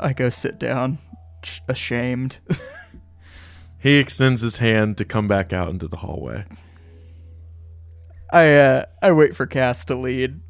I 0.00 0.14
go 0.14 0.30
sit 0.30 0.58
down, 0.58 0.98
sh- 1.44 1.60
ashamed. 1.68 2.40
He 3.82 3.96
extends 3.96 4.42
his 4.42 4.58
hand 4.58 4.96
to 4.98 5.04
come 5.04 5.26
back 5.26 5.52
out 5.52 5.68
into 5.68 5.88
the 5.88 5.96
hallway. 5.96 6.44
I 8.32 8.54
uh, 8.54 8.84
I 9.02 9.10
wait 9.10 9.34
for 9.34 9.44
Cass 9.44 9.84
to 9.86 9.96
lead. 9.96 10.40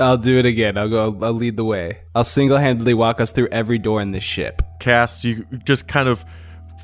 I'll 0.00 0.16
do 0.16 0.38
it 0.38 0.46
again. 0.46 0.78
I'll 0.78 0.88
go. 0.88 1.18
I'll 1.22 1.32
lead 1.32 1.56
the 1.56 1.64
way. 1.64 1.98
I'll 2.14 2.24
single-handedly 2.24 2.94
walk 2.94 3.20
us 3.20 3.32
through 3.32 3.48
every 3.50 3.78
door 3.78 4.00
in 4.00 4.12
this 4.12 4.22
ship. 4.22 4.62
Cass, 4.78 5.24
you 5.24 5.44
just 5.64 5.88
kind 5.88 6.08
of 6.08 6.24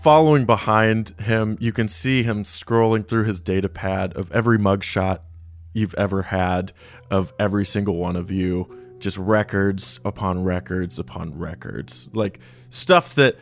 following 0.03 0.45
behind 0.45 1.11
him, 1.21 1.57
you 1.61 1.73
can 1.73 1.89
see 1.89 2.23
him 2.23 2.43
scrolling 2.45 3.07
through 3.07 3.25
his 3.25 3.41
data 3.41 3.69
pad 3.69 4.13
of 4.15 4.31
every 4.33 4.59
mugshot 4.59 5.21
you've 5.73 5.95
ever 5.95 6.23
had 6.23 6.73
of 7.11 7.33
every 7.39 7.65
single 7.65 7.97
one 7.97 8.17
of 8.17 8.31
you. 8.31 8.69
Just 8.99 9.17
records 9.17 10.01
upon 10.05 10.43
records 10.45 10.99
upon 10.99 11.39
records. 11.39 12.11
Like 12.13 12.41
stuff 12.71 13.15
that. 13.15 13.37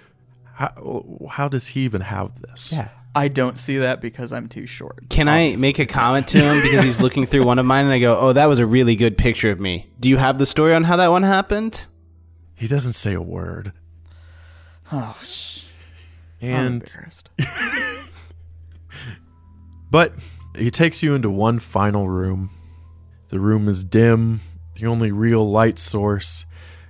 How, 0.55 1.27
how 1.31 1.49
does 1.49 1.69
he 1.69 1.81
even 1.81 2.03
have 2.03 2.41
this? 2.41 2.73
Yeah. 2.73 2.89
I 3.15 3.29
don't 3.29 3.59
see 3.59 3.79
that 3.79 4.01
because 4.01 4.33
I'm 4.33 4.49
too 4.49 4.67
short. 4.67 5.11
Can 5.11 5.29
I 5.29 5.57
make 5.57 5.79
a 5.79 5.85
comment 5.87 6.29
to 6.29 6.39
him 6.41 6.63
because 6.63 6.83
he's 6.83 7.01
looking 7.01 7.27
through 7.27 7.45
one 7.45 7.59
of 7.59 7.67
mine 7.67 7.85
and 7.85 7.93
I 7.93 7.99
go, 7.99 8.19
"Oh, 8.19 8.33
that 8.33 8.47
was 8.47 8.59
a 8.59 8.65
really 8.65 8.97
good 8.97 9.19
picture 9.19 9.51
of 9.51 9.61
me." 9.61 9.91
Do 10.01 10.09
you 10.09 10.17
have 10.17 10.39
the 10.39 10.47
story 10.47 10.73
on 10.75 10.85
how 10.85 10.97
that 10.97 11.11
one 11.11 11.23
happened? 11.23 11.87
He 12.55 12.67
doesn't 12.69 12.95
say 12.95 13.13
a 13.13 13.21
word. 13.21 13.73
Oh, 14.91 15.15
sh- 15.23 15.65
I'm 16.41 16.49
And 16.49 16.83
embarrassed. 16.83 17.29
But 19.91 20.15
he 20.57 20.71
takes 20.71 21.03
you 21.03 21.15
into 21.15 21.29
one 21.31 21.59
final 21.59 22.09
room. 22.09 22.51
The 23.29 23.39
room 23.41 23.69
is 23.69 23.85
dim. 23.85 24.41
The 24.77 24.87
only 24.87 25.13
real 25.13 25.49
light 25.51 25.79
source 25.79 26.47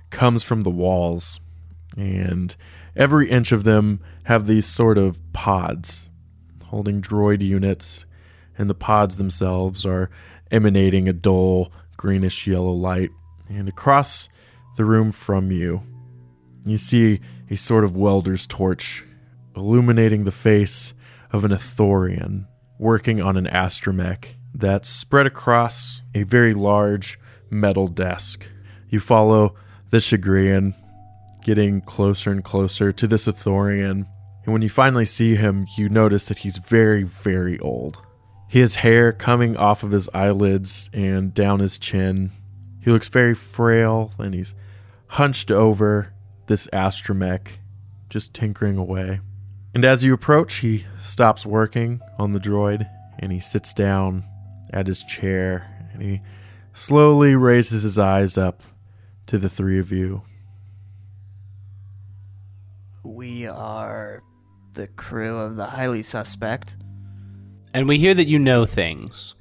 comes 0.09 0.43
from 0.43 0.61
the 0.61 0.69
walls. 0.69 1.41
And 1.97 2.55
every 2.95 3.29
inch 3.29 3.51
of 3.51 3.63
them 3.63 3.99
have 4.23 4.47
these 4.47 4.65
sort 4.65 4.97
of 4.97 5.19
pods 5.33 6.07
holding 6.65 7.01
droid 7.01 7.41
units. 7.41 8.05
And 8.57 8.69
the 8.69 8.75
pods 8.75 9.17
themselves 9.17 9.85
are 9.85 10.09
emanating 10.51 11.07
a 11.07 11.13
dull 11.13 11.71
greenish 11.97 12.47
yellow 12.47 12.71
light. 12.71 13.09
And 13.49 13.67
across 13.67 14.29
the 14.77 14.85
room 14.85 15.11
from 15.11 15.51
you, 15.51 15.83
you 16.65 16.77
see 16.77 17.19
a 17.49 17.55
sort 17.55 17.83
of 17.83 17.95
welder's 17.95 18.47
torch 18.47 19.03
illuminating 19.55 20.23
the 20.23 20.31
face 20.31 20.93
of 21.31 21.45
an 21.45 21.51
Ithorian 21.51 22.47
working 22.79 23.21
on 23.21 23.37
an 23.37 23.45
astromech 23.45 24.25
that's 24.53 24.89
spread 24.89 25.25
across 25.25 26.01
a 26.15 26.23
very 26.23 26.53
large 26.53 27.19
metal 27.49 27.87
desk. 27.87 28.45
You 28.89 28.99
follow 28.99 29.55
the 29.89 29.97
Chagrian 29.97 30.73
getting 31.43 31.81
closer 31.81 32.31
and 32.31 32.43
closer 32.43 32.91
to 32.91 33.07
this 33.07 33.25
Ithorian, 33.25 34.07
and 34.45 34.51
when 34.51 34.61
you 34.61 34.69
finally 34.69 35.05
see 35.05 35.35
him, 35.35 35.65
you 35.77 35.89
notice 35.89 36.25
that 36.25 36.39
he's 36.39 36.57
very, 36.57 37.03
very 37.03 37.59
old. 37.59 37.99
He 38.47 38.59
has 38.59 38.75
hair 38.75 39.13
coming 39.13 39.55
off 39.55 39.83
of 39.83 39.91
his 39.91 40.09
eyelids 40.13 40.89
and 40.93 41.33
down 41.33 41.59
his 41.59 41.77
chin. 41.77 42.31
He 42.79 42.91
looks 42.91 43.07
very 43.07 43.33
frail, 43.33 44.11
and 44.17 44.33
he's 44.33 44.53
hunched 45.07 45.49
over 45.49 46.13
this 46.47 46.67
astromech, 46.73 47.47
just 48.09 48.33
tinkering 48.33 48.77
away. 48.77 49.21
And 49.73 49.85
as 49.85 50.03
you 50.03 50.13
approach, 50.13 50.55
he 50.55 50.85
stops 51.01 51.45
working 51.45 52.01
on 52.19 52.31
the 52.31 52.39
droid 52.39 52.87
and 53.19 53.31
he 53.31 53.39
sits 53.39 53.73
down 53.73 54.23
at 54.71 54.87
his 54.87 55.03
chair 55.03 55.87
and 55.93 56.01
he 56.01 56.21
slowly 56.73 57.35
raises 57.35 57.83
his 57.83 57.97
eyes 57.97 58.37
up 58.37 58.61
to 59.27 59.37
the 59.37 59.49
three 59.49 59.79
of 59.79 59.91
you. 59.91 60.21
We 63.03 63.47
are 63.47 64.23
the 64.73 64.87
crew 64.87 65.37
of 65.37 65.55
the 65.55 65.65
highly 65.65 66.01
suspect. 66.01 66.77
And 67.73 67.87
we 67.87 67.99
hear 67.99 68.13
that 68.13 68.27
you 68.27 68.39
know 68.39 68.65
things. 68.65 69.35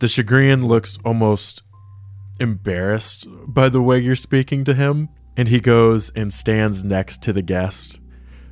The 0.00 0.06
Chagrian 0.06 0.66
looks 0.66 0.98
almost 1.04 1.62
embarrassed 2.38 3.26
by 3.46 3.68
the 3.68 3.80
way 3.80 3.98
you're 3.98 4.16
speaking 4.16 4.64
to 4.64 4.74
him, 4.74 5.08
and 5.36 5.48
he 5.48 5.60
goes 5.60 6.10
and 6.10 6.32
stands 6.32 6.84
next 6.84 7.22
to 7.22 7.32
the 7.32 7.42
guest. 7.42 8.00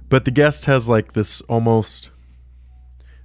But 0.09 0.25
the 0.25 0.31
guest 0.31 0.67
has 0.67 0.89
like 0.89 1.13
this 1.13 1.41
almost 1.43 2.11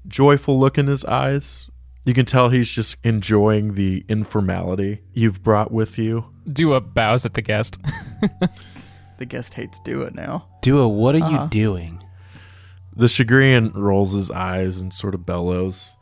joyful 0.08 0.60
look 0.60 0.78
in 0.78 0.88
his 0.88 1.06
eyes. 1.06 1.70
You 2.04 2.14
can 2.14 2.26
tell 2.26 2.50
he's 2.50 2.72
just 2.72 2.98
enjoying 3.04 3.76
the 3.76 4.06
informality 4.10 5.04
you've 5.14 5.44
brought 5.44 5.72
with 5.72 5.98
you. 5.98 6.26
Do 6.52 6.74
a 6.74 6.82
bows 6.82 7.26
at 7.26 7.36
the 7.36 7.42
guest. 7.42 7.78
The 9.20 9.26
guest 9.26 9.54
hates 9.54 9.80
do 9.80 10.02
it 10.04 10.16
now. 10.16 10.48
Dua, 10.62 10.88
what 10.88 11.14
are 11.16 11.24
Uh-huh. 11.24 11.44
you 11.44 11.50
doing? 11.50 12.02
The 12.96 13.08
Chagrian 13.08 13.76
rolls 13.76 14.14
his 14.14 14.32
eyes 14.32 14.78
and 14.78 14.94
sort 14.94 15.14
of 15.14 15.26
bellows. 15.26 15.96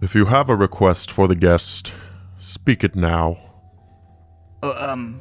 If 0.00 0.14
you 0.14 0.24
have 0.26 0.48
a 0.48 0.56
request 0.56 1.10
for 1.10 1.28
the 1.28 1.34
guest, 1.34 1.92
speak 2.40 2.82
it 2.82 2.96
now. 2.96 3.36
Uh, 4.62 4.74
um, 4.78 5.20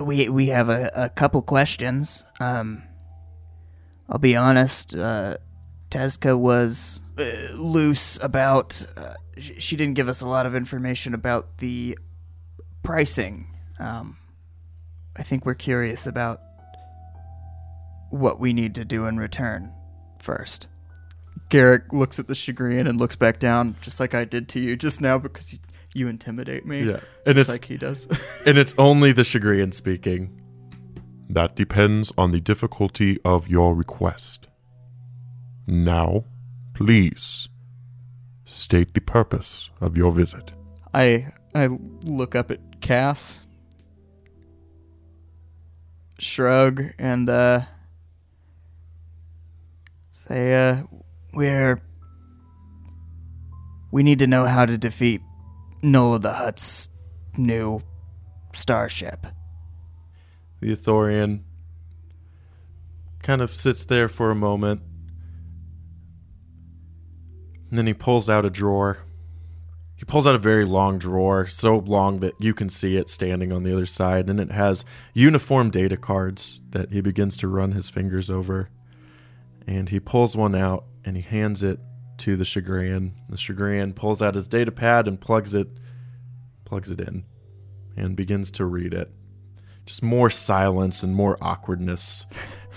we 0.00 0.28
we 0.28 0.48
have 0.48 0.68
a, 0.68 0.90
a 0.94 1.08
couple 1.08 1.42
questions. 1.42 2.24
Um, 2.40 2.82
I'll 4.08 4.18
be 4.18 4.36
honest. 4.36 4.96
Uh, 4.96 5.36
Tezka 5.90 6.36
was 6.38 7.00
uh, 7.18 7.24
loose 7.56 8.18
about. 8.22 8.84
Uh, 8.96 9.14
sh- 9.36 9.52
she 9.58 9.76
didn't 9.76 9.94
give 9.94 10.08
us 10.08 10.20
a 10.22 10.26
lot 10.26 10.44
of 10.46 10.54
information 10.54 11.14
about 11.14 11.58
the 11.58 11.96
pricing. 12.82 13.46
Um, 13.78 14.18
I 15.16 15.22
think 15.22 15.46
we're 15.46 15.54
curious 15.54 16.06
about 16.06 16.40
what 18.10 18.40
we 18.40 18.52
need 18.52 18.74
to 18.76 18.84
do 18.84 19.06
in 19.06 19.18
return 19.18 19.72
first. 20.18 20.68
Garrick 21.48 21.92
looks 21.92 22.18
at 22.18 22.28
the 22.28 22.34
Chagrian 22.34 22.88
and 22.88 22.98
looks 22.98 23.16
back 23.16 23.38
down, 23.38 23.76
just 23.80 24.00
like 24.00 24.14
I 24.14 24.24
did 24.24 24.48
to 24.50 24.60
you 24.60 24.76
just 24.76 25.00
now, 25.00 25.18
because 25.18 25.52
you, 25.52 25.58
you 25.94 26.08
intimidate 26.08 26.66
me. 26.66 26.82
Yeah. 26.82 27.00
And 27.24 27.36
just 27.36 27.48
it's 27.48 27.48
like 27.48 27.64
he 27.64 27.76
does. 27.76 28.06
and 28.46 28.58
it's 28.58 28.74
only 28.76 29.12
the 29.12 29.22
Chagrian 29.22 29.72
speaking. 29.72 30.40
That 31.30 31.54
depends 31.54 32.12
on 32.16 32.32
the 32.32 32.40
difficulty 32.40 33.18
of 33.24 33.48
your 33.48 33.74
request. 33.74 34.48
Now, 35.66 36.24
please 36.74 37.48
state 38.44 38.94
the 38.94 39.00
purpose 39.00 39.68
of 39.80 39.96
your 39.96 40.10
visit. 40.10 40.52
I 40.94 41.32
I 41.54 41.66
look 42.02 42.34
up 42.34 42.50
at 42.50 42.80
Cass, 42.80 43.46
shrug, 46.18 46.84
and 46.98 47.28
uh, 47.28 47.62
say, 50.10 50.70
uh, 50.70 50.82
we're 51.32 51.80
we 53.90 54.02
need 54.02 54.18
to 54.18 54.26
know 54.26 54.44
how 54.44 54.66
to 54.66 54.76
defeat 54.76 55.22
Nola 55.82 56.18
the 56.18 56.32
Hutt's 56.32 56.88
new 57.36 57.80
starship. 58.52 59.26
The 60.60 60.74
Ithorian 60.74 61.42
kind 63.22 63.40
of 63.40 63.50
sits 63.50 63.84
there 63.84 64.08
for 64.08 64.30
a 64.30 64.34
moment. 64.34 64.82
And 67.70 67.78
then 67.78 67.86
he 67.86 67.94
pulls 67.94 68.28
out 68.28 68.44
a 68.44 68.50
drawer. 68.50 68.98
He 69.98 70.04
pulls 70.04 70.28
out 70.28 70.36
a 70.36 70.38
very 70.38 70.64
long 70.64 70.98
drawer, 70.98 71.48
so 71.48 71.78
long 71.78 72.18
that 72.18 72.34
you 72.38 72.54
can 72.54 72.70
see 72.70 72.96
it 72.96 73.08
standing 73.08 73.52
on 73.52 73.64
the 73.64 73.72
other 73.72 73.84
side, 73.84 74.30
and 74.30 74.38
it 74.38 74.52
has 74.52 74.84
uniform 75.12 75.70
data 75.70 75.96
cards 75.96 76.62
that 76.70 76.92
he 76.92 77.00
begins 77.00 77.36
to 77.38 77.48
run 77.48 77.72
his 77.72 77.90
fingers 77.90 78.30
over. 78.30 78.70
And 79.66 79.88
he 79.88 79.98
pulls 79.98 80.36
one 80.36 80.54
out 80.54 80.84
and 81.04 81.16
he 81.16 81.22
hands 81.22 81.62
it 81.64 81.80
to 82.18 82.36
the 82.36 82.44
Chagrian. 82.44 83.12
The 83.28 83.36
Chagrian 83.36 83.94
pulls 83.94 84.22
out 84.22 84.36
his 84.36 84.46
data 84.46 84.70
pad 84.70 85.08
and 85.08 85.20
plugs 85.20 85.52
it 85.52 85.68
plugs 86.64 86.90
it 86.90 87.00
in 87.00 87.24
and 87.96 88.14
begins 88.16 88.50
to 88.52 88.64
read 88.64 88.94
it. 88.94 89.10
Just 89.84 90.02
more 90.02 90.30
silence 90.30 91.02
and 91.02 91.14
more 91.14 91.36
awkwardness 91.40 92.24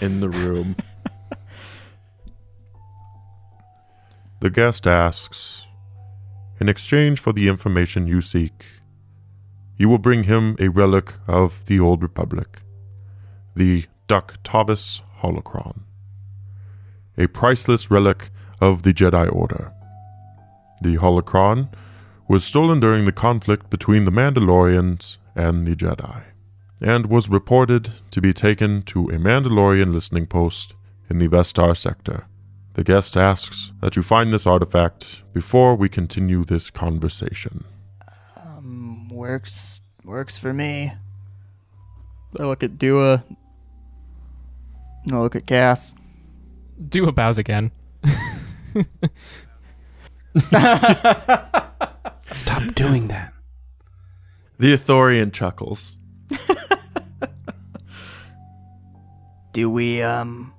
in 0.01 0.21
the 0.21 0.29
room. 0.29 0.75
The 4.41 4.49
guest 4.49 4.87
asks, 4.87 5.67
in 6.61 6.69
exchange 6.69 7.19
for 7.19 7.33
the 7.33 7.47
information 7.47 8.05
you 8.05 8.21
seek, 8.21 8.65
you 9.77 9.89
will 9.89 9.97
bring 9.97 10.25
him 10.25 10.55
a 10.59 10.67
relic 10.67 11.15
of 11.27 11.65
the 11.65 11.79
Old 11.79 12.03
Republic, 12.03 12.61
the 13.55 13.85
Ductavis 14.07 15.01
Holocron, 15.21 15.79
a 17.17 17.25
priceless 17.25 17.89
relic 17.89 18.29
of 18.61 18.83
the 18.83 18.93
Jedi 18.93 19.33
Order. 19.33 19.73
The 20.83 20.97
Holocron 20.97 21.73
was 22.27 22.43
stolen 22.43 22.79
during 22.79 23.05
the 23.05 23.11
conflict 23.11 23.71
between 23.71 24.05
the 24.05 24.11
Mandalorians 24.11 25.17
and 25.35 25.65
the 25.65 25.75
Jedi, 25.75 26.25
and 26.79 27.07
was 27.07 27.27
reported 27.27 27.91
to 28.11 28.21
be 28.21 28.33
taken 28.33 28.83
to 28.83 29.09
a 29.09 29.13
Mandalorian 29.13 29.91
listening 29.91 30.27
post 30.27 30.75
in 31.09 31.17
the 31.17 31.27
Vestar 31.27 31.75
sector. 31.75 32.27
The 32.73 32.83
guest 32.85 33.17
asks 33.17 33.73
that 33.81 33.97
you 33.97 34.03
find 34.03 34.33
this 34.33 34.47
artifact 34.47 35.23
before 35.33 35.75
we 35.75 35.89
continue 35.89 36.45
this 36.45 36.69
conversation. 36.69 37.65
Um, 38.37 39.09
works 39.09 39.81
works 40.05 40.37
for 40.37 40.53
me. 40.53 40.93
I 42.39 42.43
look 42.43 42.63
at 42.63 42.77
Dua. 42.77 43.25
I 45.11 45.15
look 45.17 45.35
at 45.35 45.45
Cass. 45.45 45.95
Dua 46.87 47.11
bows 47.11 47.37
again. 47.37 47.71
Stop 52.31 52.73
doing 52.75 53.09
that. 53.09 53.33
The 54.59 54.73
Ithorian 54.75 55.33
chuckles. 55.33 55.97
Do 59.51 59.69
we 59.69 60.01
um 60.01 60.53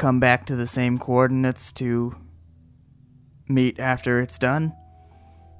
come 0.00 0.18
back 0.18 0.46
to 0.46 0.56
the 0.56 0.66
same 0.66 0.98
coordinates 0.98 1.70
to 1.72 2.16
meet 3.48 3.78
after 3.78 4.18
it's 4.20 4.38
done? 4.38 4.72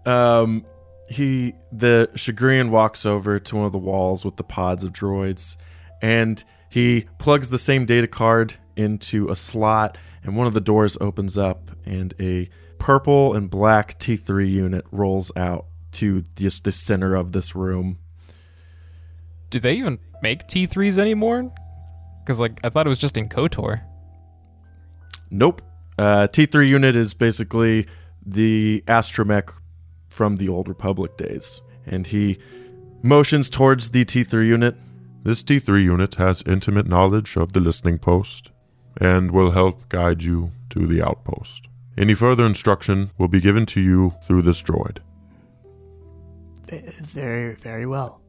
Um, 0.06 0.64
he 1.10 1.52
the 1.70 2.10
Chagrian 2.14 2.70
walks 2.70 3.04
over 3.04 3.38
to 3.38 3.56
one 3.56 3.66
of 3.66 3.72
the 3.72 3.78
walls 3.78 4.24
with 4.24 4.36
the 4.36 4.42
pods 4.42 4.82
of 4.82 4.92
droids, 4.92 5.58
and 6.00 6.42
he 6.70 7.06
plugs 7.18 7.50
the 7.50 7.58
same 7.58 7.84
data 7.84 8.06
card 8.06 8.54
into 8.76 9.28
a 9.28 9.36
slot, 9.36 9.98
and 10.24 10.34
one 10.36 10.46
of 10.46 10.54
the 10.54 10.60
doors 10.60 10.96
opens 11.00 11.36
up, 11.36 11.70
and 11.84 12.14
a 12.18 12.48
purple 12.78 13.34
and 13.34 13.50
black 13.50 13.98
T3 13.98 14.50
unit 14.50 14.86
rolls 14.90 15.30
out 15.36 15.66
to 15.92 16.22
just 16.34 16.64
the 16.64 16.72
center 16.72 17.14
of 17.14 17.32
this 17.32 17.54
room. 17.54 17.98
Do 19.50 19.60
they 19.60 19.74
even 19.74 19.98
make 20.22 20.48
T3s 20.48 20.96
anymore? 20.96 21.52
Because 22.24 22.40
like 22.40 22.58
I 22.64 22.70
thought 22.70 22.86
it 22.86 22.88
was 22.88 22.98
just 22.98 23.18
in 23.18 23.28
Kotor. 23.28 23.82
Nope. 25.30 25.62
Uh, 25.98 26.26
T3 26.30 26.68
unit 26.68 26.96
is 26.96 27.14
basically 27.14 27.86
the 28.24 28.82
astromech 28.86 29.52
from 30.08 30.36
the 30.36 30.48
old 30.48 30.68
Republic 30.68 31.16
days, 31.16 31.60
and 31.86 32.06
he 32.06 32.38
motions 33.02 33.48
towards 33.48 33.90
the 33.90 34.04
T3 34.04 34.46
unit. 34.46 34.76
This 35.22 35.42
T3 35.42 35.84
unit 35.84 36.14
has 36.16 36.42
intimate 36.46 36.86
knowledge 36.86 37.36
of 37.36 37.52
the 37.52 37.60
listening 37.60 37.98
post 37.98 38.50
and 39.00 39.30
will 39.30 39.52
help 39.52 39.88
guide 39.88 40.22
you 40.22 40.52
to 40.70 40.86
the 40.86 41.02
outpost. 41.02 41.68
Any 41.96 42.14
further 42.14 42.46
instruction 42.46 43.10
will 43.18 43.28
be 43.28 43.40
given 43.40 43.66
to 43.66 43.80
you 43.80 44.14
through 44.24 44.42
this 44.42 44.62
droid. 44.62 44.98
Very, 47.02 47.54
very 47.54 47.84
well. 47.84 48.20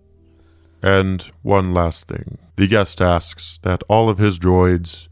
And 0.81 1.21
one 1.43 1.73
last 1.73 2.07
thing. 2.07 2.39
The 2.55 2.67
guest 2.67 3.01
asks 3.01 3.59
that 3.61 3.83
all 3.87 4.09
of 4.09 4.17
his 4.17 4.39
droids 4.39 5.07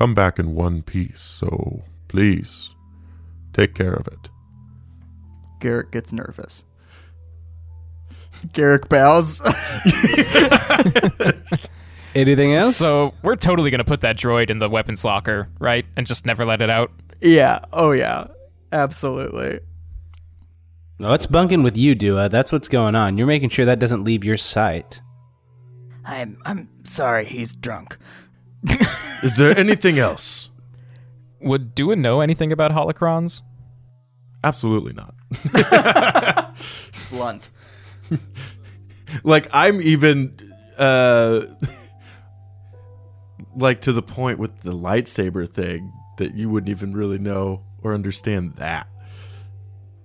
come 0.00 0.14
back 0.14 0.38
in 0.38 0.54
one 0.54 0.82
piece, 0.82 1.20
so 1.20 1.82
please 2.08 2.74
take 3.52 3.74
care 3.74 3.92
of 3.92 4.06
it. 4.08 4.30
Garrick 5.60 5.90
gets 5.92 6.10
nervous. 6.10 6.64
Garrick 8.54 8.88
bows. 8.88 9.42
Anything 12.14 12.54
else? 12.54 12.76
So 12.76 13.12
we're 13.22 13.36
totally 13.36 13.70
gonna 13.70 13.84
put 13.84 14.00
that 14.00 14.16
droid 14.16 14.48
in 14.48 14.58
the 14.58 14.70
weapons 14.70 15.04
locker, 15.04 15.50
right? 15.58 15.84
And 15.96 16.06
just 16.06 16.24
never 16.24 16.46
let 16.46 16.62
it 16.62 16.70
out. 16.70 16.90
yeah. 17.20 17.60
Oh 17.74 17.92
yeah. 17.92 18.28
Absolutely. 18.72 19.60
no, 20.98 21.12
it's 21.12 21.26
bunking 21.26 21.62
with 21.62 21.76
you, 21.76 21.94
Dua. 21.94 22.30
That's 22.30 22.52
what's 22.52 22.68
going 22.68 22.94
on. 22.94 23.18
You're 23.18 23.26
making 23.26 23.50
sure 23.50 23.66
that 23.66 23.78
doesn't 23.78 24.04
leave 24.04 24.24
your 24.24 24.38
sight. 24.38 25.02
I'm 26.06 26.40
I'm 26.46 26.70
sorry. 26.84 27.26
He's 27.26 27.54
drunk. 27.54 27.98
Is 29.22 29.36
there 29.36 29.56
anything 29.56 29.98
else? 29.98 30.50
Would 31.40 31.74
Dua 31.74 31.96
know 31.96 32.20
anything 32.20 32.52
about 32.52 32.72
holocrons? 32.72 33.42
Absolutely 34.44 34.92
not. 34.94 35.14
Blunt. 37.10 37.50
like 39.24 39.48
I'm 39.52 39.80
even 39.82 40.52
uh 40.78 41.40
like 43.56 43.80
to 43.82 43.92
the 43.92 44.02
point 44.02 44.38
with 44.38 44.60
the 44.60 44.72
lightsaber 44.72 45.48
thing 45.48 45.92
that 46.18 46.34
you 46.34 46.48
wouldn't 46.50 46.70
even 46.70 46.92
really 46.92 47.18
know 47.18 47.62
or 47.82 47.94
understand 47.94 48.54
that. 48.56 48.86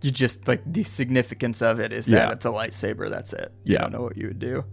You 0.01 0.11
just 0.11 0.47
like 0.47 0.61
the 0.65 0.83
significance 0.83 1.61
of 1.61 1.79
it 1.79 1.91
is 1.91 2.07
Yeah. 2.07 2.25
that 2.25 2.31
it's 2.33 2.45
a 2.45 2.49
lightsaber. 2.49 3.09
That's 3.09 3.33
it. 3.33 3.51
You 3.63 3.73
Yeah. 3.73 3.79
don't 3.81 3.93
know 3.93 4.01
what 4.01 4.17
you 4.17 4.27
would 4.27 4.39
do. 4.39 4.65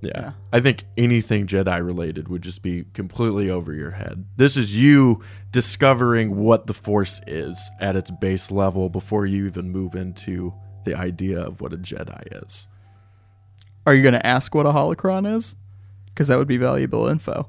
Yeah. 0.00 0.10
Yeah. 0.14 0.32
I 0.52 0.60
think 0.60 0.84
anything 0.96 1.46
Jedi 1.46 1.84
related 1.84 2.28
would 2.28 2.42
just 2.42 2.62
be 2.62 2.84
completely 2.94 3.50
over 3.50 3.72
your 3.72 3.90
head. 3.90 4.24
This 4.36 4.56
is 4.56 4.76
you 4.76 5.22
discovering 5.50 6.36
what 6.36 6.66
the 6.66 6.74
Force 6.74 7.20
is 7.26 7.70
at 7.80 7.96
its 7.96 8.10
base 8.10 8.50
level 8.50 8.88
before 8.88 9.26
you 9.26 9.46
even 9.46 9.70
move 9.70 9.94
into 9.94 10.54
the 10.84 10.96
idea 10.96 11.40
of 11.40 11.60
what 11.60 11.72
a 11.72 11.76
Jedi 11.76 12.42
is. 12.44 12.66
Are 13.86 13.94
you 13.94 14.02
going 14.02 14.14
to 14.14 14.26
ask 14.26 14.54
what 14.54 14.66
a 14.66 14.70
holocron 14.70 15.36
is? 15.36 15.56
Because 16.06 16.28
that 16.28 16.38
would 16.38 16.48
be 16.48 16.56
valuable 16.56 17.06
info. 17.08 17.48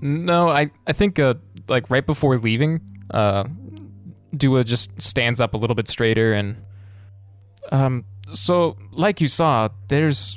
No, 0.00 0.48
I 0.48 0.70
I 0.86 0.92
think 0.92 1.18
uh, 1.18 1.34
like 1.68 1.90
right 1.90 2.06
before 2.06 2.38
leaving, 2.38 2.80
uh, 3.10 3.44
Dua 4.36 4.62
just 4.62 4.90
stands 5.00 5.40
up 5.40 5.54
a 5.54 5.56
little 5.56 5.76
bit 5.76 5.88
straighter 5.88 6.32
and 6.32 6.56
um. 7.72 8.04
So, 8.30 8.76
like 8.92 9.22
you 9.22 9.28
saw, 9.28 9.70
there's 9.88 10.36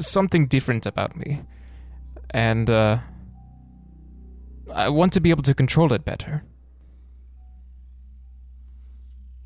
something 0.00 0.46
different 0.46 0.86
about 0.86 1.16
me, 1.16 1.42
and 2.30 2.68
uh, 2.70 2.98
I 4.72 4.88
want 4.88 5.12
to 5.14 5.20
be 5.20 5.30
able 5.30 5.42
to 5.44 5.54
control 5.54 5.92
it 5.92 6.04
better. 6.04 6.44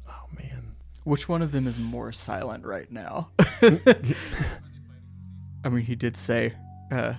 Oh 0.09 0.27
man. 0.39 0.75
Which 1.05 1.29
one 1.29 1.43
of 1.43 1.53
them 1.53 1.67
is 1.67 1.79
more 1.79 2.13
silent 2.13 2.65
right 2.65 2.91
now? 2.91 3.31
I 5.63 5.69
mean, 5.69 5.85
he 5.85 5.95
did 5.95 6.17
say, 6.17 6.55
uh, 6.91 7.15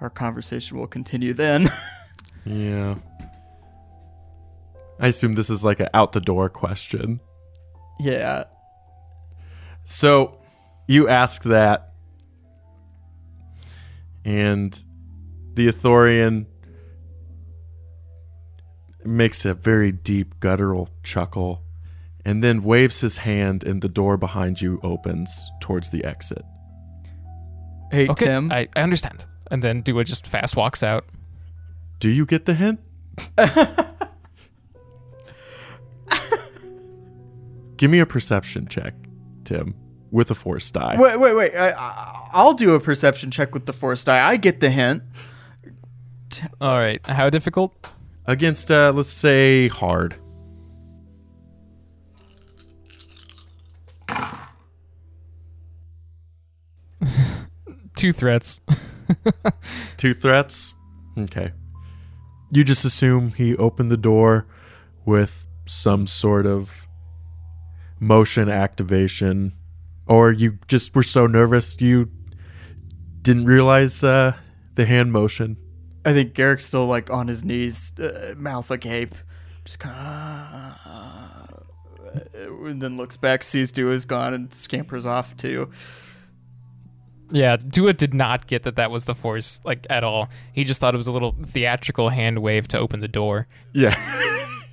our 0.00 0.10
conversation 0.10 0.78
will 0.78 0.86
continue 0.86 1.32
then. 1.32 1.68
Yeah. 2.44 2.96
I 4.98 5.06
assume 5.06 5.36
this 5.36 5.48
is 5.48 5.62
like 5.62 5.78
an 5.78 5.88
out 5.94 6.10
the 6.12 6.20
door 6.20 6.48
question. 6.48 7.20
yeah. 8.00 8.44
So 9.84 10.41
you 10.92 11.08
ask 11.08 11.42
that, 11.44 11.92
and 14.24 14.82
the 15.54 15.68
Ithorian 15.68 16.46
makes 19.04 19.44
a 19.44 19.54
very 19.54 19.90
deep 19.90 20.38
guttural 20.40 20.88
chuckle 21.02 21.62
and 22.24 22.42
then 22.44 22.62
waves 22.62 23.00
his 23.00 23.16
hand, 23.18 23.64
and 23.64 23.82
the 23.82 23.88
door 23.88 24.16
behind 24.16 24.60
you 24.60 24.78
opens 24.84 25.50
towards 25.60 25.90
the 25.90 26.04
exit. 26.04 26.44
Hey, 27.90 28.08
Okay, 28.08 28.26
Tim. 28.26 28.52
I, 28.52 28.68
I 28.76 28.82
understand. 28.82 29.24
And 29.50 29.60
then 29.60 29.80
Dua 29.82 30.04
just 30.04 30.26
fast 30.28 30.54
walks 30.56 30.84
out. 30.84 31.04
Do 31.98 32.08
you 32.08 32.24
get 32.24 32.46
the 32.46 32.54
hint? 32.54 32.78
Give 37.76 37.90
me 37.90 37.98
a 37.98 38.06
perception 38.06 38.68
check, 38.68 38.94
Tim, 39.44 39.74
with 40.12 40.30
a 40.30 40.34
force 40.36 40.70
die. 40.70 40.94
wait, 40.98 41.18
wait, 41.18 41.34
wait. 41.34 41.54
I, 41.56 41.70
I, 41.70 42.28
I'll 42.32 42.52
do 42.52 42.74
a 42.74 42.80
perception 42.80 43.30
check 43.32 43.52
with 43.54 43.66
the 43.66 43.72
force 43.72 44.04
die. 44.04 44.24
I 44.24 44.36
get 44.36 44.60
the 44.60 44.70
hint. 44.70 45.02
All 46.60 46.78
right, 46.78 47.04
how 47.06 47.28
difficult? 47.30 47.92
Against, 48.26 48.70
uh, 48.70 48.92
let's 48.94 49.10
say, 49.10 49.66
hard. 49.68 50.14
Two 57.96 58.12
threats. 58.12 58.60
Two 59.96 60.14
threats? 60.14 60.74
Okay. 61.18 61.50
You 62.50 62.62
just 62.64 62.84
assume 62.84 63.32
he 63.32 63.56
opened 63.56 63.90
the 63.90 63.96
door 63.96 64.46
with 65.04 65.48
some 65.66 66.06
sort 66.06 66.46
of 66.46 66.86
motion 67.98 68.48
activation, 68.48 69.52
or 70.06 70.32
you 70.32 70.58
just 70.68 70.94
were 70.94 71.02
so 71.02 71.26
nervous 71.26 71.80
you 71.80 72.10
didn't 73.22 73.44
realize 73.44 74.02
uh, 74.02 74.34
the 74.74 74.84
hand 74.84 75.12
motion. 75.12 75.56
I 76.04 76.12
think 76.12 76.34
Garrick's 76.34 76.66
still 76.66 76.86
like 76.86 77.10
on 77.10 77.28
his 77.28 77.44
knees, 77.44 77.92
uh, 77.98 78.34
mouth 78.36 78.70
agape, 78.70 79.14
just 79.64 79.78
kind 79.78 80.76
of, 80.84 81.64
and 82.44 82.82
then 82.82 82.96
looks 82.96 83.16
back, 83.16 83.44
sees 83.44 83.70
Dua's 83.70 84.04
gone, 84.04 84.34
and 84.34 84.52
scampers 84.52 85.06
off 85.06 85.36
too. 85.36 85.70
Yeah, 87.30 87.56
Dua 87.56 87.94
did 87.94 88.12
not 88.12 88.46
get 88.46 88.64
that 88.64 88.76
that 88.76 88.90
was 88.90 89.06
the 89.06 89.14
force, 89.14 89.60
like, 89.64 89.86
at 89.88 90.04
all. 90.04 90.28
He 90.52 90.64
just 90.64 90.80
thought 90.80 90.92
it 90.92 90.98
was 90.98 91.06
a 91.06 91.12
little 91.12 91.34
theatrical 91.46 92.10
hand 92.10 92.40
wave 92.40 92.68
to 92.68 92.78
open 92.78 93.00
the 93.00 93.08
door. 93.08 93.46
Yeah. 93.72 93.96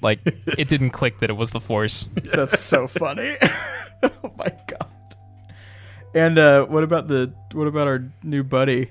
Like, 0.01 0.19
it 0.57 0.67
didn't 0.67 0.89
click 0.89 1.19
that 1.19 1.30
it 1.30 1.38
was 1.38 1.51
the 1.51 1.61
force. 1.61 2.07
That's 2.34 2.59
so 2.59 2.88
funny. 2.88 3.36
oh 4.03 4.34
my 4.38 4.51
god. 4.67 4.89
And 6.14 6.38
uh, 6.38 6.66
what 6.66 6.84
about 6.84 7.07
the 7.07 7.34
what 7.53 7.68
about 7.68 7.88
our 7.88 8.12
new 8.24 8.43
buddy? 8.43 8.89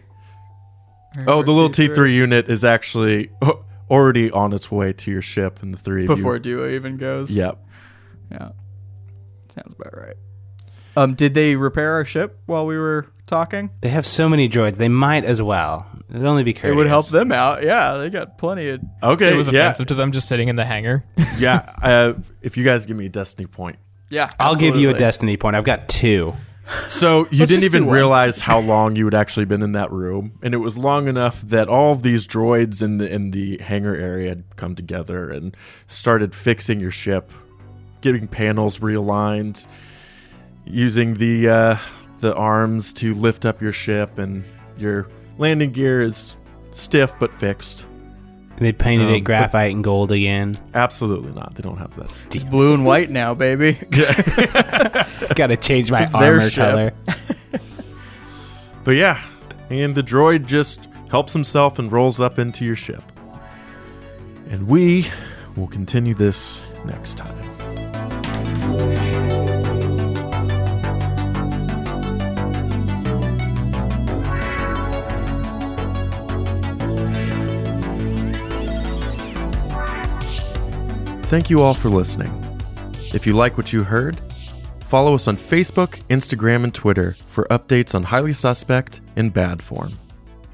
oh, 1.27 1.39
Our 1.39 1.43
the 1.45 1.53
little 1.53 1.71
T3? 1.71 1.95
T3 1.95 2.14
unit 2.14 2.49
is 2.49 2.64
actually 2.64 3.31
already 3.91 4.31
on 4.31 4.53
its 4.53 4.71
way 4.71 4.93
to 4.93 5.11
your 5.11 5.23
ship, 5.23 5.62
and 5.62 5.73
the 5.75 5.79
three 5.79 6.03
of 6.03 6.09
before 6.09 6.35
you. 6.35 6.41
Dua 6.41 6.69
even 6.71 6.97
goes. 6.97 7.37
Yep. 7.37 7.59
Yeah. 8.31 8.51
Sounds 9.55 9.75
about 9.79 9.97
right. 9.97 10.16
Um, 10.97 11.14
did 11.14 11.35
they 11.35 11.55
repair 11.57 11.93
our 11.93 12.05
ship 12.05 12.41
while 12.47 12.66
we 12.66 12.77
were 12.77 13.07
talking? 13.27 13.71
They 13.81 13.89
have 13.89 14.07
so 14.07 14.29
many 14.29 14.49
droids. 14.49 14.77
They 14.77 14.89
might 14.89 15.25
as 15.25 15.41
well. 15.41 15.87
It'd 16.11 16.25
only 16.25 16.43
be 16.43 16.57
It 16.62 16.75
would 16.75 16.87
help 16.87 17.09
them 17.09 17.31
out. 17.33 17.62
Yeah, 17.62 17.99
they 17.99 18.11
got 18.11 18.39
plenty 18.39 18.69
of. 18.71 18.81
Okay. 19.03 19.31
It 19.31 19.37
was 19.37 19.49
yeah. 19.49 19.66
offensive 19.66 19.89
to 19.89 19.95
them 19.95 20.11
just 20.11 20.29
sitting 20.29 20.49
in 20.49 20.57
the 20.57 20.64
hangar. 20.64 21.05
yeah. 21.39 21.73
Uh, 21.81 22.14
if 22.43 22.57
you 22.57 22.64
guys 22.64 22.87
give 22.87 22.97
me 22.97 23.07
a 23.07 23.11
destiny 23.11 23.47
point. 23.47 23.79
Yeah, 24.11 24.31
I'll 24.41 24.57
give 24.57 24.77
you 24.77 24.89
a 24.89 24.95
destiny 24.95 25.37
point. 25.37 25.55
I've 25.55 25.64
got 25.64 25.89
two. 25.89 26.35
So 26.89 27.27
you 27.31 27.41
Let's 27.41 27.51
didn't 27.51 27.64
even 27.64 27.89
realize 27.89 28.41
how 28.41 28.59
long 28.59 28.97
you 28.97 29.05
had 29.05 29.14
actually 29.14 29.47
been 29.47 29.62
in 29.62 29.73
that 29.73 29.91
room, 29.91 30.33
and 30.43 30.53
it 30.53 30.59
was 30.59 30.77
long 30.77 31.09
enough 31.09 31.41
that 31.43 31.69
all 31.69 31.93
of 31.93 32.03
these 32.03 32.27
droids 32.27 32.83
in 32.83 32.99
the 32.99 33.11
in 33.11 33.31
the 33.31 33.59
hangar 33.59 33.95
area 33.95 34.31
had 34.31 34.45
come 34.57 34.75
together 34.75 35.31
and 35.31 35.57
started 35.87 36.35
fixing 36.35 36.81
your 36.81 36.91
ship, 36.91 37.31
getting 38.01 38.29
panels 38.29 38.81
realigned, 38.81 39.66
using 40.66 41.14
the 41.14 41.49
uh, 41.49 41.77
the 42.21 42.35
arms 42.35 42.93
to 42.95 43.14
lift 43.14 43.47
up 43.47 43.62
your 43.62 43.73
ship, 43.73 44.19
and 44.19 44.45
your 44.77 45.09
landing 45.39 45.73
gear 45.73 46.03
is 46.03 46.37
stiff 46.73 47.14
but 47.19 47.35
fixed. 47.35 47.87
They 48.59 48.73
painted 48.73 49.09
Um, 49.09 49.15
it 49.15 49.21
graphite 49.21 49.73
and 49.73 49.85
gold 49.85 50.11
again. 50.13 50.57
Absolutely 50.75 51.33
not. 51.33 51.55
They 51.55 51.63
don't 51.63 51.79
have 51.79 51.95
that. 51.97 52.13
It's 52.35 52.43
blue 52.45 52.75
and 52.75 52.85
white 52.85 53.09
now, 53.11 53.35
baby. 53.35 53.73
Got 55.35 55.47
to 55.49 55.57
change 55.57 55.91
my 55.91 56.03
It's 56.03 56.13
their 56.13 56.35
armor 56.35 56.41
ship. 56.49 56.71
color. 56.71 56.93
But 58.85 58.97
yeah, 58.97 59.21
and 59.69 59.95
the 59.95 60.03
droid 60.03 60.47
just 60.47 60.89
helps 61.11 61.35
himself 61.35 61.79
and 61.79 61.93
rolls 61.93 62.21
up 62.23 62.39
into 62.39 62.65
your 62.65 62.77
ship. 62.77 63.03
And 64.49 64.67
we 64.67 65.07
will 65.57 65.67
continue 65.69 66.15
this 66.15 66.63
next 66.87 67.19
time. 67.19 67.37
Thank 81.29 81.51
you 81.51 81.62
all 81.62 81.74
for 81.74 81.89
listening. 81.89 82.33
If 83.14 83.26
you 83.26 83.33
like 83.33 83.57
what 83.57 83.72
you 83.72 83.85
heard, 83.85 84.20
Follow 84.89 85.14
us 85.14 85.29
on 85.29 85.37
Facebook, 85.37 86.01
Instagram, 86.09 86.64
and 86.64 86.72
Twitter 86.72 87.14
for 87.29 87.47
updates 87.51 87.95
on 87.95 88.03
Highly 88.03 88.33
Suspect 88.33 89.03
and 89.16 89.35
Bad 89.35 89.61
Form. 89.61 89.99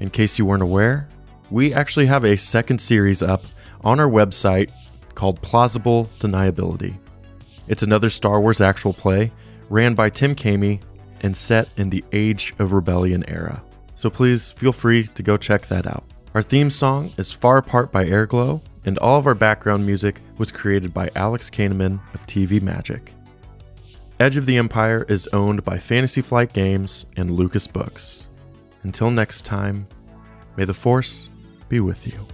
In 0.01 0.09
case 0.09 0.37
you 0.37 0.45
weren't 0.45 0.61
aware, 0.61 1.07
we 1.49 1.73
actually 1.73 2.07
have 2.07 2.25
a 2.25 2.35
second 2.35 2.79
series 2.79 3.21
up 3.21 3.45
on 3.85 3.97
our 3.97 4.09
website 4.09 4.71
called 5.13 5.41
Plausible 5.41 6.09
Deniability. 6.19 6.97
It's 7.69 7.81
another 7.81 8.09
Star 8.09 8.41
Wars 8.41 8.59
actual 8.59 8.91
play 8.91 9.31
ran 9.69 9.93
by 9.95 10.09
Tim 10.09 10.35
Kamey 10.35 10.81
and 11.21 11.33
set 11.33 11.69
in 11.77 11.89
the 11.89 12.03
Age 12.11 12.53
of 12.59 12.73
Rebellion 12.73 13.23
era. 13.29 13.63
So 13.95 14.09
please 14.09 14.51
feel 14.51 14.73
free 14.73 15.07
to 15.15 15.23
go 15.23 15.37
check 15.37 15.69
that 15.69 15.87
out. 15.87 16.03
Our 16.33 16.43
theme 16.43 16.69
song 16.69 17.13
is 17.17 17.31
Far 17.31 17.59
Apart 17.59 17.93
by 17.93 18.03
Airglow, 18.03 18.61
and 18.85 18.97
all 18.99 19.17
of 19.17 19.27
our 19.27 19.35
background 19.35 19.85
music 19.85 20.21
was 20.37 20.51
created 20.51 20.93
by 20.93 21.09
Alex 21.15 21.49
Kahneman 21.49 21.99
of 22.13 22.25
TV 22.27 22.61
Magic. 22.61 23.13
Edge 24.19 24.37
of 24.37 24.45
the 24.45 24.57
Empire 24.57 25.05
is 25.09 25.27
owned 25.33 25.65
by 25.65 25.77
Fantasy 25.77 26.21
Flight 26.21 26.53
Games 26.53 27.05
and 27.17 27.31
Lucas 27.31 27.67
Books. 27.67 28.29
Until 28.83 29.11
next 29.11 29.43
time, 29.43 29.87
may 30.55 30.63
the 30.63 30.73
Force 30.73 31.27
be 31.67 31.79
with 31.79 32.07
you. 32.07 32.25